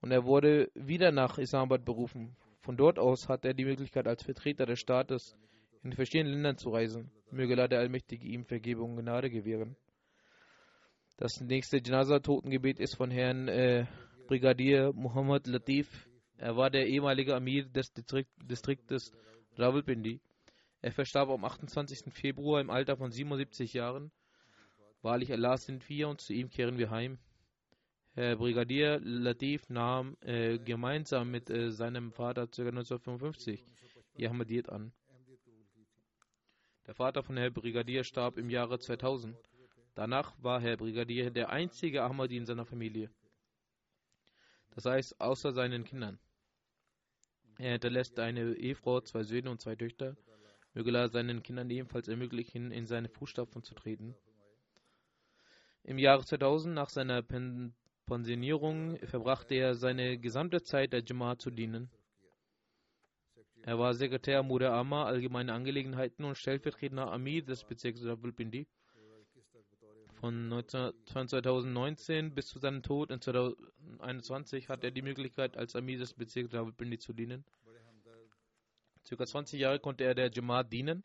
und 0.00 0.12
er 0.12 0.24
wurde 0.24 0.70
wieder 0.74 1.12
nach 1.12 1.38
Islamabad 1.38 1.84
berufen. 1.84 2.36
Von 2.60 2.76
dort 2.76 2.98
aus 2.98 3.28
hat 3.28 3.44
er 3.44 3.54
die 3.54 3.64
Möglichkeit, 3.64 4.06
als 4.06 4.22
Vertreter 4.22 4.66
des 4.66 4.78
Staates 4.78 5.36
in 5.82 5.92
verschiedenen 5.92 6.34
Ländern 6.34 6.58
zu 6.58 6.70
reisen. 6.70 7.10
Möge 7.30 7.54
Allah 7.54 7.68
der 7.68 7.80
Allmächtige 7.80 8.26
ihm 8.26 8.44
Vergebung 8.44 8.96
und 8.96 9.04
Gnade 9.04 9.30
gewähren. 9.30 9.76
Das 11.16 11.40
nächste 11.40 11.78
Janaza-Totengebet 11.78 12.78
ist 12.78 12.96
von 12.96 13.10
Herrn 13.10 13.48
äh, 13.48 13.86
Brigadier 14.28 14.92
Muhammad 14.94 15.46
Latif. 15.46 16.08
Er 16.36 16.56
war 16.56 16.70
der 16.70 16.86
ehemalige 16.86 17.34
Amir 17.34 17.64
des 17.68 17.92
Distrikt, 17.92 18.30
Distriktes 18.42 19.12
Rawalpindi. 19.56 20.20
Er 20.80 20.92
verstarb 20.92 21.30
am 21.30 21.44
28. 21.44 22.12
Februar 22.12 22.60
im 22.60 22.70
Alter 22.70 22.96
von 22.96 23.10
77 23.10 23.72
Jahren. 23.72 24.12
Wahrlich 25.02 25.32
Allah 25.32 25.56
sind 25.56 25.88
wir 25.88 26.08
und 26.08 26.20
zu 26.20 26.32
ihm 26.32 26.50
kehren 26.50 26.78
wir 26.78 26.90
heim. 26.90 27.18
Herr 28.18 28.34
Brigadier 28.34 28.98
Latif 28.98 29.70
nahm 29.70 30.16
äh, 30.22 30.58
gemeinsam 30.58 31.30
mit 31.30 31.50
äh, 31.50 31.70
seinem 31.70 32.10
Vater 32.10 32.48
ca. 32.48 32.62
1955 32.62 33.64
die 34.16 34.26
Ahmadiyyat 34.26 34.70
an. 34.70 34.90
Der 36.88 36.94
Vater 36.94 37.22
von 37.22 37.36
Herr 37.36 37.52
Brigadier 37.52 38.02
starb 38.02 38.36
im 38.36 38.50
Jahre 38.50 38.80
2000. 38.80 39.36
Danach 39.94 40.34
war 40.42 40.60
Herr 40.60 40.76
Brigadier 40.76 41.30
der 41.30 41.50
einzige 41.50 42.02
Ahmadi 42.02 42.38
in 42.38 42.44
seiner 42.44 42.64
Familie. 42.66 43.08
Das 44.74 44.84
heißt, 44.84 45.20
außer 45.20 45.52
seinen 45.52 45.84
Kindern. 45.84 46.18
Er 47.58 47.70
hinterlässt 47.70 48.18
eine 48.18 48.54
Ehefrau, 48.54 49.00
zwei 49.00 49.22
Söhne 49.22 49.48
und 49.48 49.60
zwei 49.60 49.76
Töchter. 49.76 50.16
Möge 50.74 50.90
Allah 50.90 51.06
seinen 51.06 51.44
Kindern 51.44 51.70
ebenfalls 51.70 52.08
ermöglichen, 52.08 52.72
in 52.72 52.84
seine 52.84 53.10
Fußstapfen 53.10 53.62
zu 53.62 53.76
treten. 53.76 54.16
Im 55.84 55.98
Jahre 55.98 56.24
2000, 56.24 56.74
nach 56.74 56.88
seiner 56.88 57.22
Pensionierung, 58.08 58.96
verbrachte 59.04 59.54
er 59.54 59.74
seine 59.74 60.18
gesamte 60.18 60.62
Zeit 60.62 60.94
der 60.94 61.04
Jamaat 61.04 61.42
zu 61.42 61.50
dienen. 61.50 61.90
Er 63.62 63.78
war 63.78 63.92
Sekretär 63.92 64.42
Mure 64.42 64.70
Amma, 64.70 65.04
Allgemeine 65.04 65.52
Angelegenheiten 65.52 66.24
und 66.24 66.36
stellvertretender 66.36 67.12
Amir 67.12 67.44
des 67.44 67.64
Bezirks 67.64 68.02
Rawalpindi. 68.02 68.66
Von, 70.14 70.48
19, 70.48 70.92
von 71.12 71.28
2019 71.28 72.34
bis 72.34 72.46
zu 72.46 72.58
seinem 72.58 72.82
Tod 72.82 73.10
in 73.10 73.20
2021 73.20 74.70
hat 74.70 74.82
er 74.84 74.90
die 74.90 75.02
Möglichkeit, 75.02 75.58
als 75.58 75.76
Amir 75.76 75.98
des 75.98 76.14
Bezirks 76.14 76.54
Rawalpindi 76.54 76.98
zu 76.98 77.12
dienen. 77.12 77.44
Circa 79.04 79.26
20 79.26 79.60
Jahre 79.60 79.80
konnte 79.80 80.04
er 80.04 80.14
der 80.14 80.30
Jamaat 80.30 80.72
dienen. 80.72 81.04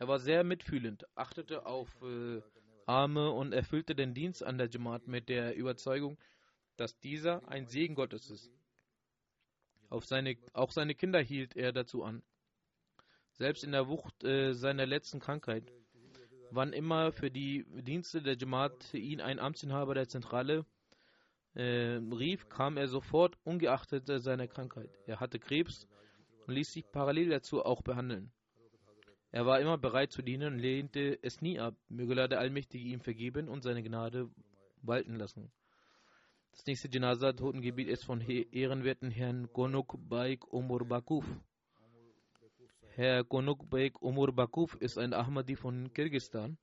Er 0.00 0.08
war 0.08 0.18
sehr 0.18 0.42
mitfühlend, 0.42 1.06
achtete 1.14 1.64
auf 1.64 1.88
äh, 2.02 2.42
Arme 2.86 3.30
und 3.30 3.52
erfüllte 3.52 3.94
den 3.94 4.14
Dienst 4.14 4.42
an 4.42 4.58
der 4.58 4.68
Jamaat 4.68 5.06
mit 5.06 5.28
der 5.28 5.56
Überzeugung, 5.56 6.18
dass 6.76 6.98
dieser 7.00 7.46
ein 7.48 7.66
Segen 7.66 7.94
Gottes 7.94 8.30
ist. 8.30 8.50
Seine, 10.02 10.36
auch 10.52 10.72
seine 10.72 10.94
Kinder 10.94 11.20
hielt 11.20 11.56
er 11.56 11.72
dazu 11.72 12.02
an. 12.02 12.22
Selbst 13.32 13.64
in 13.64 13.72
der 13.72 13.88
Wucht 13.88 14.24
äh, 14.24 14.52
seiner 14.52 14.86
letzten 14.86 15.20
Krankheit. 15.20 15.72
Wann 16.50 16.72
immer 16.72 17.12
für 17.12 17.30
die 17.30 17.64
Dienste 17.82 18.22
der 18.22 18.36
Jamaat 18.36 18.94
ihn 18.94 19.20
ein 19.20 19.38
Amtsinhaber 19.38 19.94
der 19.94 20.08
Zentrale 20.08 20.66
äh, 21.54 22.00
rief, 22.12 22.48
kam 22.48 22.76
er 22.76 22.88
sofort, 22.88 23.38
ungeachtet 23.44 24.06
seiner 24.06 24.48
Krankheit. 24.48 24.90
Er 25.06 25.20
hatte 25.20 25.38
Krebs 25.38 25.86
und 26.46 26.54
ließ 26.54 26.72
sich 26.72 26.84
parallel 26.90 27.30
dazu 27.30 27.64
auch 27.64 27.82
behandeln. 27.82 28.32
Er 29.34 29.46
war 29.46 29.58
immer 29.58 29.76
bereit 29.76 30.12
zu 30.12 30.22
dienen 30.22 30.52
und 30.52 30.60
lehnte 30.60 31.18
es 31.20 31.40
nie 31.42 31.58
ab. 31.58 31.74
Möge 31.88 32.14
der 32.14 32.38
Allmächtige 32.38 32.88
ihm 32.88 33.00
vergeben 33.00 33.48
und 33.48 33.64
seine 33.64 33.82
Gnade 33.82 34.30
walten 34.80 35.16
lassen. 35.16 35.50
Das 36.52 36.64
nächste 36.66 36.88
Janaza-Totengebiet 36.88 37.88
ist 37.88 38.04
von 38.04 38.20
ehrenwerten 38.20 39.10
Herrn 39.10 39.48
Gonuk 39.52 39.96
Baik 40.08 40.52
Umur 40.52 40.86
Bakuf. 40.86 41.26
Herr 42.94 43.24
Gonuk 43.24 43.68
Baik 43.68 44.00
Umur 44.00 44.32
Bakuf 44.32 44.76
ist 44.76 44.98
ein 44.98 45.12
Ahmadi 45.12 45.56
von 45.56 45.92
Kirgistan. 45.92 46.56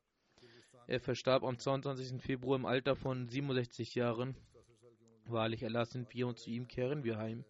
Er 0.88 1.02
verstarb 1.02 1.44
am 1.44 1.60
22. 1.60 2.22
Februar 2.22 2.58
im 2.58 2.66
Alter 2.66 2.96
von 2.96 3.28
67 3.28 3.96
Jahren. 3.96 4.38
Wahrlich, 5.26 5.66
Allah 5.66 5.84
sind 5.84 6.14
wir 6.14 6.26
und 6.26 6.40
zu 6.40 6.50
ihm 6.50 6.70
kehren 6.70 7.04
wir 7.04 7.18
heim. 7.18 7.44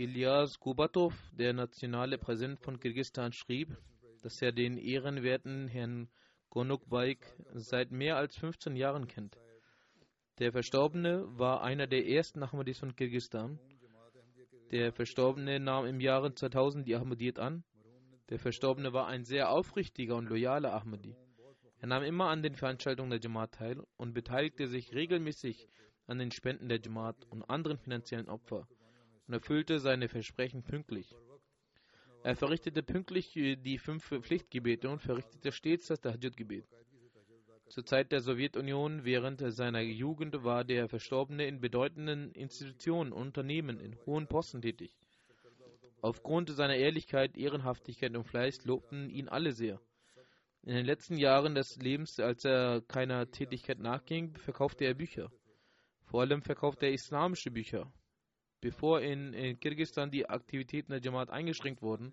Ilyas 0.00 0.58
Kubatov, 0.58 1.12
der 1.38 1.52
nationale 1.52 2.16
Präsident 2.16 2.58
von 2.58 2.80
Kirgisistan, 2.80 3.34
schrieb, 3.34 3.76
dass 4.22 4.40
er 4.40 4.50
den 4.50 4.78
ehrenwerten 4.78 5.68
Herrn 5.68 6.08
Gonukbaik 6.48 7.18
seit 7.52 7.90
mehr 7.90 8.16
als 8.16 8.34
15 8.38 8.76
Jahren 8.76 9.08
kennt. 9.08 9.36
Der 10.38 10.52
Verstorbene 10.52 11.26
war 11.38 11.62
einer 11.62 11.86
der 11.86 12.08
ersten 12.08 12.42
Ahmadis 12.42 12.78
von 12.78 12.96
Kirgisistan. 12.96 13.58
Der 14.70 14.90
Verstorbene 14.90 15.60
nahm 15.60 15.84
im 15.84 16.00
Jahre 16.00 16.34
2000 16.34 16.88
die 16.88 16.96
Ahmadiyyat 16.96 17.38
an. 17.38 17.62
Der 18.30 18.38
Verstorbene 18.38 18.94
war 18.94 19.06
ein 19.06 19.24
sehr 19.24 19.50
aufrichtiger 19.50 20.16
und 20.16 20.30
loyaler 20.30 20.72
Ahmadi. 20.72 21.14
Er 21.76 21.88
nahm 21.88 22.04
immer 22.04 22.30
an 22.30 22.42
den 22.42 22.54
Veranstaltungen 22.54 23.10
der 23.10 23.20
Jamaat 23.20 23.52
teil 23.52 23.82
und 23.98 24.14
beteiligte 24.14 24.66
sich 24.66 24.94
regelmäßig 24.94 25.68
an 26.06 26.18
den 26.18 26.30
Spenden 26.30 26.70
der 26.70 26.80
Jamaat 26.80 27.26
und 27.26 27.42
anderen 27.50 27.76
finanziellen 27.76 28.30
Opfer 28.30 28.66
und 29.30 29.34
erfüllte 29.34 29.78
seine 29.78 30.08
Versprechen 30.08 30.64
pünktlich. 30.64 31.14
Er 32.24 32.34
verrichtete 32.34 32.82
pünktlich 32.82 33.32
die 33.32 33.78
fünf 33.78 34.08
Pflichtgebete 34.08 34.90
und 34.90 35.00
verrichtete 35.00 35.52
stets 35.52 35.86
das 35.86 36.00
Tahajjud-Gebet. 36.00 36.66
Zur 37.68 37.86
Zeit 37.86 38.10
der 38.10 38.22
Sowjetunion 38.22 39.04
während 39.04 39.40
seiner 39.54 39.82
Jugend 39.82 40.42
war 40.42 40.64
der 40.64 40.88
Verstorbene 40.88 41.46
in 41.46 41.60
bedeutenden 41.60 42.32
Institutionen 42.32 43.12
Unternehmen 43.12 43.78
in 43.78 43.96
hohen 44.04 44.26
Posten 44.26 44.62
tätig. 44.62 44.96
Aufgrund 46.02 46.50
seiner 46.50 46.74
Ehrlichkeit, 46.74 47.36
Ehrenhaftigkeit 47.36 48.16
und 48.16 48.24
Fleiß 48.24 48.64
lobten 48.64 49.10
ihn 49.10 49.28
alle 49.28 49.52
sehr. 49.52 49.80
In 50.62 50.74
den 50.74 50.84
letzten 50.84 51.16
Jahren 51.16 51.54
des 51.54 51.76
Lebens, 51.76 52.18
als 52.18 52.44
er 52.44 52.82
keiner 52.88 53.30
Tätigkeit 53.30 53.78
nachging, 53.78 54.36
verkaufte 54.38 54.86
er 54.86 54.94
Bücher. 54.94 55.30
Vor 56.02 56.22
allem 56.22 56.42
verkaufte 56.42 56.86
er 56.86 56.92
islamische 56.92 57.52
Bücher. 57.52 57.92
Bevor 58.60 59.00
in, 59.00 59.32
in 59.32 59.58
Kirgisistan 59.58 60.10
die 60.10 60.28
Aktivitäten 60.28 60.92
der 60.92 61.00
Jamaat 61.00 61.30
eingeschränkt 61.30 61.82
wurden, 61.82 62.12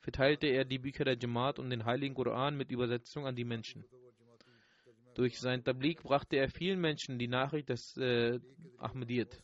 verteilte 0.00 0.46
er 0.46 0.64
die 0.64 0.78
Bücher 0.78 1.04
der 1.04 1.16
Jamaat 1.16 1.58
und 1.58 1.70
den 1.70 1.84
Heiligen 1.84 2.14
Koran 2.14 2.56
mit 2.56 2.70
Übersetzung 2.70 3.26
an 3.26 3.36
die 3.36 3.44
Menschen. 3.44 3.84
Durch 5.14 5.38
sein 5.38 5.64
Tablik 5.64 6.02
brachte 6.02 6.36
er 6.36 6.50
vielen 6.50 6.80
Menschen 6.80 7.18
die 7.18 7.28
Nachricht 7.28 7.68
des 7.68 7.96
äh, 7.96 8.38
Ahmadiyyat. 8.78 9.42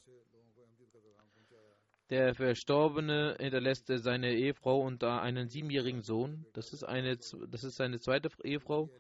Der 2.11 2.35
Verstorbene 2.35 3.37
hinterlässt 3.41 3.87
seine 3.87 4.35
Ehefrau 4.35 4.83
und 4.83 5.03
einen 5.03 5.49
siebenjährigen 5.49 6.03
Sohn. 6.03 6.45
Das 6.53 6.75
ist, 6.75 6.85
eine, 6.85 7.17
das 7.17 7.65
ist 7.65 7.77
seine 7.77 8.01
zweite 8.01 8.29
Ehefrau. 8.45 8.91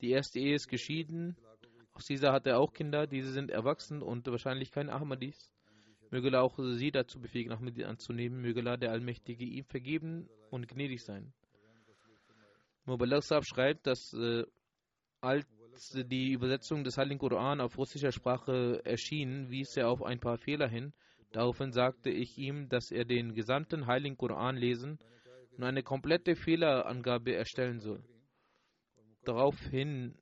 Die 0.00 0.10
erste 0.10 0.38
Ehe 0.38 0.54
ist 0.54 0.68
geschieden. 0.68 1.36
Aus 1.94 2.04
dieser 2.04 2.32
hat 2.32 2.46
er 2.46 2.60
auch 2.60 2.72
Kinder. 2.72 3.08
Diese 3.08 3.32
sind 3.32 3.50
erwachsen 3.50 4.00
und 4.02 4.28
wahrscheinlich 4.28 4.70
keine 4.70 4.92
Ahmadis. 4.92 5.52
Möge 6.10 6.40
auch 6.40 6.58
sie 6.58 6.90
dazu 6.90 7.20
befähigen, 7.20 7.52
Ahmadi 7.52 7.84
anzunehmen. 7.84 8.40
Möge 8.40 8.62
der 8.62 8.90
Allmächtige 8.90 9.44
ihm 9.44 9.64
vergeben 9.64 10.28
und 10.50 10.68
gnädig 10.68 11.02
sein. 11.04 11.32
Mubalagh 12.84 13.22
Saab 13.22 13.44
schreibt, 13.46 13.86
dass 13.86 14.12
äh, 14.14 14.44
als 15.20 15.46
die 15.94 16.32
Übersetzung 16.32 16.82
des 16.82 16.98
Heiligen 16.98 17.18
Koran 17.18 17.60
auf 17.60 17.78
russischer 17.78 18.10
Sprache 18.10 18.80
erschien, 18.84 19.50
wies 19.50 19.76
er 19.76 19.88
auf 19.88 20.02
ein 20.02 20.18
paar 20.18 20.38
Fehler 20.38 20.68
hin. 20.68 20.92
Daraufhin 21.32 21.72
sagte 21.72 22.10
ich 22.10 22.36
ihm, 22.38 22.68
dass 22.68 22.90
er 22.90 23.04
den 23.04 23.34
gesamten 23.34 23.86
Heiligen 23.86 24.16
Koran 24.16 24.56
lesen 24.56 24.98
und 25.56 25.62
eine 25.62 25.82
komplette 25.82 26.34
Fehlerangabe 26.34 27.34
erstellen 27.34 27.78
soll. 27.78 28.02
Daraufhin 29.24 30.16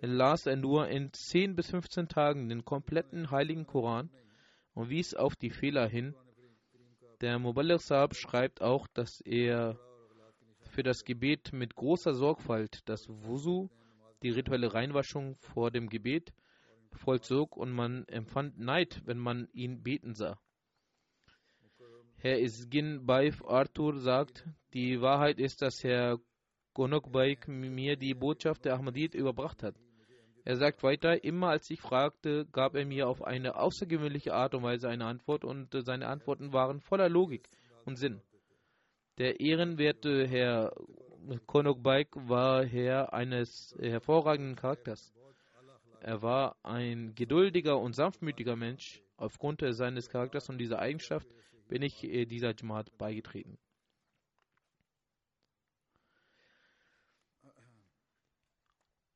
las 0.00 0.46
er 0.46 0.56
nur 0.56 0.88
in 0.88 1.12
10 1.12 1.54
bis 1.54 1.70
15 1.70 2.08
Tagen 2.08 2.48
den 2.48 2.64
kompletten 2.64 3.30
Heiligen 3.30 3.66
Koran 3.66 4.10
und 4.80 4.88
wies 4.88 5.14
auf 5.14 5.36
die 5.36 5.50
Fehler 5.50 5.86
hin. 5.86 6.14
Der 7.20 7.38
Muballigh 7.38 7.78
Saab 7.78 8.16
schreibt 8.16 8.62
auch, 8.62 8.86
dass 8.88 9.20
er 9.20 9.78
für 10.70 10.82
das 10.82 11.04
Gebet 11.04 11.52
mit 11.52 11.74
großer 11.74 12.14
Sorgfalt 12.14 12.80
das 12.86 13.06
Wusu, 13.08 13.68
die 14.22 14.30
rituelle 14.30 14.72
Reinwaschung 14.72 15.36
vor 15.36 15.70
dem 15.70 15.90
Gebet, 15.90 16.32
vollzog 16.92 17.58
und 17.58 17.72
man 17.72 18.08
empfand 18.08 18.58
Neid, 18.58 19.02
wenn 19.04 19.18
man 19.18 19.48
ihn 19.52 19.82
beten 19.82 20.14
sah. 20.14 20.40
Herr 22.16 22.40
Isgin 22.40 23.04
Baif 23.04 23.44
Arthur 23.44 23.98
sagt, 23.98 24.46
die 24.72 25.02
Wahrheit 25.02 25.38
ist, 25.38 25.60
dass 25.60 25.84
Herr 25.84 26.18
Gonokbaik 26.72 27.48
mir 27.48 27.96
die 27.96 28.14
Botschaft 28.14 28.64
der 28.64 28.74
Ahmadiyyat 28.74 29.14
überbracht 29.14 29.62
hat. 29.62 29.74
Er 30.50 30.56
sagt 30.56 30.82
weiter, 30.82 31.22
immer 31.22 31.50
als 31.50 31.70
ich 31.70 31.80
fragte, 31.80 32.44
gab 32.50 32.74
er 32.74 32.84
mir 32.84 33.06
auf 33.06 33.22
eine 33.22 33.54
außergewöhnliche 33.54 34.34
Art 34.34 34.52
und 34.52 34.64
Weise 34.64 34.88
eine 34.88 35.04
Antwort 35.04 35.44
und 35.44 35.68
seine 35.84 36.08
Antworten 36.08 36.52
waren 36.52 36.80
voller 36.80 37.08
Logik 37.08 37.48
und 37.84 37.94
Sinn. 37.94 38.20
Der 39.18 39.38
ehrenwerte 39.38 40.26
Herr 40.26 40.72
Konokbaik 41.46 42.08
war 42.16 42.64
Herr 42.64 43.12
eines 43.12 43.76
hervorragenden 43.78 44.56
Charakters. 44.56 45.14
Er 46.00 46.20
war 46.20 46.56
ein 46.64 47.14
geduldiger 47.14 47.78
und 47.78 47.94
sanftmütiger 47.94 48.56
Mensch. 48.56 49.04
Aufgrund 49.16 49.62
seines 49.64 50.08
Charakters 50.08 50.48
und 50.48 50.58
dieser 50.58 50.80
Eigenschaft 50.80 51.28
bin 51.68 51.82
ich 51.82 52.02
äh, 52.02 52.24
dieser 52.26 52.56
Jamaat 52.56 52.90
beigetreten. 52.98 53.56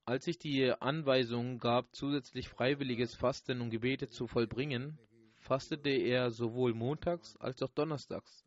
Als 0.07 0.27
ich 0.27 0.39
die 0.39 0.71
Anweisung 0.71 1.59
gab, 1.59 1.95
zusätzlich 1.95 2.49
freiwilliges 2.49 3.15
Fasten 3.15 3.63
und 3.63 3.71
Gebete 3.71 4.09
zu 4.09 4.27
vollbringen, 4.27 4.99
fastete 5.39 5.89
er 5.89 6.31
sowohl 6.31 6.75
montags 6.75 7.37
als 7.39 7.63
auch 7.63 7.71
donnerstags. 7.71 8.45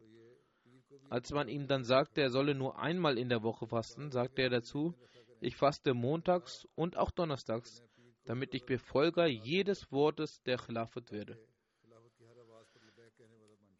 Als 1.10 1.32
man 1.32 1.48
ihm 1.48 1.68
dann 1.68 1.84
sagte, 1.84 2.22
er 2.22 2.30
solle 2.30 2.54
nur 2.54 2.78
einmal 2.78 3.18
in 3.18 3.30
der 3.30 3.42
Woche 3.42 3.66
fasten, 3.66 4.12
sagte 4.12 4.44
er 4.44 4.50
dazu, 4.52 4.94
ich 5.42 5.56
faste 5.56 5.96
montags 5.96 6.68
und 6.76 6.96
auch 6.96 7.10
donnerstags, 7.10 7.84
damit 8.26 8.54
ich 8.54 8.66
Befolger 8.66 9.26
jedes 9.26 9.92
Wortes 9.92 10.44
der 10.44 10.58
Khilafat 10.58 11.12
werde. 11.12 11.40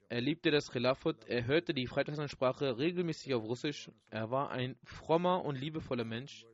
Er 0.10 0.22
liebte 0.22 0.50
das 0.50 0.72
Khilafat, 0.72 1.26
er 1.28 1.46
hörte 1.46 1.74
die 1.76 1.86
Freitagsansprache 1.86 2.80
regelmäßig 2.80 3.36
auf 3.36 3.44
Russisch, 3.44 3.92
er 4.10 4.32
war 4.32 4.50
ein 4.50 4.78
frommer 4.84 5.44
und 5.44 5.58
liebevoller 5.58 6.06
Mensch, 6.06 6.46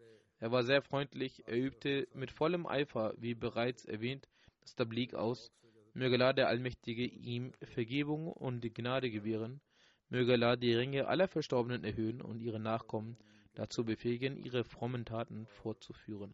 er 0.44 0.52
war 0.52 0.64
sehr 0.64 0.82
freundlich, 0.82 1.48
er 1.48 1.58
übte 1.58 2.06
mit 2.14 2.30
vollem 2.30 2.68
Eifer, 2.68 3.14
wie 3.16 3.34
bereits 3.34 3.86
erwähnt, 3.86 4.28
das 4.60 4.76
Tablik 4.76 5.14
aus. 5.14 5.54
Möge 5.94 6.16
Allah 6.16 6.34
der 6.34 6.50
Allmächtige 6.50 7.06
ihm 7.06 7.54
Vergebung 7.62 8.28
und 8.28 8.62
Gnade 8.76 9.10
gewähren. 9.10 9.62
Möge 10.10 10.34
Allah 10.34 10.58
die 10.58 10.74
Ringe 10.74 11.08
aller 11.08 11.30
Verstorbenen 11.30 11.86
erhöhen 11.86 12.22
und 12.22 12.42
ihre 12.42 12.60
Nachkommen 12.60 13.16
dazu 13.54 13.86
befähigen, 13.86 14.36
ihre 14.36 14.66
frommen 14.66 15.06
Taten 15.06 15.48
fortzuführen. 15.48 16.34